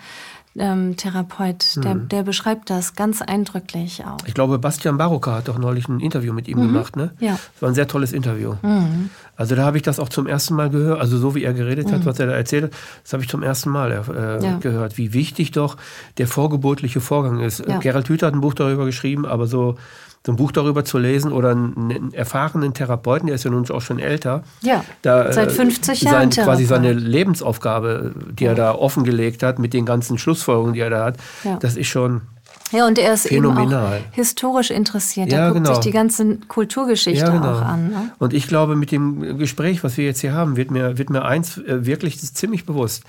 ähm, 0.56 0.96
Therapeut, 0.96 1.82
der, 1.82 1.94
mhm. 1.94 2.08
der, 2.08 2.22
beschreibt 2.22 2.68
das 2.68 2.94
ganz 2.94 3.22
eindrücklich 3.22 4.04
auch. 4.04 4.18
Ich 4.26 4.34
glaube, 4.34 4.58
Bastian 4.58 4.98
Baroka 4.98 5.36
hat 5.36 5.48
doch 5.48 5.58
neulich 5.58 5.88
ein 5.88 5.98
Interview 6.00 6.32
mit 6.32 6.46
ihm 6.46 6.58
mhm. 6.58 6.66
gemacht, 6.68 6.94
ne? 6.94 7.12
Ja. 7.20 7.32
Das 7.32 7.62
war 7.62 7.70
ein 7.70 7.74
sehr 7.74 7.88
tolles 7.88 8.12
Interview. 8.12 8.54
Mhm. 8.62 9.10
Also 9.34 9.54
da 9.56 9.64
habe 9.64 9.78
ich 9.78 9.82
das 9.82 9.98
auch 9.98 10.10
zum 10.10 10.26
ersten 10.26 10.54
Mal 10.54 10.68
gehört, 10.68 11.00
also 11.00 11.16
so 11.16 11.34
wie 11.34 11.42
er 11.42 11.54
geredet 11.54 11.90
hat, 11.90 12.00
mhm. 12.00 12.06
was 12.06 12.18
er 12.20 12.26
da 12.26 12.34
erzählt 12.34 12.64
hat, 12.64 12.72
das 13.02 13.12
habe 13.14 13.22
ich 13.22 13.30
zum 13.30 13.42
ersten 13.42 13.70
Mal 13.70 13.90
äh, 13.92 14.44
ja. 14.44 14.58
gehört, 14.58 14.98
wie 14.98 15.14
wichtig 15.14 15.52
doch 15.52 15.76
der 16.18 16.28
vorgeburtliche 16.28 17.00
Vorgang 17.00 17.40
ist. 17.40 17.66
Ja. 17.66 17.78
Gerald 17.78 18.08
Hüther 18.08 18.26
hat 18.26 18.34
ein 18.34 18.42
Buch 18.42 18.54
darüber 18.54 18.84
geschrieben, 18.84 19.24
aber 19.24 19.46
so 19.46 19.76
so 20.24 20.32
ein 20.32 20.36
Buch 20.36 20.52
darüber 20.52 20.84
zu 20.84 20.98
lesen 20.98 21.32
oder 21.32 21.50
einen 21.50 22.14
erfahrenen 22.14 22.74
Therapeuten, 22.74 23.26
der 23.26 23.34
ist 23.34 23.44
ja 23.44 23.50
nun 23.50 23.68
auch 23.70 23.80
schon 23.80 23.98
älter. 23.98 24.44
Ja, 24.60 24.84
da, 25.02 25.32
seit 25.32 25.50
50 25.50 26.02
äh, 26.02 26.04
Jahren. 26.04 26.30
Sein, 26.30 26.44
quasi 26.44 26.64
seine 26.64 26.92
Lebensaufgabe, 26.92 28.12
die 28.38 28.44
ja. 28.44 28.50
er 28.50 28.54
da 28.54 28.74
offengelegt 28.74 29.42
hat, 29.42 29.58
mit 29.58 29.74
den 29.74 29.84
ganzen 29.84 30.18
Schlussfolgerungen, 30.18 30.74
die 30.74 30.80
er 30.80 30.90
da 30.90 31.04
hat, 31.04 31.16
ja. 31.42 31.56
das 31.56 31.76
ist 31.76 31.88
schon. 31.88 32.22
Ja, 32.70 32.86
und 32.86 32.98
er 32.98 33.14
ist 33.14 33.26
Phänomenal. 33.26 33.96
eben 33.96 34.04
auch 34.06 34.14
historisch 34.14 34.70
interessiert. 34.70 35.30
Er 35.32 35.38
ja, 35.38 35.48
guckt 35.48 35.64
genau. 35.64 35.74
sich 35.74 35.84
die 35.84 35.90
ganze 35.90 36.36
Kulturgeschichte 36.48 37.26
ja, 37.26 37.30
genau. 37.30 37.54
auch 37.54 37.62
an. 37.62 37.90
Ne? 37.90 38.12
Und 38.18 38.32
ich 38.32 38.46
glaube, 38.46 38.76
mit 38.76 38.92
dem 38.92 39.38
Gespräch, 39.38 39.84
was 39.84 39.96
wir 39.96 40.06
jetzt 40.06 40.20
hier 40.20 40.32
haben, 40.32 40.56
wird 40.56 40.70
mir, 40.70 40.96
wird 40.96 41.10
mir 41.10 41.24
eins 41.24 41.58
äh, 41.58 41.84
wirklich 41.84 42.18
ziemlich 42.20 42.64
bewusst, 42.64 43.02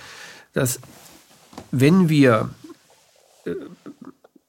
dass 0.54 0.80
wenn 1.72 2.10
wir 2.10 2.50
äh, 3.46 3.52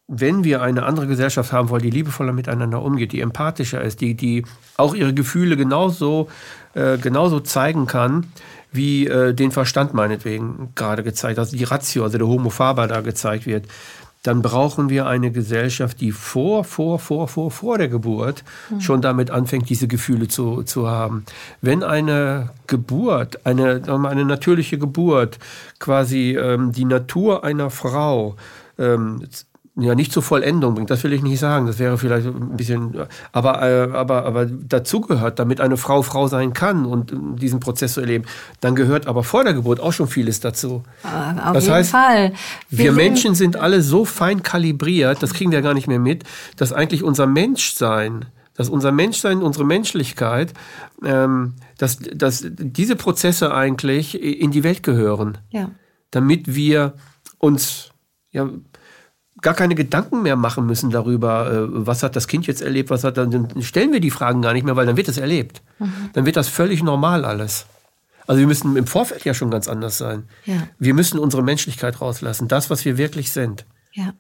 wenn 0.07 0.45
wir 0.45 0.61
eine 0.61 0.85
andere 0.85 1.07
Gesellschaft 1.07 1.53
haben 1.53 1.71
wollen, 1.71 1.83
die 1.83 1.91
liebevoller 1.91 2.33
miteinander 2.33 2.83
umgeht, 2.83 3.13
die 3.13 3.21
empathischer 3.21 3.81
ist, 3.83 4.01
die, 4.01 4.15
die 4.15 4.45
auch 4.77 4.95
ihre 4.95 5.15
Gefühle 5.15 5.57
genauso, 5.57 6.29
äh, 6.75 6.99
genauso 6.99 7.41
zeigen 7.41 7.87
kann, 7.87 8.27
wie 8.71 9.07
äh, 9.07 9.33
den 9.33 9.51
Verstand 9.51 9.95
meinetwegen 9.95 10.73
gerade 10.75 11.03
gezeigt, 11.03 11.39
also 11.39 11.57
die 11.57 11.65
Ratio, 11.65 12.05
also 12.05 12.19
der 12.19 12.27
Homo 12.27 12.51
faber 12.51 12.87
da 12.87 13.01
gezeigt 13.01 13.47
wird, 13.47 13.67
dann 14.25 14.41
brauchen 14.41 14.89
wir 14.89 15.07
eine 15.07 15.31
Gesellschaft, 15.31 16.01
die 16.01 16.11
vor, 16.11 16.65
vor, 16.65 16.99
vor, 16.99 17.29
vor, 17.29 17.51
vor 17.51 17.79
der 17.79 17.89
Geburt 17.89 18.43
mhm. 18.71 18.81
schon 18.81 19.03
damit 19.03 19.31
anfängt, 19.31 19.69
diese 19.69 19.87
Gefühle 19.87 20.29
zu, 20.29 20.63
zu 20.63 20.89
haben. 20.89 21.25
Wenn 21.61 21.83
eine 21.83 22.51
Geburt, 22.67 23.45
eine, 23.47 23.83
eine 23.87 24.25
natürliche 24.25 24.79
Geburt, 24.79 25.39
quasi 25.79 26.37
ähm, 26.37 26.73
die 26.73 26.87
Natur 26.87 27.45
einer 27.45 27.69
Frau 27.69 28.37
ähm, 28.79 29.29
ja, 29.77 29.97
nicht 29.97 30.13
zur 30.13 30.23
Vollendung 30.23 30.75
bringt, 30.75 30.91
das 30.91 31.03
will 31.03 31.13
ich 31.13 31.23
nicht 31.23 31.41
sagen. 31.41 31.67
Das 31.67 31.81
wäre 31.81 31.99
vielleicht 31.99 32.29
ein 32.29 32.57
bisschen, 32.57 32.95
aber, 33.33 33.63
äh, 33.63 33.93
aber, 33.93 34.25
aber 34.25 34.47
dazu 34.47 35.01
gehört, 35.01 35.41
damit 35.41 35.61
eine 35.61 35.77
Frau 35.77 36.03
Frau 36.03 36.29
sein 36.29 36.53
kann 36.53 36.87
und 36.87 37.13
diesen 37.41 37.59
Prozess 37.59 37.95
zu 37.95 38.01
erleben, 38.01 38.25
dann 38.61 38.77
gehört 38.77 39.09
aber 39.09 39.25
vor 39.25 39.43
der 39.43 39.53
Geburt 39.53 39.81
auch 39.81 39.93
schon 39.93 40.07
vieles 40.07 40.39
dazu. 40.39 40.85
Auf 41.03 41.55
das 41.55 41.65
jeden 41.65 41.75
heißt, 41.75 41.91
Fall. 41.91 42.33
Wir, 42.71 42.85
wir 42.85 42.93
Menschen 42.93 43.35
sind 43.35 43.57
alle 43.57 43.83
so 43.83 44.05
fein 44.05 44.45
kalibriert, 44.45 45.23
das 45.23 45.35
kriegen 45.35 45.51
wir 45.51 45.61
gar 45.61 45.75
nicht 45.75 45.89
mehr 45.89 45.99
mit, 45.99 46.23
dass 46.57 46.73
eigentlich 46.73 47.03
unser 47.03 47.27
Menschsein, 47.27 48.27
dass 48.55 48.69
unser 48.69 48.93
Menschsein, 48.93 49.43
unsere 49.43 49.65
Menschlichkeit, 49.65 50.55
ähm, 51.05 51.55
dass, 51.79 51.99
dass 51.99 52.47
diese 52.49 52.95
Prozesse 52.95 53.53
eigentlich 53.53 54.23
in 54.23 54.53
die 54.53 54.63
Welt 54.63 54.85
gehören. 54.85 55.39
Ja. 55.51 55.73
Damit 56.13 56.55
wir 56.55 56.95
uns 57.39 57.91
ja, 58.31 58.49
gar 59.45 59.55
keine 59.55 59.77
Gedanken 59.77 60.23
mehr 60.23 60.35
machen 60.35 60.67
müssen 60.67 60.91
darüber, 60.91 61.53
äh, 61.53 61.87
was 61.87 62.03
hat 62.03 62.17
das 62.17 62.27
Kind 62.27 62.49
jetzt 62.49 62.63
erlebt, 62.63 62.91
was 62.91 63.05
hat 63.05 63.17
dann, 63.17 63.31
dann 63.31 63.63
stellen 63.63 63.93
wir 63.93 64.01
die 64.01 64.11
Fragen 64.11 64.43
gar 64.43 64.55
nicht 64.55 64.65
mehr, 64.65 64.75
weil 64.75 64.87
dann 64.87 64.97
wird 64.97 65.07
es 65.09 65.19
erlebt. 65.19 65.63
Mhm. 65.79 65.93
Dann 66.15 66.27
wird 66.27 66.37
das 66.37 66.49
völlig 66.49 66.83
normal 66.83 67.25
alles. 67.25 67.67
Also 68.27 68.41
wir 68.41 68.47
müssen 68.47 68.75
im 68.77 68.87
Vorfeld 68.87 69.25
ja 69.25 69.35
schon 69.35 69.51
ganz 69.51 69.69
anders 69.69 69.99
sein. 69.99 70.25
Ja. 70.47 70.67
Wir 70.79 70.95
müssen 70.95 71.19
unsere 71.19 71.43
Menschlichkeit 71.43 72.01
rauslassen, 72.01 72.49
das, 72.49 72.71
was 72.71 72.85
wir 72.87 72.97
wirklich 72.97 73.31
sind. 73.33 73.67
Ja. 73.93 74.15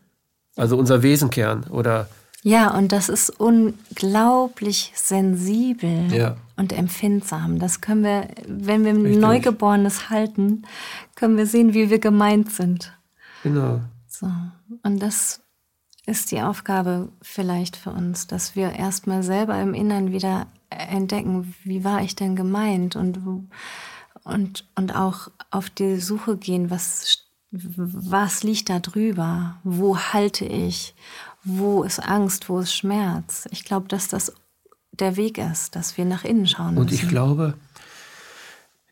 Also 0.57 0.77
unser 0.77 1.03
Wesenkern 1.03 1.64
oder 1.70 2.09
Ja, 2.43 2.77
und 2.77 2.93
das 2.93 3.09
ist 3.09 3.31
unglaublich 3.41 4.93
sensibel 4.95 6.12
Ja. 6.12 6.37
und 6.57 6.75
empfindsam. 6.75 7.59
Das 7.59 7.81
können 7.81 8.05
wir, 8.05 8.29
wenn 8.47 8.85
wir 8.85 8.91
ein 8.93 9.01
Richtig. 9.07 9.22
Neugeborenes 9.22 10.11
halten, 10.11 10.64
können 11.16 11.39
wir 11.39 11.47
sehen, 11.47 11.72
wie 11.72 11.89
wir 11.89 11.99
gemeint 11.99 12.53
sind. 12.53 12.93
Genau. 13.43 13.81
So. 14.07 14.29
Und 14.82 15.00
das 15.00 15.40
ist 16.06 16.30
die 16.30 16.42
Aufgabe 16.42 17.08
vielleicht 17.22 17.76
für 17.76 17.90
uns, 17.90 18.26
dass 18.26 18.56
wir 18.56 18.72
erstmal 18.72 19.22
selber 19.22 19.60
im 19.60 19.74
Innern 19.74 20.12
wieder 20.12 20.46
entdecken, 20.70 21.54
wie 21.64 21.84
war 21.84 22.02
ich 22.02 22.16
denn 22.16 22.36
gemeint 22.36 22.96
und, 22.96 23.20
und, 24.24 24.66
und 24.74 24.94
auch 24.94 25.30
auf 25.50 25.70
die 25.70 25.98
Suche 26.00 26.36
gehen, 26.36 26.70
was, 26.70 27.24
was 27.50 28.42
liegt 28.42 28.68
da 28.68 28.80
drüber? 28.80 29.56
Wo 29.62 29.96
halte 29.96 30.44
ich? 30.44 30.94
Wo 31.44 31.84
ist 31.84 32.00
Angst? 32.00 32.48
Wo 32.48 32.58
ist 32.58 32.74
Schmerz? 32.74 33.46
Ich 33.50 33.64
glaube, 33.64 33.88
dass 33.88 34.08
das 34.08 34.32
der 34.92 35.16
Weg 35.16 35.38
ist, 35.38 35.74
dass 35.76 35.96
wir 35.96 36.04
nach 36.04 36.24
innen 36.24 36.46
schauen 36.46 36.76
Und 36.78 36.90
müssen. 36.90 36.94
ich 36.94 37.08
glaube, 37.08 37.54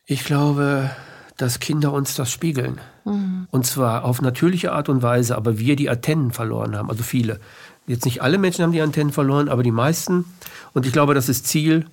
ich 0.05 0.25
glaube, 0.25 0.89
dass 1.37 1.59
Kinder 1.59 1.93
uns 1.93 2.15
das 2.15 2.31
spiegeln. 2.31 2.79
Und 3.05 3.65
zwar 3.65 4.05
auf 4.05 4.21
natürliche 4.21 4.71
Art 4.71 4.89
und 4.89 5.01
Weise, 5.01 5.35
aber 5.35 5.59
wir 5.59 5.75
die 5.75 5.89
Antennen 5.89 6.31
verloren 6.31 6.75
haben, 6.75 6.89
also 6.89 7.03
viele. 7.03 7.39
Jetzt 7.85 8.05
nicht 8.05 8.21
alle 8.21 8.37
Menschen 8.37 8.63
haben 8.63 8.71
die 8.71 8.81
Antennen 8.81 9.11
verloren, 9.11 9.49
aber 9.49 9.61
die 9.61 9.71
meisten. 9.71 10.25
Und 10.73 10.85
ich 10.85 10.93
glaube, 10.93 11.13
das 11.13 11.27
ist 11.27 11.47
Ziel, 11.47 11.85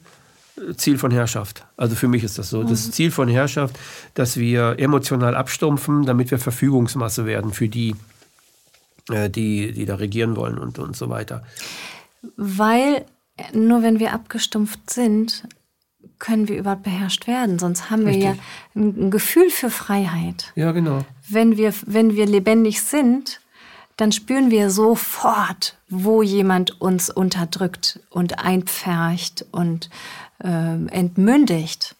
Ziel 0.76 0.98
von 0.98 1.10
Herrschaft. 1.10 1.64
Also 1.76 1.96
für 1.96 2.06
mich 2.06 2.22
ist 2.22 2.38
das 2.38 2.50
so. 2.50 2.62
Das 2.62 2.90
Ziel 2.92 3.10
von 3.10 3.28
Herrschaft, 3.28 3.78
dass 4.14 4.36
wir 4.36 4.78
emotional 4.78 5.34
abstumpfen, 5.34 6.06
damit 6.06 6.30
wir 6.30 6.38
Verfügungsmasse 6.38 7.26
werden 7.26 7.52
für 7.52 7.68
die, 7.68 7.96
äh, 9.10 9.28
die, 9.28 9.72
die 9.72 9.86
da 9.86 9.96
regieren 9.96 10.36
wollen 10.36 10.58
und, 10.58 10.78
und 10.78 10.96
so 10.96 11.08
weiter. 11.08 11.42
Weil 12.36 13.04
nur 13.52 13.82
wenn 13.82 13.98
wir 13.98 14.12
abgestumpft 14.12 14.90
sind, 14.90 15.44
können 16.20 16.46
wir 16.46 16.56
überhaupt 16.56 16.84
beherrscht 16.84 17.26
werden. 17.26 17.58
Sonst 17.58 17.90
haben 17.90 18.06
wir 18.06 18.16
ja 18.16 18.30
Richtig. 18.30 18.46
ein, 18.76 19.06
ein 19.06 19.10
Gefühl 19.10 19.50
für 19.50 19.70
Freiheit. 19.70 20.52
Ja, 20.54 20.70
genau. 20.70 21.04
Wenn 21.28 21.56
wir, 21.56 21.74
wenn 21.86 22.14
wir 22.14 22.26
lebendig 22.26 22.82
sind, 22.82 23.40
dann 23.96 24.12
spüren 24.12 24.50
wir 24.50 24.70
sofort, 24.70 25.76
wo 25.88 26.22
jemand 26.22 26.80
uns 26.80 27.10
unterdrückt 27.10 28.00
und 28.10 28.38
einpfercht 28.38 29.44
und 29.50 29.90
ähm, 30.42 30.88
entmündigt. 30.88 31.96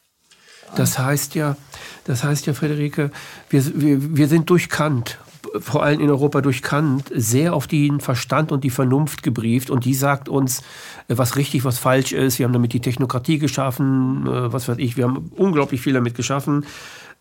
Das 0.76 0.98
heißt 0.98 1.34
ja, 1.34 1.56
das 2.04 2.22
heißt 2.22 2.46
ja, 2.46 2.54
Friederike, 2.54 3.10
wir, 3.50 3.80
wir, 3.80 4.16
wir 4.16 4.28
sind 4.28 4.48
durch 4.50 4.68
Kant, 4.68 5.18
vor 5.59 5.82
allem 5.82 6.01
in 6.01 6.11
Europa 6.11 6.40
durch 6.40 6.62
Kant, 6.62 7.11
sehr 7.14 7.55
auf 7.55 7.66
den 7.66 8.01
Verstand 8.01 8.53
und 8.53 8.64
die 8.64 8.70
Vernunft 8.70 9.22
gebrieft 9.22 9.70
und 9.70 9.84
die 9.84 9.94
sagt 9.94 10.28
uns, 10.28 10.61
äh, 11.09 11.16
was 11.16 11.36
richtig, 11.36 11.64
was 11.64 11.78
falsch 11.78 12.12
ist. 12.12 12.38
Wir 12.38 12.46
haben 12.46 12.53
damit 12.53 12.72
die 12.72 12.80
Technokratie 12.80 13.38
geschaffen, 13.38 14.26
äh, 14.26 14.53
was 14.53 14.68
weiß 14.68 14.78
ich, 14.78 14.96
wir 14.96 15.05
haben 15.05 15.30
unglaublich 15.36 15.80
viel 15.80 15.94
damit 15.94 16.14
geschaffen. 16.14 16.64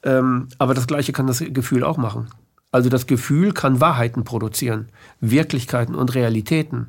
Ähm, 0.04 0.48
aber 0.58 0.74
das 0.74 0.88
Gleiche 0.88 1.12
kann 1.12 1.28
das 1.28 1.40
Gefühl 1.40 1.84
auch 1.84 1.98
machen. 1.98 2.28
Also 2.72 2.90
das 2.90 3.08
Gefühl 3.08 3.52
kann 3.52 3.82
Wahrheiten 3.82 4.24
produzieren, 4.24 4.90
Wirklichkeiten 5.20 5.96
und 5.96 6.14
Realitäten. 6.14 6.88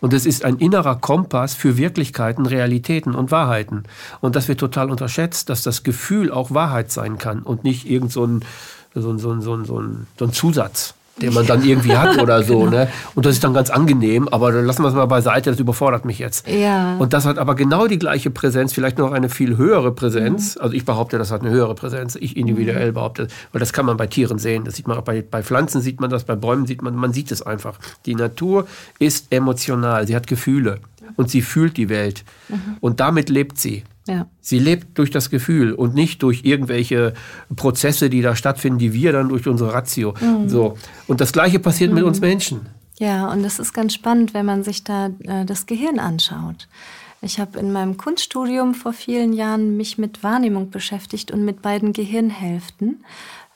Und 0.00 0.12
es 0.12 0.26
ist 0.26 0.44
ein 0.44 0.56
innerer 0.56 0.96
Kompass 0.96 1.54
für 1.54 1.76
Wirklichkeiten, 1.76 2.46
Realitäten 2.46 3.14
und 3.14 3.30
Wahrheiten. 3.30 3.84
Und 4.20 4.34
das 4.34 4.48
wird 4.48 4.58
total 4.58 4.90
unterschätzt, 4.90 5.48
dass 5.48 5.62
das 5.62 5.84
Gefühl 5.84 6.32
auch 6.32 6.50
Wahrheit 6.50 6.90
sein 6.90 7.16
kann 7.16 7.42
und 7.42 7.62
nicht 7.62 7.88
irgend 7.88 8.10
so 8.10 8.26
so 8.94 9.10
ein, 9.10 9.18
so 9.18 9.30
ein, 9.30 9.40
so 9.40 9.54
ein, 9.54 9.64
so 9.64 9.80
ein, 9.80 10.06
so 10.18 10.24
ein 10.24 10.32
Zusatz, 10.32 10.94
den 11.20 11.34
man 11.34 11.46
dann 11.46 11.64
irgendwie 11.64 11.96
hat 11.96 12.18
oder 12.18 12.42
so. 12.42 12.60
Ne? 12.70 12.88
Und 13.14 13.26
das 13.26 13.34
ist 13.34 13.42
dann 13.42 13.54
ganz 13.54 13.68
angenehm, 13.70 14.28
aber 14.28 14.52
lassen 14.52 14.82
wir 14.82 14.88
es 14.88 14.94
mal 14.94 15.06
beiseite, 15.06 15.50
das 15.50 15.58
überfordert 15.58 16.04
mich 16.04 16.18
jetzt. 16.18 16.46
Ja. 16.46 16.96
Und 16.98 17.12
das 17.12 17.26
hat 17.26 17.38
aber 17.38 17.54
genau 17.54 17.88
die 17.88 17.98
gleiche 17.98 18.30
Präsenz, 18.30 18.72
vielleicht 18.72 18.98
noch 18.98 19.10
eine 19.10 19.28
viel 19.28 19.56
höhere 19.56 19.92
Präsenz. 19.92 20.56
Also 20.56 20.74
ich 20.74 20.84
behaupte, 20.84 21.18
das 21.18 21.32
hat 21.32 21.40
eine 21.40 21.50
höhere 21.50 21.74
Präsenz. 21.74 22.14
Ich 22.14 22.36
individuell 22.36 22.92
behaupte, 22.92 23.26
weil 23.52 23.58
das 23.58 23.72
kann 23.72 23.86
man 23.86 23.96
bei 23.96 24.06
Tieren 24.06 24.38
sehen. 24.38 24.64
Das 24.64 24.76
sieht 24.76 24.86
man 24.86 24.98
auch 24.98 25.02
bei, 25.02 25.22
bei 25.22 25.42
Pflanzen 25.42 25.80
sieht 25.80 26.00
man 26.00 26.10
das, 26.10 26.24
bei 26.24 26.36
Bäumen 26.36 26.66
sieht 26.66 26.82
man, 26.82 26.94
man 26.94 27.12
sieht 27.12 27.32
es 27.32 27.42
einfach. 27.42 27.78
Die 28.06 28.14
Natur 28.14 28.66
ist 28.98 29.32
emotional, 29.32 30.06
sie 30.06 30.14
hat 30.14 30.26
Gefühle 30.28 30.78
und 31.16 31.30
sie 31.30 31.42
fühlt 31.42 31.76
die 31.76 31.88
Welt. 31.88 32.24
Und 32.80 33.00
damit 33.00 33.28
lebt 33.28 33.58
sie. 33.58 33.84
Ja. 34.06 34.26
Sie 34.40 34.58
lebt 34.58 34.98
durch 34.98 35.10
das 35.10 35.30
Gefühl 35.30 35.72
und 35.72 35.94
nicht 35.94 36.22
durch 36.22 36.44
irgendwelche 36.44 37.14
Prozesse, 37.54 38.10
die 38.10 38.22
da 38.22 38.34
stattfinden, 38.34 38.78
die 38.78 38.92
wir 38.92 39.12
dann 39.12 39.28
durch 39.28 39.46
unsere 39.46 39.72
Ratio. 39.72 40.14
So. 40.46 40.76
Und 41.06 41.20
das 41.20 41.32
Gleiche 41.32 41.58
passiert 41.58 41.92
mit 41.92 42.02
uns 42.02 42.20
Menschen. 42.20 42.62
Ja, 42.98 43.30
und 43.32 43.42
das 43.42 43.58
ist 43.58 43.72
ganz 43.72 43.94
spannend, 43.94 44.34
wenn 44.34 44.44
man 44.44 44.62
sich 44.62 44.84
da 44.84 45.10
äh, 45.20 45.46
das 45.46 45.64
Gehirn 45.64 45.98
anschaut. 45.98 46.68
Ich 47.22 47.38
habe 47.38 47.58
in 47.58 47.72
meinem 47.72 47.96
Kunststudium 47.96 48.74
vor 48.74 48.92
vielen 48.92 49.32
Jahren 49.32 49.76
mich 49.76 49.98
mit 49.98 50.22
Wahrnehmung 50.22 50.70
beschäftigt 50.70 51.30
und 51.30 51.44
mit 51.44 51.60
beiden 51.62 51.92
Gehirnhälften 51.92 53.04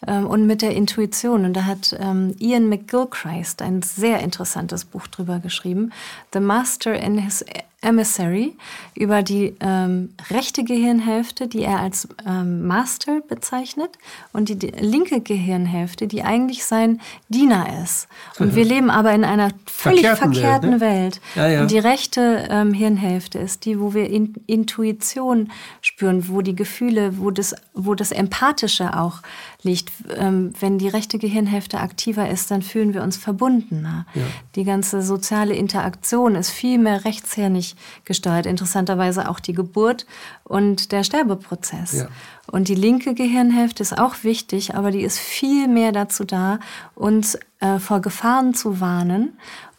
ähm, 0.07 0.26
und 0.26 0.46
mit 0.46 0.62
der 0.62 0.74
Intuition. 0.74 1.44
Und 1.44 1.55
da 1.55 1.64
hat 1.64 1.96
ähm, 1.98 2.34
Ian 2.38 2.68
McGilchrist 2.68 3.62
ein 3.62 3.82
sehr 3.82 4.20
interessantes 4.20 4.84
Buch 4.84 5.07
drüber 5.07 5.38
geschrieben, 5.38 5.92
The 6.32 6.40
Master 6.40 6.92
and 6.92 7.20
His 7.20 7.44
Emissary, 7.84 8.57
über 8.94 9.22
die 9.22 9.55
ähm, 9.61 10.14
rechte 10.30 10.64
Gehirnhälfte, 10.64 11.46
die 11.48 11.62
er 11.62 11.80
als 11.80 12.09
ähm, 12.26 12.66
Master 12.66 13.20
bezeichnet, 13.20 13.90
und 14.32 14.48
die, 14.48 14.57
die 14.57 14.68
linke 14.68 15.20
Gehirnhälfte, 15.20 16.07
die 16.07 16.22
eigentlich 16.22 16.64
sein 16.64 17.00
Diener 17.28 17.82
ist. 17.82 18.09
Und 18.38 18.57
wir 18.57 18.64
leben 18.64 18.90
aber 18.90 19.12
in 19.12 19.24
einer 19.24 19.50
völlig 19.66 20.00
Verkehrten 20.00 20.30
Welt, 20.30 20.40
verkehrten 20.40 20.70
ne? 20.70 20.80
Welt. 20.80 21.20
Ja, 21.34 21.48
ja. 21.48 21.61
Und 21.61 21.70
die 21.70 21.78
rechte 21.78 22.48
ähm, 22.50 22.72
Hirnhälfte 22.72 23.38
ist 23.38 23.66
die, 23.66 23.78
wo 23.78 23.92
wir 23.92 24.09
in, 24.09 24.34
Intuition 24.46 25.52
spüren, 25.82 26.28
wo 26.28 26.40
die 26.40 26.57
Gefühle, 26.57 27.18
wo 27.18 27.30
das, 27.30 27.55
wo 27.74 27.94
das 27.94 28.12
Empathische 28.12 28.98
auch 28.98 29.20
liegt. 29.64 29.90
Ähm, 30.16 30.52
wenn 30.60 30.78
die 30.78 30.88
rechte 30.88 31.18
Gehirnhälfte 31.18 31.80
aktiver 31.80 32.28
ist, 32.28 32.50
dann 32.50 32.62
fühlen 32.62 32.94
wir 32.94 33.02
uns 33.02 33.16
verbundener. 33.16 34.06
Die 34.54 34.64
ganze 34.64 35.02
soziale 35.02 35.54
Interaktion 35.54 36.34
ist 36.34 36.50
viel 36.50 36.78
mehr 36.78 37.04
rechtshirnig 37.04 37.74
gesteuert. 38.04 38.46
Interessanterweise 38.46 39.28
auch 39.28 39.40
die 39.40 39.54
Geburt 39.54 40.06
und 40.44 40.92
der 40.92 41.04
Sterbeprozess. 41.04 41.92
Ja. 41.92 42.08
Und 42.46 42.68
die 42.68 42.74
linke 42.74 43.14
Gehirnhälfte 43.14 43.82
ist 43.82 43.98
auch 43.98 44.16
wichtig, 44.22 44.74
aber 44.74 44.90
die 44.90 45.02
ist 45.02 45.18
viel 45.18 45.66
mehr 45.66 45.92
dazu 45.92 46.24
da, 46.24 46.58
uns 46.94 47.38
äh, 47.60 47.78
vor 47.78 48.00
Gefahren 48.00 48.54
zu 48.54 48.80
warnen 48.80 49.32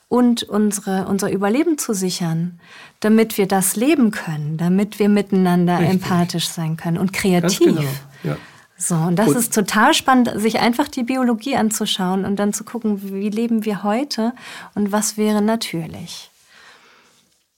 und 0.08 0.44
unsere, 0.44 1.08
unser 1.08 1.32
Überleben 1.32 1.78
zu 1.78 1.94
sichern, 1.94 2.60
damit 3.00 3.38
wir 3.38 3.48
das 3.48 3.76
leben 3.76 4.12
können, 4.12 4.58
damit 4.58 5.00
wir 5.00 5.10
miteinander 5.10 5.80
Richtig. 5.80 5.94
empathisch 6.04 6.48
sein 6.48 6.78
können 6.78 6.98
und 6.98 7.14
Ganz 7.14 7.22
kreativ. 7.22 7.60
genau. 7.60 7.82
Ja. 8.24 8.38
So, 8.78 8.96
und 8.96 9.16
das 9.16 9.30
Und- 9.30 9.38
ist 9.38 9.54
total 9.54 9.94
spannend, 9.94 10.32
sich 10.36 10.60
einfach 10.60 10.88
die 10.88 11.04
Biologie 11.04 11.56
anzuschauen 11.56 12.26
und 12.26 12.36
dann 12.36 12.54
zu 12.54 12.64
gucken, 12.64 13.02
wie 13.14 13.30
leben 13.30 13.64
wir 13.64 13.84
heute 13.84 14.34
und 14.74 14.92
was 14.92 15.18
wäre 15.18 15.42
natürlich. 15.42 16.30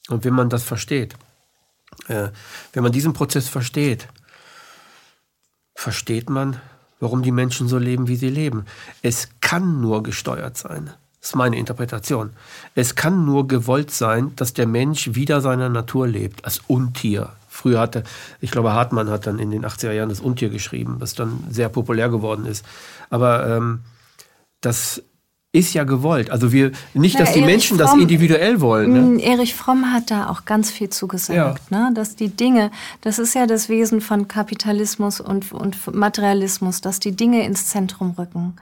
Und 0.09 0.24
wenn 0.24 0.34
man 0.34 0.49
das 0.49 0.63
versteht, 0.63 1.15
äh, 2.07 2.30
wenn 2.74 2.84
man 2.84 2.91
diesen 2.91 3.13
Prozess 3.13 3.49
versteht, 3.49 4.07
versteht 5.76 6.30
man, 6.30 6.61
warum 6.99 7.24
die 7.24 7.32
Menschen 7.32 7.68
so 7.68 7.78
leben, 7.78 8.07
wie 8.07 8.15
sie 8.15 8.30
leben. 8.30 8.65
Es 9.01 9.30
kann 9.41 9.82
nur 9.82 10.03
gesteuert 10.03 10.57
sein. 10.57 10.91
Das 11.20 11.30
ist 11.32 11.36
meine 11.36 11.57
Interpretation. 11.57 12.32
Es 12.76 12.95
kann 12.95 13.26
nur 13.26 13.47
gewollt 13.47 13.91
sein, 13.91 14.36
dass 14.36 14.53
der 14.53 14.68
Mensch 14.68 15.13
wieder 15.15 15.41
seiner 15.41 15.70
Natur 15.70 16.07
lebt, 16.07 16.45
als 16.45 16.59
Untier. 16.68 17.34
Früher 17.58 17.80
hatte, 17.80 18.03
ich 18.39 18.51
glaube, 18.51 18.74
Hartmann 18.74 19.10
hat 19.10 19.26
dann 19.26 19.39
in 19.39 19.49
den 19.51 19.66
80er 19.66 19.91
Jahren 19.91 20.10
das 20.10 20.20
Untier 20.20 20.49
geschrieben, 20.49 20.97
was 20.99 21.16
dann 21.16 21.43
sehr 21.49 21.70
populär 21.70 22.10
geworden 22.10 22.45
ist. 22.45 22.64
Aber 23.10 23.47
ähm, 23.47 23.80
das 24.62 25.01
ist 25.53 25.74
ja 25.74 25.84
gewollt. 25.86 26.30
Also 26.30 26.51
wir, 26.51 26.72
nicht, 26.93 27.16
Ja, 27.16 27.22
dass 27.22 27.32
die 27.34 27.39
Erich 27.39 27.51
Menschen 27.51 27.78
das 27.80 27.89
Fromm- 27.89 28.01
individuell 28.01 28.62
wollen. 28.62 28.93
Ne? 28.93 29.01
Mm, 29.01 29.20
Erich 29.20 29.55
Fromm 29.55 29.91
hat 29.91 30.12
da 30.12 30.30
auch 30.30 30.45
ganz 30.45 30.70
viel 30.70 30.89
zugesagt, 30.89 31.72
ne? 31.72 31.89
dass 31.95 32.16
die 32.16 32.30
Dinge, 32.30 32.70
das 33.01 33.18
ist 33.18 33.34
ja 33.34 33.47
das 33.47 33.68
Wesen 33.70 34.01
von 34.01 34.28
Kapitalismus 34.28 35.20
und, 35.20 35.51
und 35.53 35.95
Materialismus, 35.95 36.82
dass 36.82 36.99
die 36.99 37.16
Dinge 37.16 37.43
ins 37.45 37.66
Zentrum 37.68 38.12
rücken. 38.12 38.55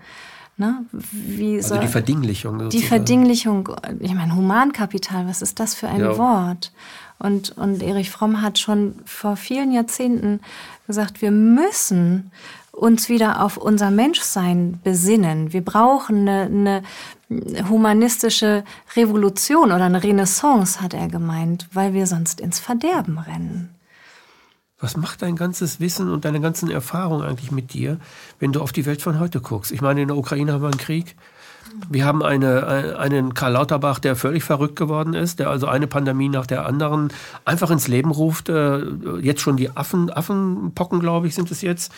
Ne? 0.58 0.86
Wie 0.91 1.58
Also 1.58 1.70
soll- 1.70 1.80
die 1.80 1.88
Verdinglichung. 1.89 2.58
Die 2.60 2.64
sozusagen. 2.66 2.88
Verdinglichung, 2.88 3.70
ich 4.00 4.14
meine, 4.14 4.34
Humankapital, 4.36 5.28
was 5.28 5.41
ist 5.41 5.60
das 5.60 5.76
für 5.76 5.89
ein 5.89 6.00
Ja. 6.00 6.18
Wort? 6.18 6.72
Und, 7.20 7.57
und 7.57 7.82
Erich 7.82 8.11
Fromm 8.11 8.41
hat 8.41 8.59
schon 8.59 8.95
vor 9.05 9.36
vielen 9.36 9.72
Jahrzehnten 9.72 10.41
gesagt, 10.86 11.22
wir 11.22 11.32
müssen 11.32 12.32
uns 12.72 13.07
wieder 13.07 13.41
auf 13.41 13.57
unser 13.57 13.89
Menschsein 13.89 14.80
besinnen. 14.84 15.53
Wir 15.53 15.63
brauchen 15.63 16.28
eine, 16.28 16.84
eine 17.30 17.70
humanistische 17.70 18.63
Revolution 18.95 19.72
oder 19.72 19.86
eine 19.86 20.03
Renaissance, 20.03 20.82
hat 20.82 20.93
er 20.93 21.07
gemeint, 21.07 21.68
weil 21.72 21.93
wir 21.93 22.05
sonst 22.05 22.41
ins 22.41 22.59
Verderben 22.59 23.18
rennen. 23.18 23.76
Was 24.78 24.97
macht 24.97 25.22
dein 25.22 25.38
ganzes 25.38 25.80
Wissen 25.80 26.11
und 26.11 26.26
deine 26.26 26.41
ganzen 26.41 26.70
Erfahrungen 26.70 27.26
eigentlich 27.26 27.51
mit 27.51 27.74
dir, 27.74 27.97
wenn 28.39 28.51
du 28.51 28.61
auf 28.61 28.74
die 28.74 28.86
Welt 28.86 29.01
von 29.01 29.20
heute 29.20 29.39
guckst? 29.39 29.72
Ich 29.72 29.82
meine, 29.82 30.01
in 30.01 30.09
der 30.09 30.18
Ukraine 30.18 30.51
haben 30.51 30.61
wir 30.61 30.68
einen 30.68 30.78
Krieg. 30.78 31.16
Wir 31.90 32.06
haben 32.06 32.24
eine, 32.24 32.98
einen 32.98 33.34
Karl 33.34 33.54
Lauterbach, 33.54 34.00
der 34.00 34.16
völlig 34.16 34.44
verrückt 34.44 34.76
geworden 34.76 35.14
ist, 35.14 35.40
der 35.40 35.50
also 35.50 35.68
eine 35.68 35.88
Pandemie 35.88 36.30
nach 36.30 36.48
der 36.48 36.66
anderen 36.66 37.10
einfach 37.44 37.70
ins 37.72 37.88
Leben 37.88 38.12
ruft. 38.12 38.50
Äh, 38.50 38.80
jetzt 39.22 39.42
schon 39.42 39.58
die 39.58 39.70
Affen, 39.76 40.10
Affenpocken, 40.10 41.00
glaube 41.00 41.28
ich, 41.28 41.36
sind 41.36 41.52
es 41.52 41.62
jetzt. 41.62 41.92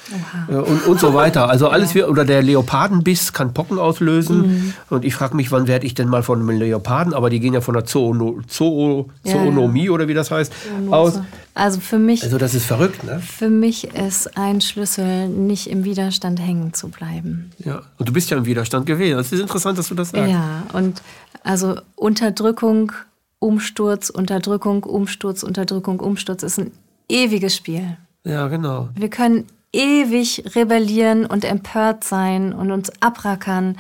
Äh, 0.49 0.55
und, 0.55 0.85
und 0.85 0.99
so 0.99 1.13
weiter. 1.13 1.49
Also 1.49 1.67
alles 1.69 1.93
ja. 1.93 2.07
oder 2.07 2.25
der 2.25 2.41
Leopardenbiss 2.41 3.33
kann 3.33 3.53
Pocken 3.53 3.79
auslösen. 3.79 4.41
Mhm. 4.41 4.73
Und 4.89 5.05
ich 5.05 5.15
frage 5.15 5.35
mich, 5.35 5.51
wann 5.51 5.67
werde 5.67 5.85
ich 5.85 5.93
denn 5.93 6.09
mal 6.09 6.23
von 6.23 6.39
einem 6.39 6.49
Leoparden, 6.49 7.13
aber 7.13 7.29
die 7.29 7.39
gehen 7.39 7.53
ja 7.53 7.61
von 7.61 7.73
der 7.73 7.85
Zoono, 7.85 8.39
Zoo, 8.47 9.05
Zoonomie 9.23 9.79
ja, 9.79 9.85
ja. 9.85 9.91
oder 9.91 10.07
wie 10.07 10.13
das 10.13 10.31
heißt, 10.31 10.51
aus. 10.89 11.21
Also 11.57 11.79
für 11.79 11.97
mich. 11.97 12.21
Also 12.23 12.37
das 12.37 12.53
ist 12.53 12.65
verrückt, 12.65 13.03
ne? 13.03 13.19
Für 13.19 13.49
mich 13.49 13.85
ist 13.95 14.37
ein 14.37 14.61
Schlüssel, 14.61 15.27
nicht 15.27 15.67
im 15.67 15.85
Widerstand 15.85 16.39
hängen 16.39 16.75
zu 16.75 16.89
bleiben. 16.89 17.49
Ja, 17.57 17.81
und 17.97 18.07
du 18.07 18.13
bist 18.13 18.29
ja 18.29 18.37
im 18.37 18.45
Widerstand 18.45 18.85
gewesen. 18.85 19.17
Es 19.17 19.31
ist 19.31 19.39
interessant, 19.39 19.75
dass 19.79 19.89
du 19.89 19.95
das 19.95 20.11
sagst. 20.11 20.31
Ja, 20.31 20.67
und 20.73 21.01
also 21.43 21.79
Unterdrückung, 21.95 22.91
Umsturz, 23.39 24.11
Unterdrückung, 24.11 24.83
Umsturz, 24.83 25.41
Unterdrückung, 25.41 25.99
Umsturz 25.99 26.43
ist 26.43 26.59
ein 26.59 26.71
ewiges 27.09 27.55
Spiel. 27.55 27.97
Ja, 28.23 28.49
genau. 28.49 28.89
Wir 28.93 29.09
können 29.09 29.47
ewig 29.73 30.55
rebellieren 30.55 31.25
und 31.25 31.43
empört 31.43 32.03
sein 32.03 32.53
und 32.53 32.71
uns 32.71 32.91
abrackern 33.01 33.77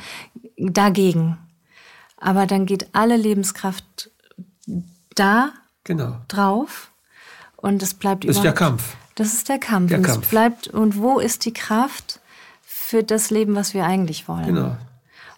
dagegen. 0.57 1.37
Aber 2.17 2.47
dann 2.47 2.65
geht 2.65 2.87
alle 2.93 3.17
Lebenskraft 3.17 4.09
da 5.13 5.51
genau. 5.83 6.15
drauf 6.27 6.89
und 7.67 7.83
es 7.83 7.93
bleibt 7.93 8.27
Das 8.27 8.37
ist 8.37 8.43
der 8.43 8.53
Kampf. 8.53 8.95
Das 9.15 9.33
ist 9.33 9.49
der 9.49 9.59
Kampf. 9.59 9.89
Der 9.89 9.97
und 9.97 10.03
Kampf. 10.03 10.23
Es 10.23 10.29
bleibt, 10.29 10.67
und 10.67 10.97
wo 10.97 11.19
ist 11.19 11.45
die 11.45 11.53
Kraft 11.53 12.19
für 12.63 13.03
das 13.03 13.29
Leben, 13.29 13.55
was 13.55 13.73
wir 13.73 13.85
eigentlich 13.85 14.27
wollen? 14.27 14.45
Genau. 14.45 14.77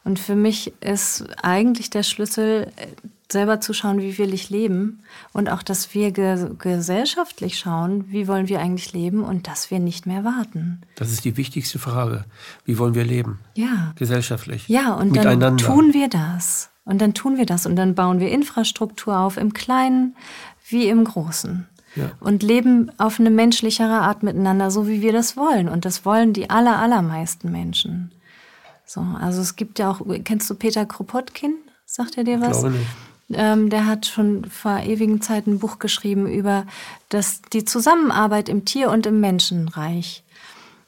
Und 0.03 0.19
für 0.19 0.35
mich 0.35 0.73
ist 0.81 1.25
eigentlich 1.41 1.89
der 1.89 2.03
Schlüssel, 2.03 2.71
selber 3.31 3.61
zu 3.61 3.73
schauen, 3.73 3.99
wie 3.99 4.17
will 4.17 4.33
ich 4.33 4.49
leben 4.49 5.03
und 5.33 5.49
auch, 5.49 5.61
dass 5.61 5.93
wir 5.93 6.11
ge 6.11 6.49
gesellschaftlich 6.57 7.59
schauen, 7.59 8.05
wie 8.09 8.27
wollen 8.27 8.47
wir 8.49 8.59
eigentlich 8.59 8.91
leben 8.93 9.23
und 9.23 9.47
dass 9.47 9.69
wir 9.69 9.79
nicht 9.79 10.05
mehr 10.05 10.23
warten. 10.23 10.81
Das 10.95 11.11
ist 11.11 11.25
die 11.25 11.37
wichtigste 11.37 11.77
Frage. 11.79 12.25
Wie 12.65 12.79
wollen 12.79 12.95
wir 12.95 13.03
leben? 13.03 13.39
Ja. 13.55 13.93
Gesellschaftlich. 13.97 14.67
Ja, 14.67 14.93
und 14.93 15.15
dann 15.15 15.57
tun 15.57 15.93
wir 15.93 16.07
das. 16.07 16.69
Und 16.85 17.01
dann 17.01 17.13
tun 17.13 17.37
wir 17.37 17.45
das 17.45 17.67
und 17.67 17.75
dann 17.75 17.93
bauen 17.93 18.19
wir 18.19 18.31
Infrastruktur 18.31 19.19
auf, 19.19 19.37
im 19.37 19.53
Kleinen 19.53 20.15
wie 20.69 20.89
im 20.89 21.03
Großen. 21.03 21.67
Ja. 21.99 22.11
Und 22.19 22.43
leben 22.43 22.91
auf 22.97 23.19
eine 23.19 23.29
menschlichere 23.29 24.01
Art 24.01 24.23
miteinander, 24.23 24.71
so 24.71 24.87
wie 24.87 25.01
wir 25.01 25.13
das 25.13 25.37
wollen. 25.37 25.69
Und 25.69 25.85
das 25.85 26.05
wollen 26.05 26.33
die 26.33 26.49
aller, 26.49 26.77
allermeisten 26.77 27.51
Menschen. 27.51 28.11
So, 28.85 29.05
also 29.21 29.41
es 29.41 29.55
gibt 29.55 29.77
ja 29.79 29.91
auch, 29.91 30.01
kennst 30.23 30.49
du 30.49 30.55
Peter 30.55 30.85
Kropotkin? 30.85 31.55
Sagt 31.85 32.17
er 32.17 32.23
dir 32.23 32.41
was? 32.41 32.57
Ich 32.57 32.63
glaube 32.63 32.75
nicht. 32.77 32.87
Ähm, 33.31 33.69
der 33.69 33.85
hat 33.85 34.07
schon 34.07 34.45
vor 34.45 34.79
ewigen 34.79 35.21
Zeiten 35.21 35.53
ein 35.53 35.59
Buch 35.59 35.77
geschrieben 35.77 36.27
über 36.27 36.65
das, 37.09 37.41
die 37.53 37.63
Zusammenarbeit 37.63 38.49
im 38.49 38.65
Tier- 38.65 38.89
und 38.89 39.05
im 39.05 39.19
Menschenreich. 39.19 40.23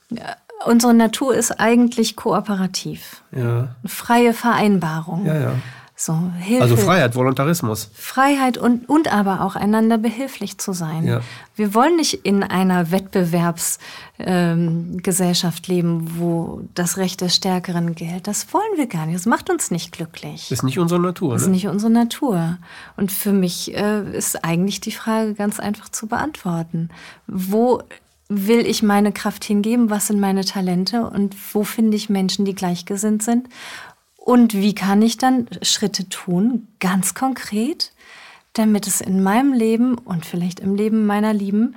Ja, 0.10 0.36
unsere 0.66 0.94
Natur 0.94 1.36
ist 1.36 1.60
eigentlich 1.60 2.16
kooperativ. 2.16 3.22
Ja. 3.32 3.76
Freie 3.86 4.34
Vereinbarung. 4.34 5.26
Ja, 5.26 5.40
ja. 5.40 5.54
So, 6.04 6.18
Hilfe. 6.40 6.64
Also 6.64 6.78
Freiheit, 6.78 7.14
Voluntarismus. 7.14 7.92
Freiheit 7.94 8.58
und, 8.58 8.90
und 8.90 9.14
aber 9.14 9.42
auch 9.42 9.56
einander 9.56 10.00
behilflich 10.00 10.58
zu 10.58 10.74
sein. 10.74 11.06
Ja. 11.06 11.22
Wir 11.56 11.76
wollen 11.76 11.96
nicht 11.96 12.26
in 12.26 12.42
einer 12.42 12.90
Wettbewerbsgesellschaft 12.90 15.70
ähm, 15.70 15.76
leben, 15.76 16.18
wo 16.18 16.64
das 16.74 16.98
Recht 16.98 17.22
des 17.22 17.36
Stärkeren 17.36 17.94
gilt. 17.94 18.26
Das 18.26 18.52
wollen 18.52 18.78
wir 18.78 18.88
gar 18.88 19.06
nicht. 19.06 19.16
Das 19.16 19.28
macht 19.28 19.52
uns 19.52 19.70
nicht 19.70 19.92
glücklich. 19.92 20.48
Das 20.50 20.58
ist 20.58 20.64
nicht 20.64 20.80
unsere 20.80 21.00
Natur. 21.00 21.34
Das 21.34 21.44
ist 21.44 21.50
ne? 21.50 21.54
nicht 21.54 21.68
unsere 21.68 21.92
Natur. 21.92 22.58
Und 22.98 23.12
für 23.12 23.32
mich 23.32 23.76
äh, 23.76 24.18
ist 24.18 24.44
eigentlich 24.44 24.82
die 24.82 24.94
Frage 24.94 25.36
ganz 25.36 25.60
einfach 25.60 25.90
zu 25.90 26.08
beantworten. 26.08 26.90
Wo 27.28 27.84
will 28.28 28.66
ich 28.66 28.82
meine 28.82 29.12
Kraft 29.12 29.44
hingeben? 29.44 29.92
Was 29.92 30.08
sind 30.08 30.20
meine 30.20 30.46
Talente? 30.46 31.04
Und 31.04 31.36
wo 31.54 31.64
finde 31.64 31.96
ich 31.96 32.10
Menschen, 32.10 32.46
die 32.46 32.56
gleichgesinnt 32.56 33.22
sind? 33.22 33.48
Und 34.24 34.54
wie 34.54 34.76
kann 34.76 35.02
ich 35.02 35.18
dann 35.18 35.48
Schritte 35.64 36.08
tun, 36.08 36.68
ganz 36.80 37.16
konkret, 37.16 37.92
damit 38.54 38.86
es 38.86 39.02
in 39.02 39.24
meinem 39.24 39.52
Leben 39.52 39.98
und 39.98 40.28
vielleicht 40.28 40.60
im 40.60 40.76
Leben 40.76 41.08
meiner 41.08 41.34
Lieben 41.34 41.76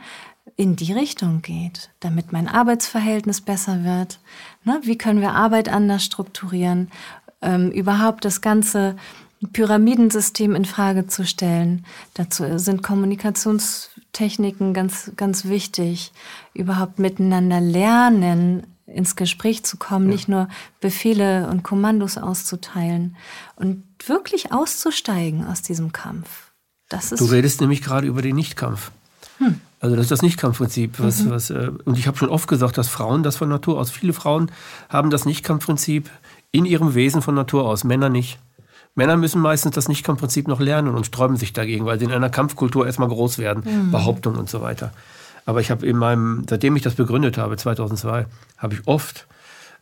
in 0.54 0.76
die 0.76 0.92
Richtung 0.92 1.40
geht, 1.40 1.88
damit 2.00 2.32
mein 2.32 2.46
Arbeitsverhältnis 2.46 3.40
besser 3.40 3.82
wird? 3.82 4.20
Ne? 4.62 4.78
Wie 4.82 4.98
können 4.98 5.22
wir 5.22 5.30
Arbeit 5.30 5.70
anders 5.70 6.04
strukturieren? 6.04 6.90
Ähm, 7.40 7.70
überhaupt 7.70 8.26
das 8.26 8.42
ganze 8.42 8.96
Pyramidensystem 9.54 10.54
in 10.54 10.66
Frage 10.66 11.06
zu 11.06 11.24
stellen. 11.24 11.86
Dazu 12.12 12.58
sind 12.58 12.82
Kommunikationstechniken 12.82 14.74
ganz, 14.74 15.12
ganz 15.16 15.46
wichtig. 15.46 16.12
Überhaupt 16.52 16.98
miteinander 16.98 17.62
lernen, 17.62 18.66
ins 18.86 19.16
Gespräch 19.16 19.64
zu 19.64 19.76
kommen, 19.76 20.06
ja. 20.06 20.12
nicht 20.12 20.28
nur 20.28 20.48
Befehle 20.80 21.48
und 21.48 21.62
Kommandos 21.62 22.18
auszuteilen 22.18 23.16
und 23.56 23.82
wirklich 24.06 24.52
auszusteigen 24.52 25.46
aus 25.46 25.62
diesem 25.62 25.92
Kampf. 25.92 26.52
Das 26.88 27.12
ist 27.12 27.20
du 27.20 27.24
redest 27.24 27.60
nämlich 27.60 27.82
gerade 27.82 28.06
über 28.06 28.22
den 28.22 28.36
Nichtkampf. 28.36 28.90
Hm. 29.38 29.60
Also 29.80 29.96
das 29.96 30.04
ist 30.04 30.10
das 30.10 30.22
Nichtkampfprinzip. 30.22 30.98
Was, 30.98 31.24
mhm. 31.24 31.30
was, 31.30 31.50
äh, 31.50 31.70
und 31.84 31.98
ich 31.98 32.06
habe 32.06 32.16
schon 32.16 32.28
oft 32.28 32.48
gesagt, 32.48 32.78
dass 32.78 32.88
Frauen 32.88 33.22
das 33.22 33.36
von 33.36 33.48
Natur 33.48 33.78
aus, 33.78 33.90
viele 33.90 34.12
Frauen 34.12 34.50
haben 34.88 35.10
das 35.10 35.24
Nichtkampfprinzip 35.24 36.10
in 36.52 36.64
ihrem 36.64 36.94
Wesen 36.94 37.20
von 37.20 37.34
Natur 37.34 37.66
aus, 37.66 37.84
Männer 37.84 38.08
nicht. 38.08 38.38
Männer 38.94 39.16
müssen 39.16 39.42
meistens 39.42 39.74
das 39.74 39.88
Nichtkampfprinzip 39.88 40.46
noch 40.46 40.60
lernen 40.60 40.94
und 40.94 41.04
sträuben 41.04 41.36
sich 41.36 41.52
dagegen, 41.52 41.84
weil 41.84 41.98
sie 41.98 42.04
in 42.04 42.12
einer 42.12 42.30
Kampfkultur 42.30 42.86
erstmal 42.86 43.08
groß 43.08 43.38
werden, 43.38 43.64
mhm. 43.66 43.90
Behauptung 43.90 44.36
und 44.36 44.48
so 44.48 44.62
weiter. 44.62 44.92
Aber 45.46 45.60
ich 45.60 45.70
habe 45.70 45.86
in 45.86 45.96
meinem, 45.96 46.46
seitdem 46.48 46.76
ich 46.76 46.82
das 46.82 46.94
begründet 46.94 47.38
habe, 47.38 47.56
2002, 47.56 48.26
habe 48.56 48.74
ich 48.74 48.86
oft 48.86 49.26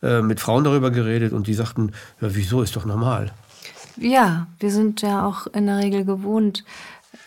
äh, 0.01 0.21
mit 0.21 0.39
Frauen 0.39 0.63
darüber 0.63 0.91
geredet 0.91 1.33
und 1.33 1.47
die 1.47 1.53
sagten, 1.53 1.91
ja, 2.21 2.35
wieso 2.35 2.61
ist 2.61 2.75
doch 2.75 2.85
normal. 2.85 3.31
Ja, 3.97 4.47
wir 4.59 4.71
sind 4.71 5.01
ja 5.01 5.25
auch 5.25 5.47
in 5.47 5.67
der 5.67 5.77
Regel 5.77 6.03
gewohnt, 6.03 6.63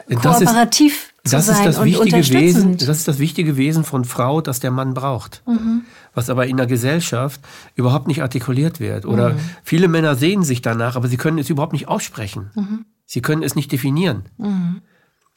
kooperativ 0.09 1.12
sein 1.26 1.41
ist 1.41 1.49
das 1.49 1.84
wichtige 1.84 2.28
Wesen, 2.28 2.76
Das 2.76 2.89
ist 2.89 3.09
das 3.09 3.18
wichtige 3.18 3.57
Wesen 3.57 3.84
von 3.84 4.05
Frau, 4.05 4.41
das 4.41 4.61
der 4.61 4.70
Mann 4.70 4.95
braucht. 4.95 5.43
Mhm. 5.47 5.82
Was 6.14 6.30
aber 6.30 6.47
in 6.47 6.57
der 6.57 6.66
Gesellschaft 6.66 7.41
überhaupt 7.74 8.07
nicht 8.07 8.22
artikuliert 8.22 8.80
wird. 8.80 9.07
Oder 9.07 9.30
mhm. 9.30 9.41
viele 9.64 9.89
Männer 9.89 10.14
sehen 10.14 10.43
sich 10.43 10.62
danach, 10.62 10.97
aber 10.97 11.09
sie 11.09 11.16
können 11.16 11.39
es 11.39 11.51
überhaupt 11.51 11.72
nicht 11.72 11.89
aussprechen. 11.89 12.51
Mhm. 12.55 12.87
Sie 13.05 13.22
können 13.22 13.43
es 13.43 13.55
nicht 13.55 13.70
definieren. 13.72 14.24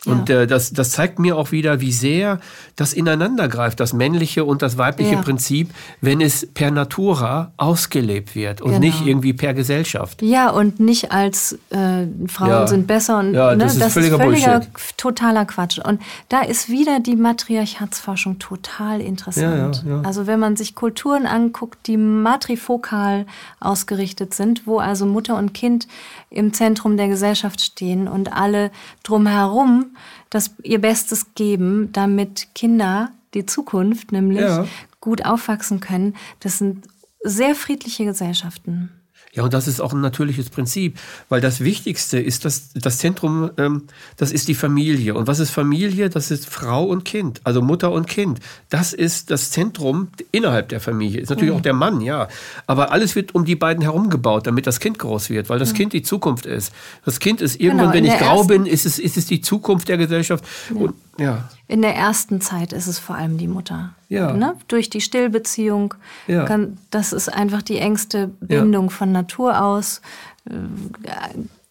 Und 0.06 0.30
ja. 0.30 0.42
äh, 0.42 0.48
das, 0.48 0.72
das 0.72 0.92
zeigt 0.92 1.20
mir 1.20 1.36
auch 1.36 1.52
wieder, 1.52 1.82
wie 1.82 1.92
sehr 1.92 2.40
das 2.78 2.94
ineinander 2.94 3.50
greift, 3.50 3.82
das 3.82 3.92
männliche 3.92 4.46
und 4.46 4.62
das 4.62 4.78
weibliche 4.78 5.16
ja. 5.16 5.22
Prinzip, 5.22 5.72
wenn 6.00 6.22
es 6.22 6.48
per 6.54 6.72
Natura 6.72 7.52
ausgelebt 7.58 8.34
wird 8.34 8.62
und 8.62 8.70
genau. 8.70 8.80
nicht 8.80 9.06
irgendwie 9.06 9.34
per 9.34 9.54
Gesellschaft. 9.54 10.22
Ja, 10.22 10.52
und 10.52 10.80
nicht 10.80 11.12
als 11.12 11.60
äh, 11.70 12.06
Frauen 12.28 12.50
ja. 12.50 12.68
sind 12.68 12.88
besser 12.88 13.20
und 13.20 13.34
ja, 13.34 13.54
das, 13.56 13.58
ne, 13.58 13.66
ist, 13.66 13.82
das 13.82 13.94
völliger 13.94 14.16
ist 14.16 14.22
völliger 14.22 14.60
Bullshit. 14.60 14.98
totaler 14.98 15.46
Quatsch. 15.46 15.80
Und 15.80 16.02
da 16.30 16.42
ist 16.44 16.70
wieder 16.70 17.02
die 17.02 17.18
Matriarchatsforschung 17.18 18.40
total 18.40 19.02
interessant. 19.02 19.84
Also 20.04 20.28
wenn 20.28 20.40
man 20.40 20.56
sich 20.56 20.76
Kulturen 20.76 21.26
anguckt, 21.26 21.88
die 21.88 21.98
matrifokal 21.98 23.26
ausgerichtet 23.60 24.34
sind, 24.34 24.66
wo 24.66 24.80
also 24.80 25.06
Mutter 25.06 25.36
und 25.38 25.54
Kind 25.54 25.88
im 26.30 26.54
Zentrum 26.54 26.96
der 26.96 27.10
Gesellschaft 27.10 27.60
stehen 27.60 28.08
und 28.08 28.32
alle 28.32 28.72
drumherum 29.04 29.88
das 30.30 30.56
ihr 30.64 30.80
Bestes 30.80 31.34
geben, 31.36 31.92
damit 31.92 32.48
Kinder 32.56 33.12
die 33.34 33.46
Zukunft 33.46 34.12
nämlich 34.12 34.42
ja. 34.42 34.66
gut 35.02 35.26
aufwachsen 35.26 35.80
können. 35.80 36.16
Das 36.40 36.58
sind 36.58 36.88
sehr 37.22 37.56
friedliche 37.56 38.06
Gesellschaften. 38.06 38.92
Ja, 39.34 39.44
und 39.44 39.54
das 39.54 39.68
ist 39.68 39.80
auch 39.80 39.94
ein 39.94 40.02
natürliches 40.02 40.50
Prinzip, 40.50 40.98
weil 41.30 41.40
das 41.40 41.60
Wichtigste 41.60 42.20
ist 42.20 42.46
das, 42.46 42.74
das 42.74 42.98
Zentrum, 42.98 43.52
ähm, 43.58 43.84
das 44.18 44.32
ist 44.32 44.48
die 44.48 44.56
Familie. 44.56 45.14
Und 45.14 45.28
was 45.28 45.40
ist 45.40 45.52
Familie? 45.52 46.10
Das 46.10 46.32
ist 46.32 46.48
Frau 46.48 46.84
und 46.86 47.06
Kind, 47.06 47.40
also 47.44 47.62
Mutter 47.62 47.92
und 47.92 48.08
Kind. 48.08 48.40
Das 48.70 48.92
ist 48.92 49.30
das 49.30 49.52
Zentrum 49.52 50.08
innerhalb 50.32 50.70
der 50.70 50.80
Familie. 50.80 51.22
Ist 51.22 51.30
natürlich 51.30 51.52
mhm. 51.52 51.58
auch 51.58 51.62
der 51.62 51.74
Mann, 51.74 52.02
ja. 52.02 52.28
Aber 52.66 52.92
alles 52.92 53.16
wird 53.16 53.36
um 53.36 53.46
die 53.46 53.56
beiden 53.56 53.84
herum 53.84 54.10
gebaut, 54.10 54.48
damit 54.48 54.66
das 54.66 54.80
Kind 54.80 54.98
groß 54.98 55.30
wird, 55.30 55.50
weil 55.50 55.60
das 55.60 55.74
mhm. 55.74 55.78
Kind 55.78 55.94
die 55.94 56.02
Zukunft 56.02 56.48
ist. 56.48 56.74
Das 57.06 57.20
Kind 57.20 57.42
ist 57.42 57.60
irgendwann, 57.60 57.92
genau, 57.92 58.06
wenn 58.06 58.06
ich 58.06 58.18
grau 58.18 58.46
bin, 58.46 58.66
ist 58.66 58.88
es, 58.88 58.98
ist 58.98 59.16
es 59.16 59.28
die 59.28 59.42
Zukunft 59.42 59.90
der 59.90 59.98
Gesellschaft. 59.98 60.44
Ja. 60.74 60.82
Und, 60.82 60.96
ja. 61.20 61.50
In 61.68 61.82
der 61.82 61.96
ersten 61.96 62.42
Zeit 62.42 62.74
ist 62.74 62.88
es 62.88 63.00
vor 63.00 63.16
allem 63.16 63.38
die 63.38 63.48
Mutter. 63.48 63.94
Ja. 64.08 64.34
Ne? 64.34 64.56
Durch 64.68 64.90
die 64.90 65.02
Stillbeziehung. 65.02 65.94
Ja. 66.28 66.46
Kann, 66.46 66.78
das 66.90 67.14
ist 67.14 67.32
einfach 67.32 67.62
die 67.62 67.78
engste 67.78 68.28
Bindung 68.40 68.86
ja. 68.86 68.90
von 68.92 69.12
Natur 69.12 69.62
aus. 69.62 70.02
Äh, 70.50 70.54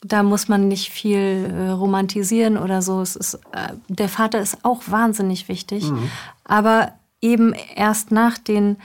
da 0.03 0.23
muss 0.23 0.49
man 0.49 0.69
nicht 0.69 0.91
viel 0.91 1.53
äh, 1.53 1.71
romantisieren 1.71 2.57
oder 2.57 2.83
so. 2.83 3.01
Es 3.01 3.17
ist, 3.17 3.35
äh, 3.53 3.73
der 3.89 4.09
Vater 4.09 4.41
ist 4.41 4.65
auch 4.65 4.83
wahnsinnig 4.87 5.49
wichtig. 5.49 5.91
Mhm. 5.91 6.11
Aber 6.45 6.93
eben 7.21 7.53
erst 7.75 8.13
nach 8.13 8.39
den 8.39 8.77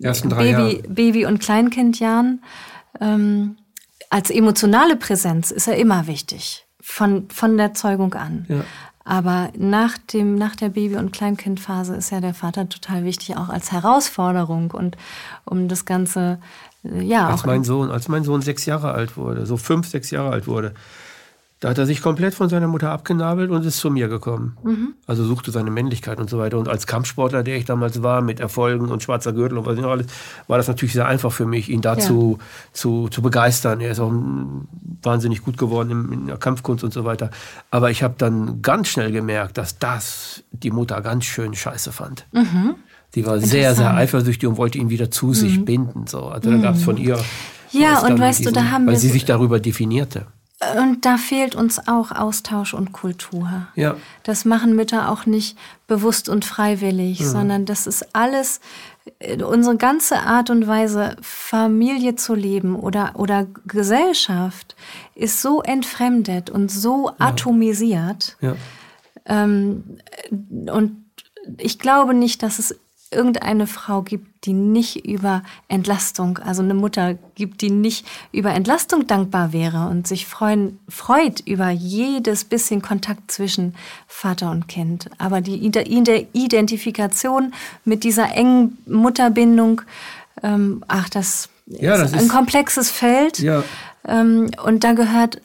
Ersten 0.00 0.30
drei 0.30 0.52
Baby, 0.52 0.88
Baby- 0.88 1.26
und 1.26 1.40
Kleinkindjahren. 1.40 2.42
Ähm, 3.00 3.56
als 4.10 4.30
emotionale 4.30 4.96
Präsenz 4.96 5.50
ist 5.50 5.68
er 5.68 5.76
immer 5.76 6.06
wichtig, 6.06 6.66
von, 6.80 7.28
von 7.30 7.56
der 7.56 7.74
Zeugung 7.74 8.14
an. 8.14 8.46
Ja. 8.48 8.64
Aber 9.08 9.50
nach, 9.56 9.96
dem, 10.12 10.34
nach 10.34 10.56
der 10.56 10.68
Baby- 10.68 10.96
und 10.96 11.12
Kleinkindphase 11.12 11.94
ist 11.94 12.10
ja 12.10 12.20
der 12.20 12.34
Vater 12.34 12.68
total 12.68 13.04
wichtig, 13.04 13.36
auch 13.36 13.48
als 13.48 13.70
Herausforderung 13.70 14.72
und 14.72 14.96
um 15.44 15.68
das 15.68 15.84
Ganze, 15.84 16.40
äh, 16.84 17.02
ja. 17.02 17.28
Als 17.28 17.46
mein 17.46 17.62
Sohn, 17.62 17.92
als 17.92 18.08
mein 18.08 18.24
Sohn 18.24 18.42
sechs 18.42 18.66
Jahre 18.66 18.90
alt 18.90 19.16
wurde, 19.16 19.46
so 19.46 19.56
fünf, 19.56 19.86
sechs 19.86 20.10
Jahre 20.10 20.30
alt 20.30 20.48
wurde, 20.48 20.74
da 21.60 21.70
hat 21.70 21.78
er 21.78 21.86
sich 21.86 22.02
komplett 22.02 22.34
von 22.34 22.50
seiner 22.50 22.68
Mutter 22.68 22.90
abgenabelt 22.90 23.50
und 23.50 23.64
ist 23.64 23.78
zu 23.78 23.90
mir 23.90 24.08
gekommen. 24.08 24.58
Mhm. 24.62 24.94
Also 25.06 25.24
suchte 25.24 25.50
seine 25.50 25.70
Männlichkeit 25.70 26.20
und 26.20 26.28
so 26.28 26.38
weiter. 26.38 26.58
Und 26.58 26.68
als 26.68 26.86
Kampfsportler, 26.86 27.42
der 27.42 27.56
ich 27.56 27.64
damals 27.64 28.02
war, 28.02 28.20
mit 28.20 28.40
Erfolgen 28.40 28.90
und 28.90 29.02
schwarzer 29.02 29.32
Gürtel 29.32 29.56
und 29.56 29.64
was 29.64 29.78
noch 29.78 29.90
alles, 29.90 30.06
war 30.48 30.58
das 30.58 30.68
natürlich 30.68 30.92
sehr 30.92 31.06
einfach 31.06 31.32
für 31.32 31.46
mich, 31.46 31.70
ihn 31.70 31.80
dazu 31.80 32.36
ja. 32.38 32.44
zu, 32.74 33.08
zu 33.08 33.22
begeistern. 33.22 33.80
Er 33.80 33.92
ist 33.92 34.00
auch 34.00 34.12
wahnsinnig 35.02 35.42
gut 35.42 35.56
geworden 35.56 35.90
in, 35.90 36.12
in 36.12 36.26
der 36.26 36.36
Kampfkunst 36.36 36.84
und 36.84 36.92
so 36.92 37.06
weiter. 37.06 37.30
Aber 37.70 37.90
ich 37.90 38.02
habe 38.02 38.16
dann 38.18 38.60
ganz 38.60 38.88
schnell 38.88 39.10
gemerkt, 39.10 39.56
dass 39.56 39.78
das 39.78 40.44
die 40.52 40.70
Mutter 40.70 41.00
ganz 41.00 41.24
schön 41.24 41.54
scheiße 41.54 41.90
fand. 41.90 42.26
Mhm. 42.32 42.74
Die 43.14 43.24
war 43.24 43.40
sehr, 43.40 43.74
sehr 43.74 43.94
eifersüchtig 43.94 44.46
und 44.46 44.58
wollte 44.58 44.76
ihn 44.76 44.90
wieder 44.90 45.10
zu 45.10 45.32
sich 45.32 45.60
mhm. 45.60 45.64
binden. 45.64 46.06
So. 46.06 46.24
Also 46.24 46.50
da 46.50 46.58
gab 46.58 46.74
es 46.74 46.82
von 46.82 46.98
ihr. 46.98 47.18
Ja, 47.72 48.00
und 48.00 48.18
weißt 48.20 48.40
diesen, 48.40 48.52
du, 48.52 48.60
da 48.60 48.70
haben 48.70 48.82
weil 48.82 48.88
wir. 48.88 48.92
Weil 48.92 49.00
sie 49.00 49.08
sich 49.08 49.24
darüber 49.24 49.58
definierte. 49.58 50.26
Und 50.80 51.04
da 51.04 51.16
fehlt 51.16 51.54
uns 51.54 51.88
auch 51.88 52.12
Austausch 52.12 52.74
und 52.74 52.92
Kultur. 52.92 53.68
Ja. 53.74 53.96
Das 54.22 54.44
machen 54.44 54.76
Mütter 54.76 55.10
auch 55.10 55.26
nicht 55.26 55.56
bewusst 55.86 56.28
und 56.28 56.44
freiwillig, 56.44 57.20
mhm. 57.20 57.24
sondern 57.24 57.64
das 57.66 57.86
ist 57.86 58.14
alles 58.14 58.60
äh, 59.18 59.42
unsere 59.42 59.76
ganze 59.76 60.18
Art 60.20 60.50
und 60.50 60.66
Weise, 60.66 61.16
Familie 61.20 62.16
zu 62.16 62.34
leben 62.34 62.76
oder, 62.76 63.12
oder 63.14 63.46
Gesellschaft 63.66 64.76
ist 65.14 65.42
so 65.42 65.62
entfremdet 65.62 66.50
und 66.50 66.70
so 66.70 67.08
ja. 67.08 67.14
atomisiert. 67.18 68.36
Ja. 68.40 68.56
Ähm, 69.26 69.98
und 70.30 71.04
ich 71.58 71.78
glaube 71.78 72.14
nicht, 72.14 72.42
dass 72.42 72.58
es 72.58 72.76
irgendeine 73.10 73.66
Frau 73.66 74.02
gibt, 74.02 74.46
die 74.46 74.52
nicht 74.52 75.06
über 75.06 75.42
Entlastung, 75.68 76.38
also 76.38 76.62
eine 76.62 76.74
Mutter 76.74 77.14
gibt, 77.34 77.60
die 77.60 77.70
nicht 77.70 78.06
über 78.32 78.52
Entlastung 78.52 79.06
dankbar 79.06 79.52
wäre 79.52 79.88
und 79.88 80.06
sich 80.06 80.26
freuen, 80.26 80.78
freut 80.88 81.40
über 81.40 81.70
jedes 81.70 82.44
bisschen 82.44 82.82
Kontakt 82.82 83.30
zwischen 83.30 83.74
Vater 84.06 84.50
und 84.50 84.68
Kind. 84.68 85.08
Aber 85.18 85.40
die 85.40 85.64
Identifikation 85.64 87.52
mit 87.84 88.04
dieser 88.04 88.34
engen 88.34 88.78
Mutterbindung, 88.86 89.82
ähm, 90.42 90.84
ach, 90.88 91.08
das, 91.08 91.48
ja, 91.66 91.96
das 91.96 92.12
ist 92.12 92.18
ein 92.18 92.28
komplexes 92.28 92.90
Feld. 92.90 93.38
Ja. 93.38 93.64
Ähm, 94.06 94.50
und 94.64 94.84
da 94.84 94.92
gehört 94.92 95.40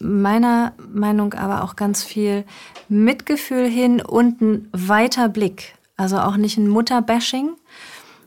meiner 0.00 0.72
Meinung 0.92 1.34
aber 1.34 1.62
auch 1.62 1.76
ganz 1.76 2.02
viel 2.02 2.44
Mitgefühl 2.88 3.68
hin 3.68 4.00
und 4.00 4.40
ein 4.40 4.68
weiter 4.72 5.28
Blick. 5.28 5.74
Also 6.00 6.18
auch 6.18 6.38
nicht 6.38 6.56
ein 6.56 6.66
Mutterbashing, 6.66 7.50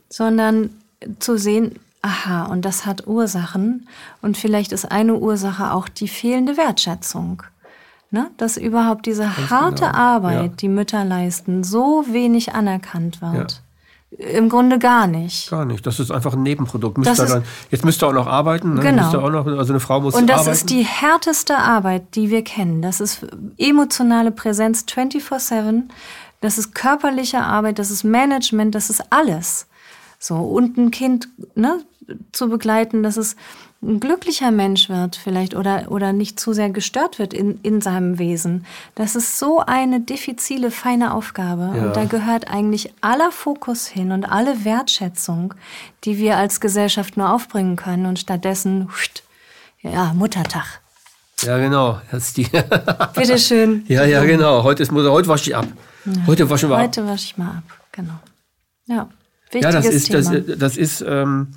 sondern 0.08 0.70
zu 1.18 1.36
sehen, 1.36 1.80
aha, 2.02 2.44
und 2.44 2.64
das 2.64 2.86
hat 2.86 3.08
Ursachen. 3.08 3.88
Und 4.22 4.36
vielleicht 4.36 4.70
ist 4.70 4.92
eine 4.92 5.16
Ursache 5.16 5.72
auch 5.72 5.88
die 5.88 6.06
fehlende 6.06 6.56
Wertschätzung. 6.56 7.42
Ne? 8.12 8.30
Dass 8.36 8.56
überhaupt 8.58 9.06
diese 9.06 9.24
Ganz 9.24 9.50
harte 9.50 9.86
genau. 9.86 9.98
Arbeit, 9.98 10.42
ja. 10.42 10.56
die 10.56 10.68
Mütter 10.68 11.04
leisten, 11.04 11.64
so 11.64 12.04
wenig 12.08 12.54
anerkannt 12.54 13.20
wird. 13.20 13.62
Ja. 14.20 14.28
Im 14.28 14.48
Grunde 14.48 14.78
gar 14.78 15.08
nicht. 15.08 15.50
Gar 15.50 15.64
nicht. 15.64 15.84
Das 15.84 15.98
ist 15.98 16.12
einfach 16.12 16.34
ein 16.34 16.44
Nebenprodukt. 16.44 16.96
Müsst 16.98 17.18
dann, 17.18 17.42
jetzt 17.72 17.84
müsst 17.84 18.00
ihr 18.00 18.06
auch 18.06 18.12
noch 18.12 18.28
arbeiten. 18.28 18.74
Ne? 18.74 18.82
Genau. 18.82 19.28
Noch, 19.30 19.46
also 19.46 19.72
eine 19.72 19.80
Frau 19.80 20.00
muss 20.00 20.14
Und 20.14 20.28
das 20.28 20.42
arbeiten. 20.42 20.52
ist 20.52 20.70
die 20.70 20.84
härteste 20.84 21.58
Arbeit, 21.58 22.14
die 22.14 22.30
wir 22.30 22.44
kennen. 22.44 22.80
Das 22.82 23.00
ist 23.00 23.26
emotionale 23.58 24.30
Präsenz 24.30 24.84
24-7 24.88 25.88
das 26.44 26.58
ist 26.58 26.74
körperliche 26.74 27.40
Arbeit, 27.40 27.78
das 27.78 27.90
ist 27.90 28.04
Management, 28.04 28.74
das 28.74 28.90
ist 28.90 29.02
alles. 29.08 29.66
So, 30.18 30.36
und 30.36 30.76
ein 30.76 30.90
Kind 30.90 31.26
ne, 31.54 31.82
zu 32.32 32.50
begleiten, 32.50 33.02
dass 33.02 33.16
es 33.16 33.36
ein 33.82 33.98
glücklicher 33.98 34.50
Mensch 34.50 34.90
wird 34.90 35.16
vielleicht 35.16 35.54
oder, 35.54 35.90
oder 35.90 36.12
nicht 36.12 36.38
zu 36.38 36.52
sehr 36.52 36.68
gestört 36.68 37.18
wird 37.18 37.32
in, 37.32 37.60
in 37.62 37.80
seinem 37.80 38.18
Wesen. 38.18 38.66
Das 38.94 39.16
ist 39.16 39.38
so 39.38 39.60
eine 39.60 40.00
diffizile, 40.00 40.70
feine 40.70 41.14
Aufgabe. 41.14 41.72
Ja. 41.74 41.86
Und 41.86 41.96
da 41.96 42.04
gehört 42.04 42.50
eigentlich 42.50 42.92
aller 43.00 43.32
Fokus 43.32 43.86
hin 43.86 44.12
und 44.12 44.26
alle 44.26 44.66
Wertschätzung, 44.66 45.54
die 46.04 46.18
wir 46.18 46.36
als 46.36 46.60
Gesellschaft 46.60 47.16
nur 47.16 47.32
aufbringen 47.32 47.76
können. 47.76 48.04
Und 48.04 48.18
stattdessen, 48.18 48.90
ja, 49.80 50.12
Muttertag. 50.12 50.80
Ja, 51.40 51.56
genau. 51.56 52.00
Das 52.10 52.28
ist 52.28 52.36
die 52.36 52.48
Bitteschön. 53.14 53.84
Ja, 53.88 54.04
ja, 54.04 54.24
genau. 54.24 54.62
Heute, 54.62 54.82
ist, 54.82 54.92
heute 54.92 55.28
wasche 55.28 55.50
ich 55.50 55.56
ab. 55.56 55.66
Ja. 56.04 56.26
Heute 56.26 56.50
waschen 56.50 56.68
wir 56.68 56.78
Heute 56.78 57.06
wasche 57.06 57.24
ich 57.24 57.36
mal 57.36 57.58
ab, 57.58 57.86
genau. 57.92 58.18
Ja, 58.86 59.08
wichtiges 59.50 59.62
ja 59.64 59.80
das 59.80 59.86
ist, 59.86 60.06
Thema. 60.06 60.40
Das, 60.40 60.58
das 60.58 60.76
ist, 60.76 61.00
ähm, 61.06 61.48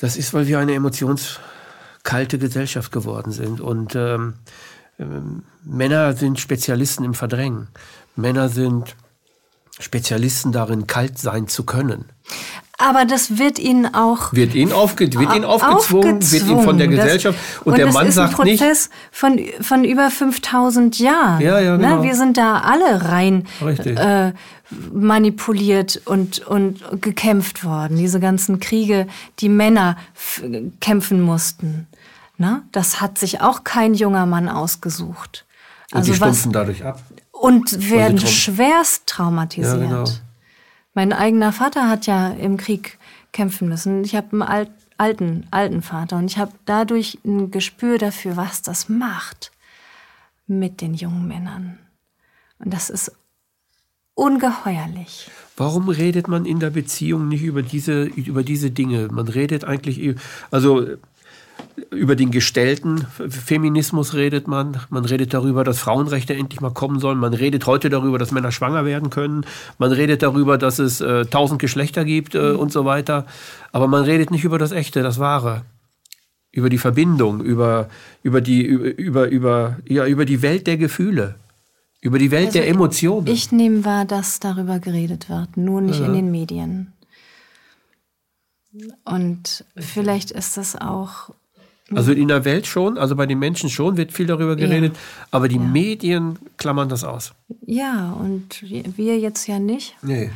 das 0.00 0.16
ist, 0.16 0.34
weil 0.34 0.46
wir 0.46 0.58
eine 0.58 0.74
emotionskalte 0.74 2.38
Gesellschaft 2.38 2.90
geworden 2.90 3.32
sind. 3.32 3.60
Und 3.60 3.94
ähm, 3.94 4.34
ähm, 4.98 5.44
Männer 5.62 6.14
sind 6.14 6.40
Spezialisten 6.40 7.04
im 7.04 7.14
Verdrängen. 7.14 7.68
Männer 8.16 8.48
sind 8.48 8.96
Spezialisten 9.78 10.52
darin, 10.52 10.86
kalt 10.86 11.18
sein 11.18 11.48
zu 11.48 11.64
können. 11.64 12.06
Aber 12.80 13.04
das 13.04 13.38
wird 13.38 13.58
ihnen 13.58 13.94
auch 13.94 14.32
wird 14.32 14.54
ihnen, 14.54 14.72
aufge 14.72 15.12
wird 15.12 15.34
ihnen 15.34 15.44
aufgezwungen, 15.44 16.14
aufgezwungen, 16.14 16.32
wird 16.32 16.46
ihnen 16.46 16.62
von 16.62 16.78
der 16.78 16.88
Gesellschaft 16.88 17.38
das, 17.38 17.58
und, 17.58 17.72
und 17.72 17.78
der 17.78 17.92
Mann 17.92 18.10
sagt 18.10 18.44
nicht. 18.44 18.60
Das 18.60 18.70
ist 18.70 18.90
ein 19.20 19.36
Prozess 19.36 19.50
von 19.58 19.64
von 19.64 19.84
über 19.84 20.10
5000 20.10 20.98
Jahren. 20.98 21.40
Ja, 21.40 21.60
ja, 21.60 21.76
ne? 21.76 21.82
genau. 21.84 21.96
Ne? 21.98 22.02
Wir 22.04 22.14
sind 22.14 22.36
da 22.36 22.60
alle 22.60 23.04
rein 23.10 23.46
äh, 23.84 24.32
manipuliert 24.92 26.00
und 26.06 26.46
und 26.46 26.82
gekämpft 27.00 27.64
worden. 27.64 27.98
Diese 27.98 28.18
ganzen 28.18 28.60
Kriege, 28.60 29.06
die 29.40 29.48
Männer 29.48 29.96
kämpfen 30.80 31.20
mussten. 31.20 31.86
Ne? 32.38 32.62
Das 32.72 33.02
hat 33.02 33.18
sich 33.18 33.42
auch 33.42 33.64
kein 33.64 33.92
junger 33.92 34.24
Mann 34.24 34.48
ausgesucht. 34.48 35.44
Also 35.92 35.98
und 35.98 36.06
die 36.08 36.16
stumpfen 36.16 36.52
dadurch 36.52 36.84
ab. 36.84 37.02
Und 37.32 37.90
werden 37.90 38.18
schwerst 38.18 39.06
traumatisiert. 39.06 39.80
Ja, 39.80 39.86
genau. 39.86 40.04
Mein 40.94 41.12
eigener 41.12 41.52
Vater 41.52 41.88
hat 41.88 42.06
ja 42.06 42.30
im 42.30 42.56
Krieg 42.56 42.98
kämpfen 43.32 43.68
müssen. 43.68 44.04
Ich 44.04 44.14
habe 44.16 44.32
einen 44.32 44.42
alt, 44.42 44.70
alten, 44.98 45.46
alten 45.50 45.82
Vater 45.82 46.18
und 46.18 46.26
ich 46.26 46.38
habe 46.38 46.52
dadurch 46.66 47.18
ein 47.24 47.50
Gespür 47.50 47.98
dafür, 47.98 48.36
was 48.36 48.62
das 48.62 48.88
macht 48.88 49.52
mit 50.46 50.80
den 50.80 50.94
jungen 50.94 51.28
Männern. 51.28 51.78
Und 52.58 52.74
das 52.74 52.90
ist 52.90 53.12
ungeheuerlich. 54.14 55.30
Warum 55.56 55.88
redet 55.88 56.28
man 56.28 56.44
in 56.44 56.60
der 56.60 56.70
Beziehung 56.70 57.28
nicht 57.28 57.42
über 57.42 57.62
diese, 57.62 58.04
über 58.04 58.42
diese 58.42 58.70
Dinge? 58.70 59.08
Man 59.10 59.28
redet 59.28 59.64
eigentlich, 59.64 60.16
also 60.50 60.86
über 61.90 62.14
den 62.14 62.30
gestellten 62.30 63.06
Feminismus 63.28 64.14
redet 64.14 64.46
man. 64.46 64.80
Man 64.90 65.04
redet 65.04 65.34
darüber, 65.34 65.64
dass 65.64 65.80
Frauenrechte 65.80 66.34
endlich 66.34 66.60
mal 66.60 66.70
kommen 66.70 67.00
sollen. 67.00 67.18
Man 67.18 67.34
redet 67.34 67.66
heute 67.66 67.90
darüber, 67.90 68.18
dass 68.18 68.30
Männer 68.30 68.52
schwanger 68.52 68.84
werden 68.84 69.10
können. 69.10 69.44
Man 69.78 69.90
redet 69.90 70.22
darüber, 70.22 70.56
dass 70.56 70.78
es 70.78 71.00
äh, 71.00 71.26
tausend 71.26 71.60
Geschlechter 71.60 72.04
gibt 72.04 72.34
äh, 72.34 72.52
und 72.52 72.72
so 72.72 72.84
weiter. 72.84 73.26
Aber 73.72 73.88
man 73.88 74.04
redet 74.04 74.30
nicht 74.30 74.44
über 74.44 74.58
das 74.58 74.70
Echte, 74.70 75.02
das 75.02 75.18
Wahre. 75.18 75.62
Über 76.52 76.68
die 76.68 76.78
Verbindung, 76.78 77.40
über, 77.40 77.88
über, 78.22 78.40
die, 78.40 78.62
über, 78.62 79.28
über, 79.28 79.78
ja, 79.88 80.06
über 80.06 80.24
die 80.24 80.42
Welt 80.42 80.66
der 80.66 80.76
Gefühle. 80.76 81.36
Über 82.00 82.18
die 82.18 82.30
Welt 82.30 82.48
also 82.48 82.58
der 82.58 82.68
Emotionen. 82.68 83.26
Ich, 83.26 83.46
ich 83.46 83.52
nehme 83.52 83.84
wahr, 83.84 84.04
dass 84.04 84.40
darüber 84.40 84.78
geredet 84.78 85.28
wird, 85.28 85.56
nur 85.56 85.80
nicht 85.80 86.00
ja. 86.00 86.06
in 86.06 86.14
den 86.14 86.30
Medien. 86.30 86.92
Und 89.04 89.64
vielleicht 89.76 90.30
ist 90.30 90.56
das 90.56 90.76
auch 90.76 91.30
also 91.94 92.12
in 92.12 92.28
der 92.28 92.44
Welt 92.44 92.66
schon, 92.66 92.98
also 92.98 93.16
bei 93.16 93.26
den 93.26 93.38
Menschen 93.38 93.68
schon, 93.70 93.96
wird 93.96 94.12
viel 94.12 94.26
darüber 94.26 94.56
geredet, 94.56 94.94
ja. 94.94 95.00
aber 95.30 95.48
die 95.48 95.56
ja. 95.56 95.62
Medien 95.62 96.38
klammern 96.56 96.88
das 96.88 97.04
aus. 97.04 97.32
Ja, 97.66 98.12
und 98.12 98.62
wir 98.62 99.18
jetzt 99.18 99.46
ja 99.46 99.58
nicht. 99.58 99.96
Nee. 100.02 100.30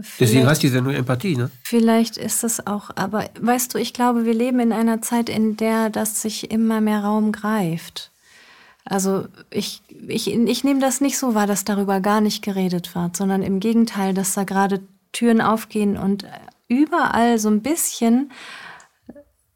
Vielleicht, 0.00 0.20
Deswegen 0.20 0.46
heißt 0.46 0.62
die 0.62 0.68
Sendung 0.68 0.94
Empathie, 0.94 1.36
ne? 1.36 1.50
Vielleicht 1.64 2.16
ist 2.16 2.44
es 2.44 2.64
auch, 2.66 2.90
aber 2.94 3.28
weißt 3.40 3.74
du, 3.74 3.78
ich 3.78 3.92
glaube, 3.92 4.24
wir 4.24 4.34
leben 4.34 4.60
in 4.60 4.72
einer 4.72 5.02
Zeit, 5.02 5.28
in 5.28 5.56
der 5.56 5.90
das 5.90 6.22
sich 6.22 6.52
immer 6.52 6.80
mehr 6.80 7.00
Raum 7.02 7.32
greift. 7.32 8.12
Also 8.84 9.26
ich, 9.50 9.82
ich, 10.06 10.32
ich 10.32 10.64
nehme 10.64 10.80
das 10.80 11.00
nicht 11.00 11.18
so 11.18 11.34
wahr, 11.34 11.48
dass 11.48 11.64
darüber 11.64 12.00
gar 12.00 12.20
nicht 12.20 12.42
geredet 12.42 12.94
wird, 12.94 13.16
sondern 13.16 13.42
im 13.42 13.58
Gegenteil, 13.58 14.14
dass 14.14 14.34
da 14.34 14.44
gerade 14.44 14.80
Türen 15.12 15.40
aufgehen 15.40 15.96
und 15.96 16.24
überall 16.68 17.38
so 17.38 17.48
ein 17.48 17.60
bisschen 17.60 18.30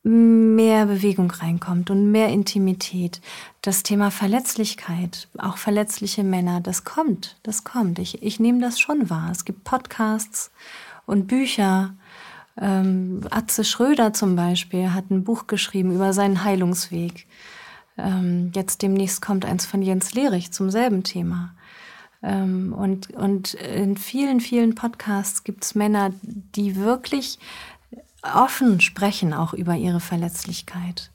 mehr 0.04 0.86
Bewegung 0.86 1.30
reinkommt 1.30 1.90
und 1.90 2.10
mehr 2.10 2.28
Intimität. 2.28 3.20
Das 3.60 3.82
Thema 3.82 4.10
Verletzlichkeit, 4.10 5.28
auch 5.38 5.56
verletzliche 5.56 6.24
Männer, 6.24 6.60
das 6.60 6.84
kommt, 6.84 7.36
das 7.44 7.62
kommt. 7.64 7.98
Ich, 7.98 8.22
ich 8.22 8.40
nehme 8.40 8.60
das 8.60 8.80
schon 8.80 9.10
wahr. 9.10 9.30
Es 9.30 9.44
gibt 9.44 9.64
Podcasts 9.64 10.50
und 11.06 11.26
Bücher 11.26 11.94
Ähm, 12.60 13.22
Atze 13.30 13.64
Schröder 13.64 14.12
zum 14.12 14.36
Beispiel 14.36 14.92
hat 14.92 15.10
ein 15.10 15.24
Buch 15.24 15.46
geschrieben 15.46 15.94
über 15.94 16.12
seinen 16.12 16.44
Heilungsweg. 16.44 17.26
Ähm, 17.96 18.52
jetzt 18.54 18.82
demnächst 18.82 19.22
kommt 19.22 19.46
eins 19.46 19.64
von 19.64 19.80
Jens 19.80 20.12
Lehrich 20.12 20.52
zum 20.52 20.70
selben 20.70 21.02
Thema. 21.02 21.54
Ähm, 22.22 22.74
und, 22.74 23.10
und 23.14 23.54
in 23.54 23.96
vielen, 23.96 24.40
vielen 24.40 24.74
Podcasts 24.74 25.44
gibt 25.44 25.64
es 25.64 25.74
Männer, 25.74 26.10
die 26.22 26.76
wirklich 26.76 27.38
offen 28.22 28.80
sprechen 28.80 29.32
auch 29.34 29.52
über 29.52 29.74
ihre 29.74 30.00
Verletzlichkeit. 30.00 31.10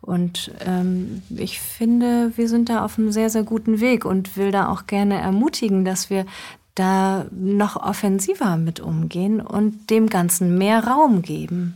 Und 0.00 0.50
ähm, 0.60 1.22
ich 1.30 1.60
finde, 1.60 2.32
wir 2.36 2.48
sind 2.48 2.68
da 2.68 2.84
auf 2.84 2.98
einem 2.98 3.12
sehr, 3.12 3.30
sehr 3.30 3.44
guten 3.44 3.80
Weg 3.80 4.04
und 4.04 4.36
will 4.36 4.50
da 4.50 4.68
auch 4.68 4.86
gerne 4.86 5.20
ermutigen, 5.20 5.84
dass 5.84 6.10
wir 6.10 6.26
da 6.74 7.26
noch 7.30 7.76
offensiver 7.76 8.56
mit 8.56 8.80
umgehen 8.80 9.40
und 9.40 9.90
dem 9.90 10.08
Ganzen 10.08 10.58
mehr 10.58 10.84
Raum 10.84 11.22
geben. 11.22 11.74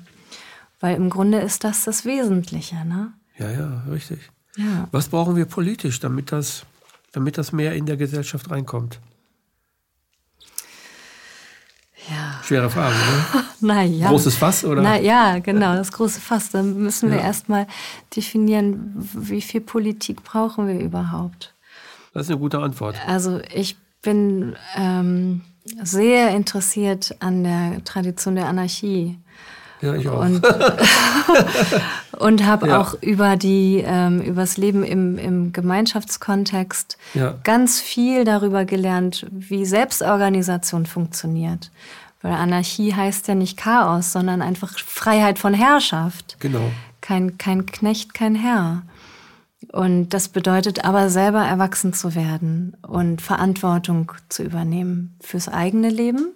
Weil 0.81 0.97
im 0.97 1.09
Grunde 1.09 1.39
ist 1.39 1.65
das 1.65 1.85
das 1.85 2.05
Wesentliche, 2.05 2.85
ne? 2.85 3.13
Ja, 3.39 3.51
ja, 3.51 3.83
richtig. 3.91 4.19
Ja. 4.57 4.89
Was 4.91 5.09
brauchen 5.09 5.37
wir 5.37 5.45
politisch, 5.45 6.01
damit 6.01 6.33
das, 6.33 6.65
damit 7.13 7.39
das 7.39 7.53
mehr 7.53 7.75
in 7.75 7.87
der 7.87 7.97
Gesellschaft 7.97 8.51
reinkommt? 8.51 9.01
Ja. 12.09 12.41
Schwere 12.43 12.71
Frage, 12.71 12.95
ne? 12.95 13.45
naja. 13.61 14.09
Großes 14.09 14.37
Fass, 14.37 14.65
oder? 14.65 14.83
Na, 14.83 14.99
ja, 14.99 15.39
genau, 15.39 15.75
das 15.75 15.91
große 15.91 16.21
Fass. 16.21 16.51
Dann 16.51 16.79
müssen 16.79 17.11
wir 17.11 17.19
ja. 17.19 17.25
erstmal 17.25 17.67
definieren, 18.15 18.93
wie 18.95 19.41
viel 19.41 19.61
Politik 19.61 20.23
brauchen 20.23 20.69
wir 20.69 20.79
überhaupt. 20.79 21.55
Das 22.13 22.27
ist 22.27 22.31
eine 22.31 22.39
gute 22.39 22.61
Antwort. 22.61 22.97
Also 23.07 23.41
ich 23.53 23.77
bin 24.03 24.57
ähm, 24.77 25.43
sehr 25.83 26.31
interessiert 26.31 27.17
an 27.21 27.45
der 27.45 27.85
Tradition 27.85 28.37
der 28.37 28.47
Anarchie. 28.47 29.19
Ja, 29.81 29.95
ich 29.95 30.09
auch. 30.09 30.21
Und, 30.21 30.47
und 32.19 32.45
habe 32.47 32.69
ja. 32.69 32.81
auch 32.81 32.95
über 33.03 33.37
die 33.37 33.85
ähm, 33.87 34.21
übers 34.23 34.57
Leben 34.57 34.83
im, 34.83 35.19
im 35.19 35.53
Gemeinschaftskontext 35.53 36.97
ja. 37.15 37.35
ganz 37.45 37.81
viel 37.81 38.25
darüber 38.25 38.65
gelernt, 38.65 39.27
wie 39.31 39.67
Selbstorganisation 39.67 40.87
funktioniert. 40.87 41.71
Weil 42.23 42.33
Anarchie 42.33 42.95
heißt 42.95 43.29
ja 43.29 43.35
nicht 43.35 43.57
Chaos, 43.57 44.13
sondern 44.13 44.43
einfach 44.43 44.79
Freiheit 44.79 45.39
von 45.39 45.55
Herrschaft. 45.55 46.37
Genau. 46.41 46.71
Kein, 47.01 47.39
kein 47.39 47.67
Knecht, 47.67 48.15
kein 48.15 48.35
Herr. 48.35 48.83
Und 49.73 50.11
das 50.11 50.29
bedeutet 50.29 50.85
aber 50.85 51.11
selber 51.11 51.45
erwachsen 51.45 51.93
zu 51.93 52.15
werden 52.15 52.77
und 52.87 53.21
Verantwortung 53.21 54.13
zu 54.29 54.43
übernehmen 54.43 55.17
fürs 55.21 55.49
eigene 55.49 55.91
Leben 55.91 56.33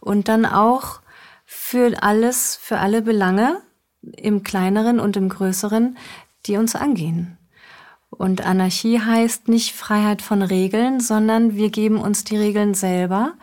und 0.00 0.28
dann 0.28 0.44
auch 0.44 1.00
für 1.44 2.02
alles, 2.02 2.56
für 2.56 2.78
alle 2.78 3.02
Belange 3.02 3.60
im 4.16 4.42
kleineren 4.42 5.00
und 5.00 5.16
im 5.16 5.28
größeren, 5.28 5.96
die 6.46 6.56
uns 6.56 6.74
angehen. 6.74 7.38
Und 8.10 8.46
Anarchie 8.46 9.00
heißt 9.00 9.48
nicht 9.48 9.74
Freiheit 9.74 10.22
von 10.22 10.42
Regeln, 10.42 11.00
sondern 11.00 11.56
wir 11.56 11.70
geben 11.70 11.98
uns 11.98 12.24
die 12.24 12.36
Regeln 12.36 12.74
selber, 12.74 13.34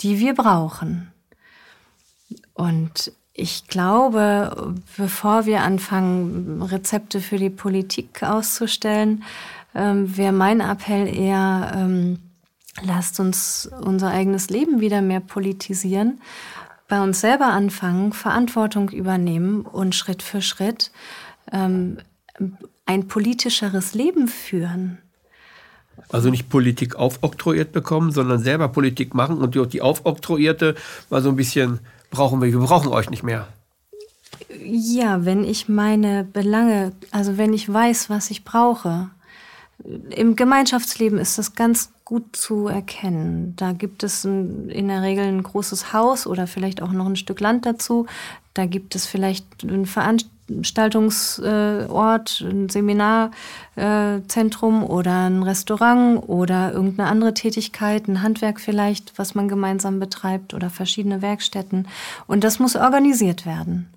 die 0.00 0.18
wir 0.18 0.34
brauchen. 0.34 1.12
Und 2.54 3.12
ich 3.32 3.68
glaube, 3.68 4.74
bevor 4.96 5.46
wir 5.46 5.62
anfangen, 5.62 6.62
Rezepte 6.62 7.20
für 7.20 7.36
die 7.36 7.50
Politik 7.50 8.22
auszustellen, 8.22 9.24
ähm, 9.74 10.16
wäre 10.16 10.32
mein 10.32 10.60
Appell 10.60 11.06
eher, 11.06 11.72
ähm, 11.76 12.18
lasst 12.82 13.20
uns 13.20 13.70
unser 13.82 14.10
eigenes 14.10 14.48
Leben 14.48 14.80
wieder 14.80 15.02
mehr 15.02 15.20
politisieren, 15.20 16.20
bei 16.88 17.02
uns 17.02 17.20
selber 17.20 17.46
anfangen, 17.46 18.12
Verantwortung 18.12 18.90
übernehmen 18.90 19.62
und 19.62 19.94
Schritt 19.94 20.22
für 20.22 20.42
Schritt 20.42 20.90
ähm, 21.52 21.98
ein 22.84 23.08
politischeres 23.08 23.94
Leben 23.94 24.28
führen. 24.28 24.98
Also 26.10 26.30
nicht 26.30 26.48
Politik 26.48 26.94
aufoktroyiert 26.96 27.72
bekommen, 27.72 28.12
sondern 28.12 28.38
selber 28.38 28.68
Politik 28.68 29.14
machen 29.14 29.38
und 29.38 29.54
die, 29.54 29.66
die 29.66 29.82
aufoktroyierte 29.82 30.76
mal 31.10 31.22
so 31.22 31.30
ein 31.30 31.36
bisschen 31.36 31.80
brauchen 32.10 32.40
wir, 32.40 32.52
wir 32.52 32.60
brauchen 32.60 32.92
euch 32.92 33.10
nicht 33.10 33.22
mehr. 33.22 33.48
Ja, 34.62 35.24
wenn 35.24 35.44
ich 35.44 35.68
meine 35.68 36.24
Belange, 36.24 36.92
also 37.10 37.38
wenn 37.38 37.52
ich 37.52 37.72
weiß, 37.72 38.10
was 38.10 38.30
ich 38.30 38.44
brauche. 38.44 39.10
Im 39.84 40.36
Gemeinschaftsleben 40.36 41.18
ist 41.18 41.36
das 41.38 41.54
ganz 41.54 41.90
gut 42.04 42.34
zu 42.34 42.68
erkennen. 42.68 43.54
Da 43.56 43.72
gibt 43.72 44.04
es 44.04 44.24
ein, 44.24 44.70
in 44.70 44.88
der 44.88 45.02
Regel 45.02 45.24
ein 45.24 45.42
großes 45.42 45.92
Haus 45.92 46.26
oder 46.26 46.46
vielleicht 46.46 46.80
auch 46.80 46.92
noch 46.92 47.04
ein 47.06 47.16
Stück 47.16 47.40
Land 47.40 47.66
dazu. 47.66 48.06
Da 48.54 48.64
gibt 48.64 48.94
es 48.94 49.04
vielleicht 49.06 49.64
ein 49.64 49.84
Veranstaltungsort, 49.84 52.40
ein 52.40 52.70
Seminarzentrum 52.70 54.82
oder 54.82 55.26
ein 55.26 55.42
Restaurant 55.42 56.26
oder 56.26 56.72
irgendeine 56.72 57.10
andere 57.10 57.34
Tätigkeit, 57.34 58.08
ein 58.08 58.22
Handwerk 58.22 58.60
vielleicht, 58.60 59.18
was 59.18 59.34
man 59.34 59.48
gemeinsam 59.48 60.00
betreibt 60.00 60.54
oder 60.54 60.70
verschiedene 60.70 61.20
Werkstätten. 61.20 61.86
Und 62.26 62.44
das 62.44 62.58
muss 62.58 62.76
organisiert 62.76 63.44
werden. 63.44 63.90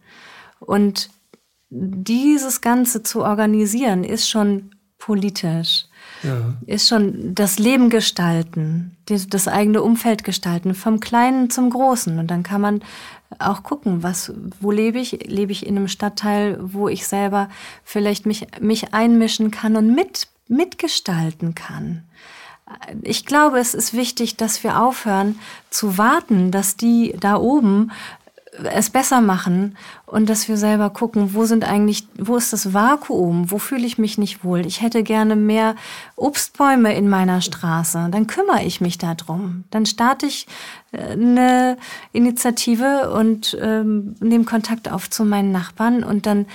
Und 0.60 1.10
dieses 1.70 2.60
Ganze 2.60 3.02
zu 3.04 3.24
organisieren 3.24 4.04
ist 4.04 4.28
schon 4.28 4.72
politisch 5.00 5.86
ja. 6.22 6.54
ist 6.68 6.88
schon 6.88 7.34
das 7.34 7.58
Leben 7.58 7.90
gestalten, 7.90 8.98
das 9.08 9.48
eigene 9.48 9.82
Umfeld 9.82 10.24
gestalten, 10.24 10.76
vom 10.76 11.00
Kleinen 11.00 11.50
zum 11.50 11.72
Großen. 11.72 12.20
Und 12.20 12.28
dann 12.28 12.44
kann 12.44 12.62
man 12.62 12.82
auch 13.40 13.64
gucken, 13.64 14.04
was, 14.04 14.34
wo 14.60 14.72
lebe 14.72 15.00
ich? 15.00 15.28
Lebe 15.28 15.52
ich 15.52 15.66
in 15.66 15.78
einem 15.78 15.88
Stadtteil, 15.88 16.58
wo 16.62 16.90
ich 16.90 17.08
selber 17.08 17.50
vielleicht 17.84 18.26
mich, 18.26 18.48
mich 18.60 18.94
einmischen 18.94 19.50
kann 19.50 19.76
und 19.76 19.96
mit, 19.96 20.28
mitgestalten 20.48 21.56
kann? 21.56 22.04
Ich 23.02 23.26
glaube, 23.26 23.58
es 23.58 23.74
ist 23.74 23.94
wichtig, 23.94 24.38
dass 24.38 24.64
wir 24.64 24.80
aufhören 24.80 25.40
zu 25.72 25.98
warten, 25.98 26.52
dass 26.52 26.76
die 26.76 27.16
da 27.20 27.36
oben 27.36 27.92
es 28.64 28.90
besser 28.90 29.22
machen 29.22 29.78
und 30.06 30.30
dass 30.30 30.48
wir 30.48 30.58
selber 30.58 30.90
gucken, 30.90 31.34
wo 31.34 31.46
sind 31.46 31.64
eigentlich, 31.64 32.08
wo 32.18 32.36
ist 32.36 32.54
das 32.54 32.74
Vakuum, 32.74 33.52
wo 33.52 33.58
fühle 33.58 33.86
ich 33.86 33.98
mich 33.98 34.18
nicht 34.18 34.44
wohl. 34.44 34.66
Ich 34.66 34.82
hätte 34.82 35.04
gerne 35.04 35.36
mehr 35.36 35.76
Obstbäume 36.16 36.96
in 36.96 37.10
meiner 37.10 37.42
Straße. 37.42 38.10
Dann 38.12 38.28
kümmere 38.28 38.64
ich 38.64 38.82
mich 38.82 38.98
darum. 38.98 39.64
Dann 39.72 39.86
starte 39.86 40.26
ich 40.26 40.48
äh, 40.92 41.12
eine 41.12 41.78
Initiative 42.12 43.12
und 43.12 43.58
ähm, 43.62 44.16
nehme 44.20 44.46
Kontakt 44.46 44.92
auf 44.92 45.10
zu 45.10 45.26
meinen 45.26 45.52
Nachbarn 45.52 46.04
und 46.04 46.26
dann 46.26 46.46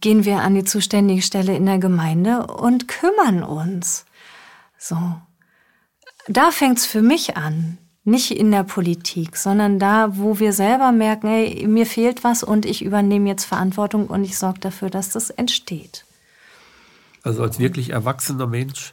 gehen 0.00 0.24
wir 0.24 0.42
an 0.42 0.54
die 0.54 0.64
zuständige 0.64 1.22
Stelle 1.22 1.56
in 1.56 1.66
der 1.66 1.78
Gemeinde 1.78 2.46
und 2.46 2.88
kümmern 2.88 3.42
uns. 3.42 4.04
So. 4.78 4.96
Da 6.26 6.50
fängt's 6.50 6.86
für 6.86 7.02
mich 7.02 7.36
an 7.36 7.78
nicht 8.04 8.30
in 8.32 8.50
der 8.50 8.64
Politik, 8.64 9.36
sondern 9.36 9.78
da, 9.78 10.16
wo 10.16 10.38
wir 10.38 10.52
selber 10.52 10.92
merken, 10.92 11.26
ey, 11.28 11.66
mir 11.66 11.86
fehlt 11.86 12.22
was 12.22 12.42
und 12.42 12.66
ich 12.66 12.84
übernehme 12.84 13.28
jetzt 13.28 13.44
Verantwortung 13.44 14.08
und 14.08 14.24
ich 14.24 14.38
sorge 14.38 14.60
dafür, 14.60 14.90
dass 14.90 15.08
das 15.10 15.30
entsteht. 15.30 16.04
Also 17.22 17.42
als 17.42 17.58
wirklich 17.58 17.90
erwachsener 17.90 18.46
Mensch 18.46 18.92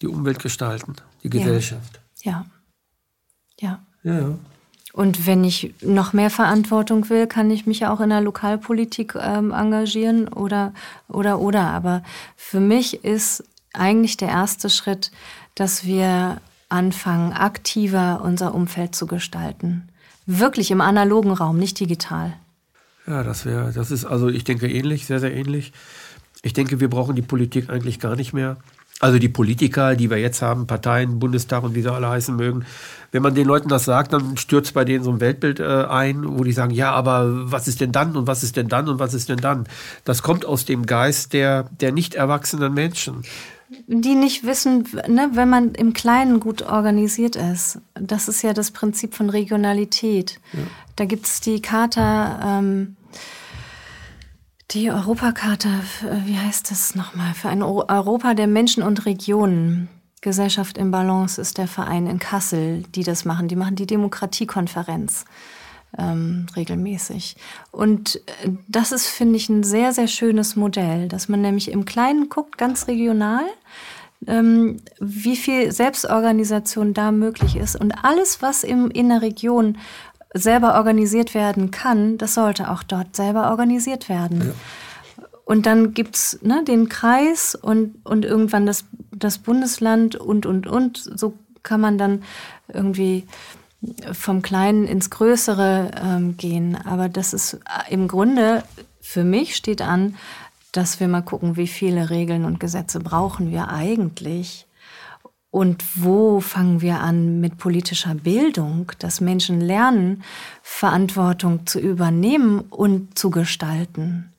die 0.00 0.08
Umwelt 0.08 0.40
gestalten, 0.40 0.96
die 1.22 1.30
Gesellschaft. 1.30 2.00
Ja. 2.22 2.44
Ja. 3.58 3.82
Ja. 4.02 4.18
ja. 4.18 4.38
Und 4.92 5.26
wenn 5.26 5.42
ich 5.44 5.74
noch 5.80 6.12
mehr 6.12 6.28
Verantwortung 6.28 7.08
will, 7.08 7.26
kann 7.26 7.50
ich 7.50 7.66
mich 7.66 7.86
auch 7.86 8.00
in 8.00 8.10
der 8.10 8.20
Lokalpolitik 8.20 9.14
ähm, 9.18 9.52
engagieren 9.52 10.28
oder, 10.28 10.74
oder, 11.08 11.38
oder. 11.40 11.70
Aber 11.70 12.02
für 12.36 12.60
mich 12.60 13.04
ist 13.04 13.44
eigentlich 13.72 14.18
der 14.18 14.28
erste 14.28 14.68
Schritt, 14.68 15.10
dass 15.54 15.86
wir 15.86 16.40
anfangen, 16.72 17.32
aktiver 17.32 18.22
unser 18.24 18.54
Umfeld 18.54 18.94
zu 18.94 19.06
gestalten. 19.06 19.88
Wirklich 20.26 20.70
im 20.70 20.80
analogen 20.80 21.32
Raum, 21.32 21.58
nicht 21.58 21.78
digital. 21.78 22.32
Ja, 23.06 23.22
das 23.22 23.44
wäre, 23.44 23.72
das 23.72 23.90
ist 23.90 24.04
also, 24.04 24.28
ich 24.28 24.44
denke, 24.44 24.70
ähnlich, 24.70 25.06
sehr, 25.06 25.20
sehr 25.20 25.34
ähnlich. 25.34 25.72
Ich 26.42 26.52
denke, 26.52 26.80
wir 26.80 26.88
brauchen 26.88 27.16
die 27.16 27.22
Politik 27.22 27.70
eigentlich 27.70 28.00
gar 28.00 28.16
nicht 28.16 28.32
mehr. 28.32 28.56
Also 29.00 29.18
die 29.18 29.28
Politiker, 29.28 29.96
die 29.96 30.10
wir 30.10 30.18
jetzt 30.18 30.42
haben, 30.42 30.68
Parteien, 30.68 31.18
Bundestag 31.18 31.64
und 31.64 31.74
wie 31.74 31.82
sie 31.82 31.92
alle 31.92 32.08
heißen 32.08 32.36
mögen, 32.36 32.64
wenn 33.10 33.20
man 33.20 33.34
den 33.34 33.48
Leuten 33.48 33.68
das 33.68 33.84
sagt, 33.84 34.12
dann 34.12 34.36
stürzt 34.36 34.74
bei 34.74 34.84
denen 34.84 35.02
so 35.02 35.10
ein 35.10 35.20
Weltbild 35.20 35.58
äh, 35.58 35.86
ein, 35.88 36.38
wo 36.38 36.44
die 36.44 36.52
sagen, 36.52 36.70
ja, 36.70 36.92
aber 36.92 37.50
was 37.50 37.66
ist 37.66 37.80
denn 37.80 37.90
dann 37.90 38.16
und 38.16 38.28
was 38.28 38.44
ist 38.44 38.56
denn 38.56 38.68
dann 38.68 38.88
und 38.88 39.00
was 39.00 39.12
ist 39.12 39.28
denn 39.28 39.38
dann? 39.38 39.66
Das 40.04 40.22
kommt 40.22 40.44
aus 40.44 40.66
dem 40.66 40.86
Geist 40.86 41.32
der, 41.32 41.64
der 41.80 41.90
nicht 41.90 42.14
erwachsenen 42.14 42.74
Menschen 42.74 43.24
die 43.86 44.14
nicht 44.14 44.44
wissen, 44.44 44.88
ne, 45.08 45.30
wenn 45.32 45.48
man 45.48 45.74
im 45.74 45.92
Kleinen 45.92 46.40
gut 46.40 46.62
organisiert 46.62 47.36
ist. 47.36 47.80
Das 47.94 48.28
ist 48.28 48.42
ja 48.42 48.52
das 48.52 48.70
Prinzip 48.70 49.14
von 49.14 49.30
Regionalität. 49.30 50.40
Ja. 50.52 50.60
Da 50.96 51.04
gibt 51.04 51.26
es 51.26 51.40
die 51.40 51.60
Charta, 51.60 52.58
ähm, 52.60 52.96
die 54.70 54.90
Europakarte, 54.90 55.68
wie 56.24 56.38
heißt 56.38 56.70
das 56.70 56.94
nochmal? 56.94 57.34
Für 57.34 57.48
ein 57.48 57.62
Europa 57.62 58.34
der 58.34 58.46
Menschen 58.46 58.82
und 58.82 59.04
Regionen. 59.04 59.88
Gesellschaft 60.22 60.78
im 60.78 60.90
Balance 60.90 61.40
ist 61.40 61.58
der 61.58 61.66
Verein 61.66 62.06
in 62.06 62.18
Kassel, 62.18 62.84
die 62.94 63.02
das 63.02 63.24
machen. 63.24 63.48
Die 63.48 63.56
machen 63.56 63.76
die 63.76 63.86
Demokratiekonferenz. 63.86 65.24
Ähm, 65.98 66.46
regelmäßig. 66.56 67.36
Und 67.70 68.16
äh, 68.16 68.50
das 68.68 68.92
ist, 68.92 69.06
finde 69.06 69.36
ich, 69.36 69.48
ein 69.48 69.62
sehr, 69.62 69.92
sehr 69.92 70.08
schönes 70.08 70.56
Modell, 70.56 71.08
dass 71.08 71.28
man 71.28 71.42
nämlich 71.42 71.70
im 71.70 71.84
Kleinen 71.84 72.28
guckt, 72.28 72.58
ganz 72.58 72.88
regional, 72.88 73.44
ähm, 74.26 74.78
wie 75.00 75.36
viel 75.36 75.72
Selbstorganisation 75.72 76.94
da 76.94 77.12
möglich 77.12 77.56
ist. 77.56 77.76
Und 77.76 77.92
alles, 78.04 78.40
was 78.40 78.64
im, 78.64 78.90
in 78.90 79.08
der 79.08 79.22
Region 79.22 79.78
selber 80.34 80.74
organisiert 80.76 81.34
werden 81.34 81.70
kann, 81.70 82.16
das 82.18 82.34
sollte 82.34 82.70
auch 82.70 82.82
dort 82.82 83.14
selber 83.14 83.50
organisiert 83.50 84.08
werden. 84.08 84.40
Ja. 84.40 85.24
Und 85.44 85.66
dann 85.66 85.92
gibt's 85.92 86.38
ne, 86.42 86.64
den 86.64 86.88
Kreis 86.88 87.54
und, 87.54 87.96
und 88.04 88.24
irgendwann 88.24 88.64
das, 88.64 88.84
das 89.10 89.38
Bundesland 89.38 90.16
und, 90.16 90.46
und, 90.46 90.66
und. 90.66 90.96
So 90.96 91.34
kann 91.62 91.80
man 91.80 91.98
dann 91.98 92.22
irgendwie 92.72 93.26
vom 94.12 94.42
Kleinen 94.42 94.86
ins 94.86 95.10
Größere 95.10 95.90
ähm, 96.02 96.36
gehen. 96.36 96.76
Aber 96.76 97.08
das 97.08 97.32
ist 97.32 97.54
äh, 97.54 97.92
im 97.92 98.08
Grunde, 98.08 98.64
für 99.00 99.24
mich 99.24 99.56
steht 99.56 99.82
an, 99.82 100.16
dass 100.72 101.00
wir 101.00 101.08
mal 101.08 101.22
gucken, 101.22 101.56
wie 101.56 101.66
viele 101.66 102.10
Regeln 102.10 102.44
und 102.44 102.60
Gesetze 102.60 103.00
brauchen 103.00 103.50
wir 103.50 103.68
eigentlich. 103.68 104.66
Und 105.50 105.84
wo 105.96 106.40
fangen 106.40 106.80
wir 106.80 107.00
an 107.00 107.40
mit 107.40 107.58
politischer 107.58 108.14
Bildung, 108.14 108.90
dass 108.98 109.20
Menschen 109.20 109.60
lernen, 109.60 110.22
Verantwortung 110.62 111.66
zu 111.66 111.78
übernehmen 111.78 112.60
und 112.60 113.18
zu 113.18 113.28
gestalten? 113.28 114.32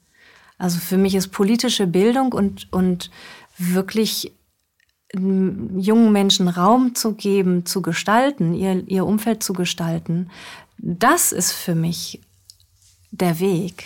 Also 0.57 0.79
für 0.79 0.97
mich 0.97 1.13
ist 1.13 1.27
politische 1.27 1.85
Bildung 1.85 2.33
und, 2.33 2.71
und 2.73 3.11
wirklich 3.59 4.31
jungen 5.15 6.11
Menschen 6.11 6.47
Raum 6.47 6.95
zu 6.95 7.13
geben, 7.13 7.65
zu 7.65 7.81
gestalten, 7.81 8.53
ihr, 8.53 8.83
ihr 8.87 9.05
Umfeld 9.05 9.43
zu 9.43 9.53
gestalten, 9.53 10.29
das 10.77 11.31
ist 11.31 11.51
für 11.51 11.75
mich 11.75 12.19
der 13.11 13.39
Weg. 13.39 13.85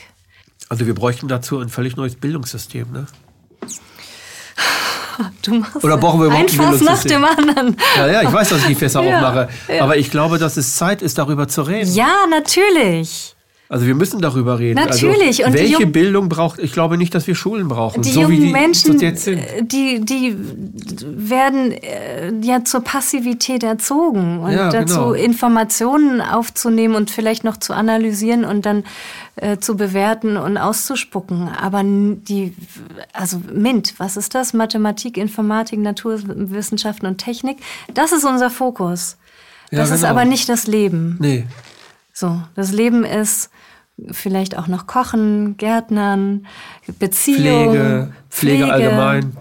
Also 0.70 0.86
wir 0.86 0.96
bräuchten 0.96 1.28
dazu 1.28 1.60
ein 1.60 1.70
völlig 1.70 1.96
neues 1.96 2.16
Bildungssystem, 2.16 2.92
ne? 2.92 3.08
Du 5.42 5.56
machst 5.56 5.84
Oder 5.84 5.98
brauchen 5.98 6.22
wir 6.22 6.32
ein 6.32 6.48
Fass 6.48 6.80
nach 6.82 7.04
dem 7.04 7.26
anderen. 7.26 7.76
Ja, 7.96 8.06
ja, 8.08 8.22
ich 8.22 8.32
weiß, 8.32 8.50
dass 8.50 8.60
ich 8.60 8.68
die 8.68 8.76
Fässer 8.76 9.02
ja, 9.04 9.16
aufmache. 9.16 9.50
Ja. 9.68 9.84
Aber 9.84 9.98
ich 9.98 10.12
glaube, 10.12 10.38
dass 10.38 10.58
es 10.58 10.76
Zeit 10.76 11.02
ist, 11.02 11.18
darüber 11.18 11.48
zu 11.48 11.64
reden. 11.64 11.92
Ja, 11.92 12.28
natürlich. 12.30 13.36
Also 13.70 13.86
wir 13.86 13.96
müssen 13.96 14.22
darüber 14.22 14.60
reden. 14.60 14.80
Also 14.80 15.08
Natürlich. 15.08 15.46
Also, 15.46 15.58
welche 15.58 15.82
Jung 15.82 15.92
Bildung 15.92 16.30
braucht, 16.30 16.60
ich 16.60 16.72
glaube 16.72 16.98
nicht, 16.98 17.14
dass 17.14 17.28
wir 17.28 17.36
Schulen 17.36 17.68
brauchen. 17.68 18.02
Die 18.02 18.12
so 18.12 18.22
jungen 18.22 18.38
wie 18.38 18.46
die 18.46 18.52
Menschen. 18.52 18.98
Die, 18.98 20.00
die 20.00 20.36
werden 21.02 21.74
äh, 21.74 22.32
ja 22.42 22.64
zur 22.64 22.82
Passivität 22.82 23.64
erzogen 23.64 24.40
und 24.40 24.52
ja, 24.52 24.70
dazu 24.70 24.96
genau. 24.96 25.14
Informationen 25.14 26.22
aufzunehmen 26.22 26.96
und 26.96 27.12
vielleicht 27.12 27.44
noch 27.44 27.58
zu 27.58 27.74
analysieren 27.74 28.46
und 28.46 28.66
dann 28.66 28.86
äh, 29.36 29.58
zu 29.58 29.76
bewerten 29.76 30.38
und 30.38 30.58
auszuspucken. 30.58 31.50
Aber 31.50 31.82
die, 31.84 32.54
also 33.12 33.42
MINT, 33.54 33.96
was 33.98 34.16
ist 34.16 34.34
das? 34.34 34.54
Mathematik, 34.54 35.18
Informatik, 35.18 35.80
Naturwissenschaften 35.80 37.06
und 37.06 37.18
Technik. 37.18 37.58
Das 37.94 38.14
ist 38.14 38.24
unser 38.24 38.50
Fokus. 38.50 39.18
Das 39.70 39.78
ja, 39.78 39.84
genau. 39.84 39.96
ist 39.96 40.04
aber 40.06 40.24
nicht 40.24 40.48
das 40.48 40.68
Leben. 40.68 41.18
Nee. 41.20 41.46
So, 42.20 42.42
das 42.56 42.72
Leben 42.72 43.04
ist 43.06 43.52
vielleicht 44.10 44.58
auch 44.58 44.66
noch 44.66 44.88
Kochen, 44.88 45.56
Gärtnern, 45.58 46.48
Beziehung, 46.98 47.70
Pflege, 47.70 47.72
Pflege, 47.72 48.14
Pflege 48.32 48.74
allgemein. 48.74 49.38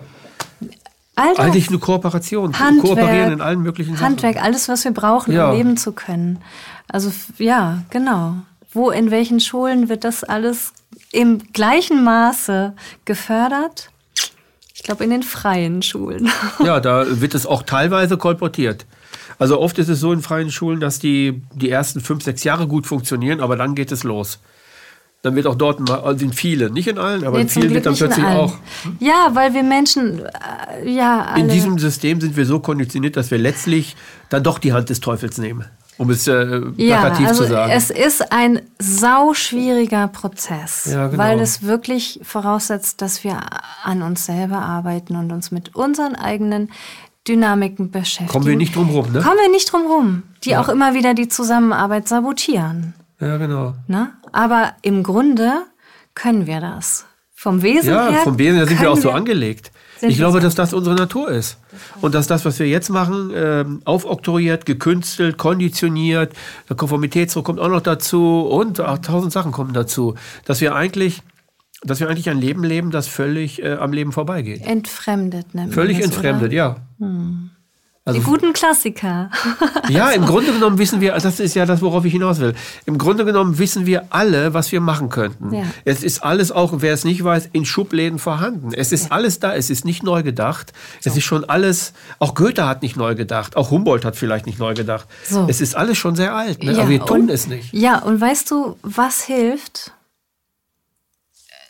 All 1.15 1.35
Eigentlich 1.39 1.71
eine 1.71 1.79
Kooperation, 1.79 2.59
Handwerk, 2.59 2.99
kooperieren 2.99 3.33
in 3.33 3.41
allen 3.41 3.63
möglichen 3.63 3.95
Sachen. 3.95 4.05
Handwerk, 4.05 4.43
alles, 4.43 4.69
was 4.69 4.85
wir 4.85 4.91
brauchen, 4.91 5.33
ja. 5.33 5.49
um 5.49 5.57
leben 5.57 5.79
zu 5.79 5.93
können. 5.93 6.41
Also 6.87 7.11
ja, 7.39 7.83
genau. 7.89 8.35
Wo, 8.71 8.91
in 8.91 9.11
welchen 9.11 9.41
Schulen 9.41 9.89
wird 9.89 10.05
das 10.05 10.23
alles 10.23 10.75
im 11.13 11.39
gleichen 11.55 12.05
Maße 12.05 12.75
gefördert? 13.07 13.89
Ich 14.75 14.83
glaube, 14.83 15.03
in 15.03 15.09
den 15.09 15.23
freien 15.23 15.81
Schulen. 15.81 16.29
Ja, 16.63 16.79
da 16.81 17.07
wird 17.23 17.35
es 17.35 17.47
auch 17.47 17.63
teilweise 17.63 18.19
kolportiert. 18.19 18.85
Also 19.39 19.61
oft 19.61 19.79
ist 19.79 19.89
es 19.89 20.01
so 20.01 20.13
in 20.13 20.23
freien 20.23 20.51
Schulen, 20.51 20.81
dass 20.81 20.99
die 20.99 21.43
die 21.55 21.71
ersten 21.71 22.01
fünf, 22.01 22.25
sechs 22.25 22.45
Jahre 22.45 22.67
gut 22.67 22.87
funktionieren, 22.87 23.41
aber 23.41 23.57
dann 23.57 23.75
geht 23.75 23.93
es 23.93 24.03
los. 24.05 24.39
Dann 25.23 25.35
wird 25.35 25.47
auch 25.47 25.57
dort, 25.57 25.91
also 25.91 26.19
sind 26.19 26.35
viele, 26.35 26.71
nicht 26.71 26.87
in 26.87 26.99
allen, 26.99 27.25
aber 27.25 27.39
nee, 27.39 27.43
in 27.43 27.49
vielen 27.49 27.75
wird 27.75 27.85
dann 27.85 27.97
plötzlich 27.97 28.25
auch. 28.25 28.55
Ja, 29.01 29.31
weil 29.33 29.55
wir 29.55 29.63
Menschen, 29.63 30.23
äh, 30.25 30.89
ja. 30.89 31.25
Alle. 31.25 31.41
In 31.41 31.49
diesem 31.49 31.79
System 31.79 32.21
sind 32.21 32.37
wir 32.37 32.47
so 32.47 32.61
konditioniert, 32.61 33.17
dass 33.17 33.31
wir 33.31 33.39
letztlich 33.39 33.97
dann 34.29 34.45
doch 34.45 34.59
die 34.59 34.73
Hand 34.73 34.89
des 34.89 35.01
Teufels 35.01 35.39
nehmen. 35.39 35.65
Um 35.99 36.11
es 36.11 36.29
äh, 36.29 36.61
plakativ 36.61 36.77
ja, 36.77 37.29
also 37.29 37.45
zu 37.45 37.51
sagen. 37.51 37.73
Es 37.73 37.91
ist 37.91 38.31
ein 38.31 38.61
sauschwieriger 38.79 40.09
Prozess, 40.09 40.91
ja, 40.93 41.09
genau. 41.09 41.23
weil 41.23 41.41
es 41.41 41.63
wirklich 41.63 42.21
voraussetzt, 42.23 43.01
dass 43.01 43.25
wir 43.25 43.41
an 43.83 44.03
uns 44.03 44.27
selber 44.27 44.59
arbeiten 44.59 45.17
und 45.17 45.33
uns 45.33 45.51
mit 45.51 45.75
unseren 45.75 46.15
eigenen 46.15 46.71
Dynamiken 47.29 47.91
beschäftigen. 47.91 48.29
Kommen 48.29 48.47
wir 48.47 48.57
nicht 48.57 48.75
drum 48.75 48.91
rum, 48.91 49.13
ne? 49.13 49.21
Kommen 49.21 49.39
wir 49.43 49.51
nicht 49.51 49.73
drum 49.73 49.87
rum, 49.87 50.23
die 50.45 50.51
ja. 50.51 50.61
auch 50.61 50.69
immer 50.69 50.95
wieder 50.95 51.15
die 51.15 51.29
Zusammenarbeit 51.29 52.09
sabotieren. 52.09 52.95
Ja, 53.21 53.37
genau. 53.37 53.75
Ne? 53.89 54.11
Aber 54.33 54.75
im 54.83 55.03
Grunde 55.03 55.63
können 56.15 56.47
wir 56.47 56.61
das. 56.61 57.07
Vom 57.35 57.63
Wesen 57.63 57.91
ja, 57.91 58.09
her. 58.09 58.13
Ja, 58.13 58.19
vom 58.21 58.39
Wesen 58.39 58.57
her 58.57 58.67
sind 58.67 58.81
wir 58.81 58.91
auch 58.91 58.97
so 58.97 59.11
angelegt. 59.11 59.71
Ich 60.03 60.17
glaube, 60.17 60.41
dass 60.41 60.55
das 60.55 60.75
unsere 60.75 60.95
Natur 60.95 61.31
ist. 61.31 61.59
Und 62.01 62.15
dass 62.15 62.27
das, 62.27 62.45
was 62.45 62.59
wir 62.59 62.69
jetzt 62.69 62.91
machen, 62.91 63.33
äh, 63.33 63.65
aufoktroyiert, 63.85 64.67
gekünstelt, 64.67 65.39
konditioniert, 65.39 66.35
der 66.69 66.77
Konformitätsdruck 66.77 67.45
kommt 67.45 67.61
auch 67.61 67.69
noch 67.69 67.81
dazu 67.81 68.41
und 68.43 68.81
auch 68.81 68.99
tausend 68.99 69.33
Sachen 69.33 69.53
kommen 69.53 69.73
dazu. 69.73 70.15
Dass 70.45 70.61
wir 70.61 70.75
eigentlich 70.75 71.23
dass 71.87 72.01
wir 72.01 72.09
eigentlich 72.09 72.29
ein 72.29 72.41
Leben 72.41 72.65
leben, 72.65 72.91
das 72.91 73.09
völlig 73.09 73.63
äh, 73.63 73.75
am 73.75 73.93
Leben 73.93 74.13
vorbeigeht. 74.13 74.67
Entfremdet, 74.67 75.55
nämlich. 75.55 75.75
Völlig 75.75 75.99
das, 75.99 76.07
entfremdet, 76.07 76.49
oder? 76.49 76.55
ja. 76.55 76.77
Hm. 76.99 77.51
Also, 78.07 78.21
Die 78.21 78.25
guten 78.25 78.53
Klassiker. 78.53 79.31
ja, 79.89 80.11
im 80.11 80.27
Grunde 80.27 80.53
genommen 80.53 80.79
wissen 80.79 81.01
wir, 81.01 81.15
das 81.15 81.41
ist 81.41 81.57
ja 81.57 81.67
das, 81.67 81.83
worauf 81.83 82.05
ich 82.05 82.13
hinaus 82.13 82.39
will. 82.39 82.55
Im 82.85 82.99
Grunde 82.99 83.25
genommen 83.25 83.59
wissen 83.59 83.85
wir 83.85 84.07
alle, 84.11 84.55
was 84.55 84.71
wir 84.71 84.81
machen 84.81 85.09
könnten. 85.09 85.53
Ja. 85.53 85.65
Es 85.85 86.05
ist 86.05 86.23
alles 86.23 86.53
auch, 86.53 86.73
wer 86.77 86.95
es 86.95 87.05
nicht 87.05 87.25
weiß, 87.25 87.49
in 87.51 87.65
Schubläden 87.65 88.21
vorhanden. 88.21 88.73
Es 88.73 88.93
ist 88.93 89.07
ja. 89.07 89.11
alles 89.11 89.41
da, 89.41 89.57
es 89.57 89.71
ist 89.71 89.85
nicht 89.85 90.05
neu 90.05 90.23
gedacht. 90.23 90.73
So. 91.01 91.11
Es 91.11 91.17
ist 91.17 91.25
schon 91.25 91.45
alles, 91.47 91.95
auch 92.21 92.37
Goethe 92.37 92.65
hat 92.65 92.83
nicht 92.83 92.97
neu 92.97 93.17
gedacht, 93.17 93.57
auch 93.57 93.73
Humboldt 93.73 94.05
hat 94.05 94.15
vielleicht 94.15 94.47
nicht 94.47 94.61
neu 94.61 94.75
gedacht. 94.75 95.09
So. 95.29 95.47
Es 95.49 95.61
ist 95.61 95.75
alles 95.75 95.99
schon 95.99 96.15
sehr 96.15 96.33
alt, 96.33 96.63
ne? 96.63 96.75
ja, 96.75 96.83
aber 96.83 96.91
wir 96.91 97.05
tun 97.05 97.23
und, 97.23 97.31
es 97.31 97.49
nicht. 97.49 97.75
Ja, 97.75 97.99
und 97.99 98.21
weißt 98.21 98.49
du, 98.53 98.77
was 98.83 99.25
hilft? 99.25 99.91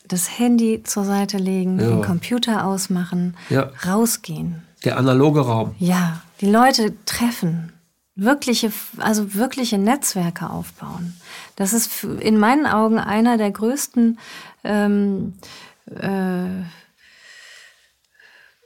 Das 0.09 0.38
Handy 0.38 0.82
zur 0.82 1.04
Seite 1.04 1.38
legen, 1.38 1.78
ja. 1.78 1.88
den 1.88 2.02
Computer 2.02 2.64
ausmachen, 2.64 3.36
ja. 3.50 3.70
rausgehen. 3.86 4.62
Der 4.84 4.98
analoge 4.98 5.40
Raum. 5.40 5.74
Ja, 5.78 6.22
die 6.40 6.50
Leute 6.50 6.94
treffen, 7.07 7.72
wirkliche, 8.14 8.72
also 8.98 9.34
wirkliche 9.34 9.78
Netzwerke 9.78 10.50
aufbauen. 10.50 11.14
Das 11.57 11.72
ist 11.72 12.04
in 12.04 12.38
meinen 12.38 12.66
Augen 12.66 12.98
einer 12.98 13.36
der 13.36 13.50
größten 13.50 14.18
ähm, 14.64 15.34
äh, 15.86 16.64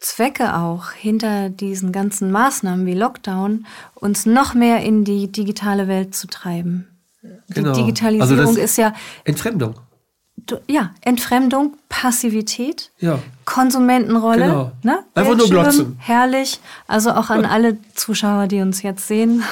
Zwecke 0.00 0.56
auch 0.56 0.92
hinter 0.92 1.50
diesen 1.50 1.92
ganzen 1.92 2.30
Maßnahmen 2.30 2.86
wie 2.86 2.94
Lockdown, 2.94 3.66
uns 3.94 4.24
noch 4.24 4.54
mehr 4.54 4.82
in 4.82 5.04
die 5.04 5.30
digitale 5.30 5.88
Welt 5.88 6.14
zu 6.14 6.26
treiben. 6.26 6.86
Genau. 7.50 7.72
Die 7.72 7.80
Digitalisierung 7.82 8.46
also 8.46 8.60
ist 8.60 8.78
ja 8.78 8.94
Entfremdung 9.24 9.74
ja, 10.66 10.94
Entfremdung, 11.02 11.76
Passivität, 11.90 12.92
ja. 13.00 13.18
Konsumentenrolle. 13.44 14.46
Genau. 14.46 14.72
Ne? 14.84 15.00
Einfach 15.12 15.36
nur 15.36 15.50
glotzen. 15.50 15.96
Herrlich. 15.98 16.60
Also 16.86 17.10
auch 17.10 17.30
an 17.30 17.44
alle 17.44 17.78
Zuschauer, 17.94 18.46
die 18.46 18.60
uns 18.60 18.82
jetzt 18.82 19.08
sehen. 19.08 19.42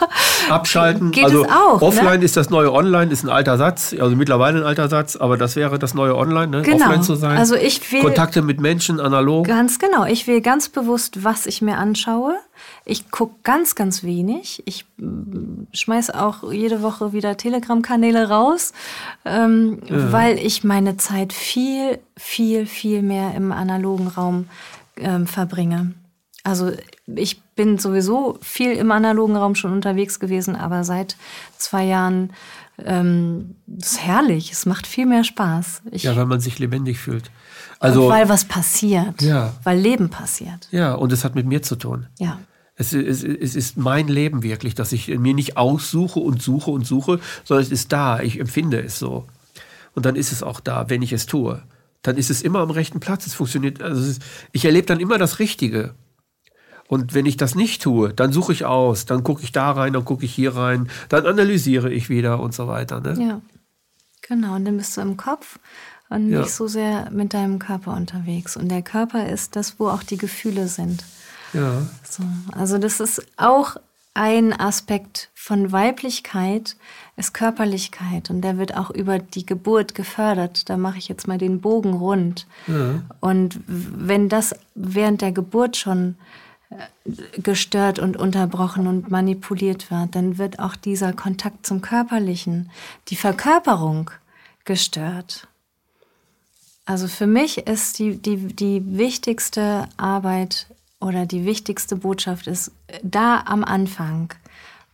Abschalten. 0.50 1.12
Geht 1.12 1.26
also 1.26 1.44
es 1.44 1.50
auch, 1.52 1.80
ne? 1.80 1.86
offline 1.86 2.18
ne? 2.18 2.24
ist 2.24 2.36
das 2.36 2.50
neue 2.50 2.72
Online, 2.72 3.12
ist 3.12 3.22
ein 3.22 3.30
alter 3.30 3.56
Satz, 3.56 3.94
also 3.98 4.16
mittlerweile 4.16 4.58
ein 4.58 4.64
alter 4.64 4.88
Satz, 4.88 5.14
aber 5.14 5.36
das 5.36 5.54
wäre 5.54 5.78
das 5.78 5.94
neue 5.94 6.16
Online, 6.16 6.48
ne? 6.48 6.62
genau. 6.62 6.84
offline 6.84 7.02
zu 7.04 7.14
sein. 7.14 7.38
Also 7.38 7.54
ich 7.54 7.92
will 7.92 8.02
Kontakte 8.02 8.42
mit 8.42 8.60
Menschen 8.60 8.98
analog. 8.98 9.46
Ganz 9.46 9.78
genau. 9.78 10.04
Ich 10.04 10.26
will 10.26 10.40
ganz 10.40 10.68
bewusst, 10.68 11.22
was 11.22 11.46
ich 11.46 11.62
mir 11.62 11.78
anschaue. 11.78 12.34
Ich 12.84 13.10
gucke 13.10 13.34
ganz, 13.44 13.74
ganz 13.74 14.02
wenig. 14.02 14.62
Ich 14.66 14.84
mm, 14.98 15.64
schmeiß 15.72 16.10
auch 16.10 16.52
jede 16.52 16.82
Woche 16.82 17.12
wieder 17.12 17.36
Telegram-Kanäle 17.36 18.28
raus, 18.28 18.72
ähm, 19.24 19.80
ja. 19.86 20.12
weil 20.12 20.38
ich 20.38 20.64
meine 20.64 20.96
Zeit 20.96 21.32
viel, 21.32 21.83
viel, 22.16 22.66
viel 22.66 23.02
mehr 23.02 23.34
im 23.34 23.52
analogen 23.52 24.08
Raum 24.08 24.48
ähm, 24.96 25.26
verbringe. 25.26 25.94
Also 26.42 26.72
ich 27.06 27.40
bin 27.56 27.78
sowieso 27.78 28.38
viel 28.42 28.72
im 28.72 28.92
analogen 28.92 29.36
Raum 29.36 29.54
schon 29.54 29.72
unterwegs 29.72 30.20
gewesen, 30.20 30.56
aber 30.56 30.84
seit 30.84 31.16
zwei 31.56 31.84
Jahren 31.84 32.32
ähm, 32.78 33.56
ist 33.66 34.00
herrlich. 34.00 34.52
Es 34.52 34.66
macht 34.66 34.86
viel 34.86 35.06
mehr 35.06 35.24
Spaß. 35.24 35.82
Ich, 35.90 36.02
ja, 36.02 36.16
weil 36.16 36.26
man 36.26 36.40
sich 36.40 36.58
lebendig 36.58 36.98
fühlt. 36.98 37.30
Also, 37.78 38.08
weil 38.08 38.28
was 38.28 38.44
passiert. 38.44 39.22
Ja. 39.22 39.54
Weil 39.62 39.78
Leben 39.78 40.10
passiert. 40.10 40.68
Ja, 40.70 40.94
und 40.94 41.12
es 41.12 41.24
hat 41.24 41.34
mit 41.34 41.46
mir 41.46 41.62
zu 41.62 41.76
tun. 41.76 42.06
Ja. 42.18 42.38
Es, 42.76 42.92
es, 42.92 43.22
es 43.22 43.54
ist 43.54 43.76
mein 43.76 44.08
Leben 44.08 44.42
wirklich, 44.42 44.74
dass 44.74 44.92
ich 44.92 45.08
mir 45.08 45.34
nicht 45.34 45.56
aussuche 45.56 46.18
und 46.18 46.42
suche 46.42 46.70
und 46.70 46.86
suche, 46.86 47.20
sondern 47.44 47.64
es 47.64 47.70
ist 47.70 47.92
da. 47.92 48.20
Ich 48.20 48.40
empfinde 48.40 48.82
es 48.82 48.98
so. 48.98 49.26
Und 49.94 50.06
dann 50.06 50.16
ist 50.16 50.32
es 50.32 50.42
auch 50.42 50.60
da, 50.60 50.90
wenn 50.90 51.02
ich 51.02 51.12
es 51.12 51.26
tue. 51.26 51.62
Dann 52.04 52.16
ist 52.16 52.30
es 52.30 52.42
immer 52.42 52.60
am 52.60 52.70
rechten 52.70 53.00
Platz. 53.00 53.26
Es 53.26 53.34
funktioniert. 53.34 53.82
Also 53.82 54.00
es 54.00 54.08
ist, 54.08 54.22
ich 54.52 54.64
erlebe 54.64 54.86
dann 54.86 55.00
immer 55.00 55.18
das 55.18 55.40
Richtige. 55.40 55.94
Und 56.86 57.14
wenn 57.14 57.26
ich 57.26 57.36
das 57.36 57.54
nicht 57.54 57.82
tue, 57.82 58.12
dann 58.12 58.32
suche 58.32 58.52
ich 58.52 58.64
aus, 58.66 59.06
dann 59.06 59.24
gucke 59.24 59.42
ich 59.42 59.52
da 59.52 59.72
rein, 59.72 59.94
dann 59.94 60.04
gucke 60.04 60.24
ich 60.26 60.34
hier 60.34 60.54
rein, 60.54 60.88
dann 61.08 61.26
analysiere 61.26 61.90
ich 61.90 62.10
wieder 62.10 62.40
und 62.40 62.54
so 62.54 62.68
weiter. 62.68 63.00
Ne? 63.00 63.16
Ja, 63.18 63.40
genau. 64.20 64.54
Und 64.54 64.66
dann 64.66 64.76
bist 64.76 64.96
du 64.96 65.00
im 65.00 65.16
Kopf 65.16 65.58
und 66.10 66.30
ja. 66.30 66.40
nicht 66.40 66.52
so 66.52 66.66
sehr 66.66 67.10
mit 67.10 67.32
deinem 67.32 67.58
Körper 67.58 67.94
unterwegs. 67.94 68.56
Und 68.56 68.68
der 68.68 68.82
Körper 68.82 69.28
ist 69.28 69.56
das, 69.56 69.80
wo 69.80 69.88
auch 69.88 70.02
die 70.02 70.18
Gefühle 70.18 70.68
sind. 70.68 71.04
Ja. 71.54 71.86
So, 72.08 72.22
also 72.52 72.76
das 72.76 73.00
ist 73.00 73.24
auch 73.38 73.76
ein 74.14 74.58
Aspekt 74.58 75.30
von 75.34 75.72
Weiblichkeit, 75.72 76.76
ist 77.16 77.34
Körperlichkeit. 77.34 78.30
Und 78.30 78.42
der 78.42 78.58
wird 78.58 78.76
auch 78.76 78.90
über 78.90 79.18
die 79.18 79.44
Geburt 79.44 79.94
gefördert. 79.94 80.70
Da 80.70 80.76
mache 80.76 80.98
ich 80.98 81.08
jetzt 81.08 81.26
mal 81.26 81.38
den 81.38 81.60
Bogen 81.60 81.94
rund. 81.94 82.46
Ja. 82.68 83.02
Und 83.20 83.60
wenn 83.66 84.28
das 84.28 84.54
während 84.74 85.20
der 85.20 85.32
Geburt 85.32 85.76
schon 85.76 86.14
äh, 86.70 87.40
gestört 87.40 87.98
und 87.98 88.16
unterbrochen 88.16 88.86
und 88.86 89.10
manipuliert 89.10 89.90
wird, 89.90 90.14
dann 90.14 90.38
wird 90.38 90.60
auch 90.60 90.76
dieser 90.76 91.12
Kontakt 91.12 91.66
zum 91.66 91.80
Körperlichen, 91.80 92.70
die 93.08 93.16
Verkörperung 93.16 94.12
gestört. 94.64 95.48
Also 96.86 97.08
für 97.08 97.26
mich 97.26 97.66
ist 97.66 97.98
die, 97.98 98.16
die, 98.16 98.36
die 98.36 98.82
wichtigste 98.98 99.88
Arbeit 99.96 100.66
oder 101.04 101.26
die 101.26 101.44
wichtigste 101.44 101.96
Botschaft 101.96 102.46
ist, 102.46 102.72
da 103.02 103.42
am 103.44 103.62
Anfang, 103.62 104.32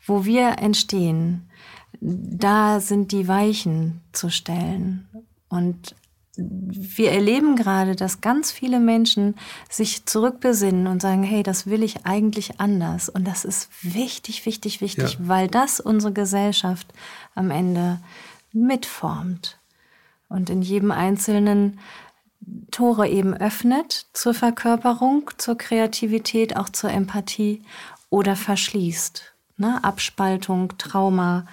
wo 0.05 0.25
wir 0.25 0.59
entstehen, 0.59 1.49
da 2.01 2.81
sind 2.81 3.13
die 3.13 3.29
Weichen 3.29 4.01
zu 4.11 4.29
stellen. 4.29 5.09
Und 5.49 5.95
wir 6.37 7.13
erleben 7.13 7.55
gerade, 7.55 7.95
dass 7.95 8.21
ganz 8.21 8.51
viele 8.51 8.81
Menschen 8.81 9.37
sich 9.69 10.05
zurückbesinnen 10.05 10.89
und 10.89 11.01
sagen, 11.01 11.23
hey, 11.23 11.45
das 11.45 11.69
will 11.69 11.85
ich 11.85 12.07
eigentlich 12.07 12.61
anders. 12.61 13.09
Und 13.09 13.25
das 13.25 13.45
ist 13.45 13.69
wichtig, 13.83 14.47
wichtig, 14.47 14.81
wichtig, 14.81 15.15
ja. 15.15 15.19
weil 15.29 15.47
das 15.47 15.79
unsere 15.79 16.13
Gesellschaft 16.13 16.93
am 17.37 17.53
Ende 17.53 18.01
mitformt. 18.53 19.59
Und 20.29 20.51
in 20.51 20.63
jedem 20.63 20.91
Einzelnen 20.91 21.79
Tore 22.71 23.09
eben 23.09 23.35
öffnet 23.35 24.07
zur 24.13 24.35
Verkörperung, 24.35 25.31
zur 25.37 25.59
Kreativität, 25.59 26.57
auch 26.57 26.69
zur 26.69 26.91
Empathie 26.91 27.63
oder 28.09 28.37
verschließt. 28.37 29.33
Ne? 29.57 29.83
Abspaltung, 29.83 30.73
Trauma, 30.79 31.47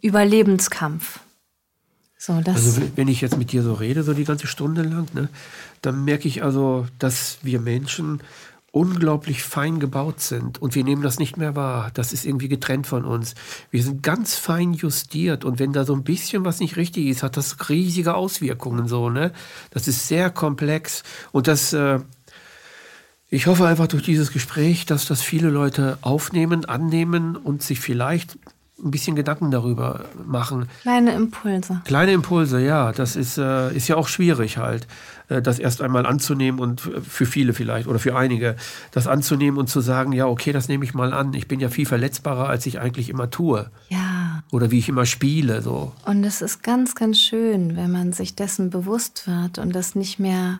Überlebenskampf. 0.00 1.20
So, 2.16 2.34
also 2.34 2.82
wenn 2.94 3.08
ich 3.08 3.20
jetzt 3.20 3.36
mit 3.36 3.50
dir 3.50 3.64
so 3.64 3.74
rede, 3.74 4.04
so 4.04 4.14
die 4.14 4.24
ganze 4.24 4.46
Stunde 4.46 4.82
lang, 4.82 5.08
ne, 5.12 5.28
dann 5.80 6.04
merke 6.04 6.28
ich 6.28 6.44
also, 6.44 6.86
dass 7.00 7.38
wir 7.42 7.58
Menschen 7.58 8.20
unglaublich 8.72 9.42
fein 9.42 9.80
gebaut 9.80 10.20
sind 10.20 10.60
und 10.60 10.74
wir 10.74 10.82
nehmen 10.82 11.02
das 11.02 11.18
nicht 11.18 11.36
mehr 11.36 11.54
wahr. 11.54 11.90
Das 11.92 12.12
ist 12.12 12.24
irgendwie 12.24 12.48
getrennt 12.48 12.86
von 12.86 13.04
uns. 13.04 13.34
Wir 13.70 13.82
sind 13.82 14.02
ganz 14.02 14.34
fein 14.34 14.72
justiert 14.72 15.44
und 15.44 15.58
wenn 15.58 15.74
da 15.74 15.84
so 15.84 15.94
ein 15.94 16.04
bisschen 16.04 16.44
was 16.44 16.58
nicht 16.58 16.76
richtig 16.76 17.06
ist, 17.06 17.22
hat 17.22 17.36
das 17.36 17.68
riesige 17.68 18.14
Auswirkungen 18.14 18.88
so, 18.88 19.10
ne? 19.10 19.32
Das 19.70 19.88
ist 19.88 20.08
sehr 20.08 20.30
komplex 20.30 21.04
und 21.32 21.48
das 21.48 21.74
äh, 21.74 22.00
ich 23.28 23.46
hoffe 23.46 23.66
einfach 23.66 23.86
durch 23.86 24.02
dieses 24.02 24.30
Gespräch, 24.30 24.84
dass 24.84 25.06
das 25.06 25.22
viele 25.22 25.48
Leute 25.48 25.96
aufnehmen, 26.02 26.66
annehmen 26.66 27.36
und 27.36 27.62
sich 27.62 27.80
vielleicht 27.80 28.38
ein 28.84 28.90
bisschen 28.90 29.16
Gedanken 29.16 29.50
darüber 29.50 30.06
machen. 30.24 30.68
Kleine 30.82 31.12
Impulse. 31.12 31.80
Kleine 31.84 32.12
Impulse, 32.12 32.60
ja. 32.60 32.92
Das 32.92 33.16
ist, 33.16 33.38
äh, 33.38 33.74
ist 33.74 33.88
ja 33.88 33.96
auch 33.96 34.08
schwierig 34.08 34.58
halt, 34.58 34.86
äh, 35.28 35.40
das 35.40 35.58
erst 35.58 35.82
einmal 35.82 36.04
anzunehmen 36.04 36.60
und 36.60 36.80
für 36.80 37.26
viele 37.26 37.54
vielleicht 37.54 37.86
oder 37.86 37.98
für 37.98 38.16
einige, 38.16 38.56
das 38.90 39.06
anzunehmen 39.06 39.58
und 39.58 39.68
zu 39.68 39.80
sagen, 39.80 40.12
ja, 40.12 40.26
okay, 40.26 40.52
das 40.52 40.68
nehme 40.68 40.84
ich 40.84 40.94
mal 40.94 41.12
an. 41.12 41.32
Ich 41.34 41.48
bin 41.48 41.60
ja 41.60 41.68
viel 41.68 41.86
verletzbarer, 41.86 42.48
als 42.48 42.66
ich 42.66 42.80
eigentlich 42.80 43.08
immer 43.08 43.30
tue. 43.30 43.70
Ja. 43.88 44.42
Oder 44.50 44.70
wie 44.70 44.78
ich 44.78 44.88
immer 44.88 45.06
spiele, 45.06 45.62
so. 45.62 45.92
Und 46.04 46.24
es 46.24 46.42
ist 46.42 46.62
ganz, 46.62 46.94
ganz 46.94 47.18
schön, 47.18 47.76
wenn 47.76 47.92
man 47.92 48.12
sich 48.12 48.34
dessen 48.34 48.70
bewusst 48.70 49.26
wird 49.26 49.58
und 49.58 49.74
das 49.74 49.94
nicht 49.94 50.18
mehr 50.18 50.58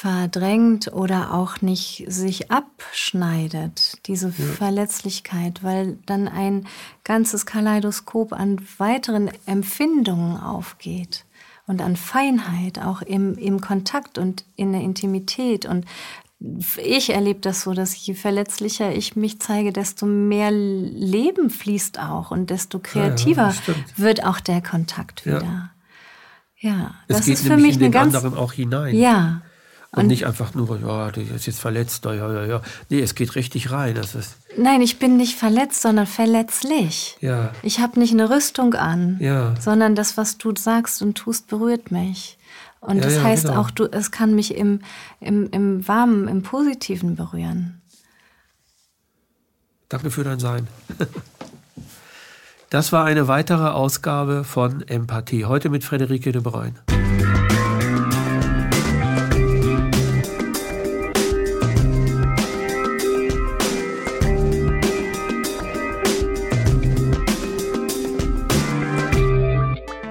verdrängt 0.00 0.92
oder 0.92 1.34
auch 1.34 1.60
nicht 1.60 2.04
sich 2.06 2.52
abschneidet, 2.52 3.98
diese 4.06 4.28
ja. 4.28 4.44
Verletzlichkeit, 4.54 5.64
weil 5.64 5.98
dann 6.06 6.28
ein 6.28 6.68
ganzes 7.02 7.46
Kaleidoskop 7.46 8.32
an 8.32 8.60
weiteren 8.78 9.28
Empfindungen 9.46 10.36
aufgeht 10.36 11.24
und 11.66 11.82
an 11.82 11.96
Feinheit, 11.96 12.78
auch 12.78 13.02
im, 13.02 13.36
im 13.38 13.60
Kontakt 13.60 14.18
und 14.18 14.44
in 14.54 14.70
der 14.70 14.82
Intimität. 14.82 15.66
Und 15.66 15.84
ich 16.76 17.10
erlebe 17.10 17.40
das 17.40 17.62
so, 17.62 17.74
dass 17.74 18.06
je 18.06 18.14
verletzlicher 18.14 18.94
ich 18.94 19.16
mich 19.16 19.40
zeige, 19.40 19.72
desto 19.72 20.06
mehr 20.06 20.52
Leben 20.52 21.50
fließt 21.50 21.98
auch 21.98 22.30
und 22.30 22.50
desto 22.50 22.78
kreativer 22.78 23.48
ja, 23.48 23.72
ja, 23.72 23.74
wird 23.96 24.24
auch 24.24 24.38
der 24.38 24.62
Kontakt 24.62 25.26
wieder. 25.26 25.72
Ja, 26.60 26.94
das 27.08 27.26
ist 27.26 27.44
für 27.44 27.56
mich 27.56 27.76
eine 27.76 27.90
ganz 27.90 28.14
anderen 28.14 28.38
auch 28.38 28.52
hinein. 28.52 28.94
Ja, 28.94 29.42
und, 29.92 30.02
und, 30.02 30.06
nicht 30.08 30.26
einfach 30.26 30.54
nur, 30.54 30.78
ja, 30.80 31.10
der 31.10 31.34
ist 31.34 31.46
jetzt 31.46 31.60
verletzt, 31.60 32.04
ja, 32.04 32.14
ja, 32.14 32.44
ja. 32.44 32.60
Nee, 32.90 33.00
es 33.00 33.14
geht 33.14 33.34
richtig 33.36 33.70
rein. 33.70 33.94
Das 33.94 34.14
ist 34.14 34.36
Nein, 34.58 34.82
ich 34.82 34.98
bin 34.98 35.16
nicht 35.16 35.36
verletzt, 35.36 35.80
sondern 35.80 36.06
verletzlich. 36.06 37.16
Ja. 37.20 37.52
Ich 37.62 37.80
habe 37.80 37.98
nicht 37.98 38.12
eine 38.12 38.28
Rüstung 38.28 38.74
an, 38.74 39.16
ja. 39.20 39.54
sondern 39.60 39.94
das, 39.94 40.16
was 40.16 40.36
du 40.36 40.54
sagst 40.54 41.00
und 41.00 41.14
tust, 41.14 41.46
berührt 41.46 41.90
mich. 41.90 42.38
Und 42.80 42.96
ja, 42.96 43.02
das 43.02 43.16
ja, 43.16 43.22
heißt 43.22 43.46
genau. 43.46 43.60
auch, 43.60 43.70
du, 43.70 43.86
es 43.86 44.10
kann 44.10 44.34
mich 44.34 44.54
im, 44.54 44.80
im, 45.20 45.48
im 45.50 45.88
Warmen, 45.88 46.28
im 46.28 46.42
Positiven 46.42 47.16
berühren. 47.16 47.80
Danke 49.88 50.10
für 50.10 50.24
dein 50.24 50.38
Sein. 50.38 50.68
Das 52.70 52.92
war 52.92 53.06
eine 53.06 53.28
weitere 53.28 53.68
Ausgabe 53.68 54.44
von 54.44 54.86
Empathie. 54.86 55.46
Heute 55.46 55.70
mit 55.70 55.84
Frederike 55.84 56.32
de 56.32 56.42
Bruyne. 56.42 56.74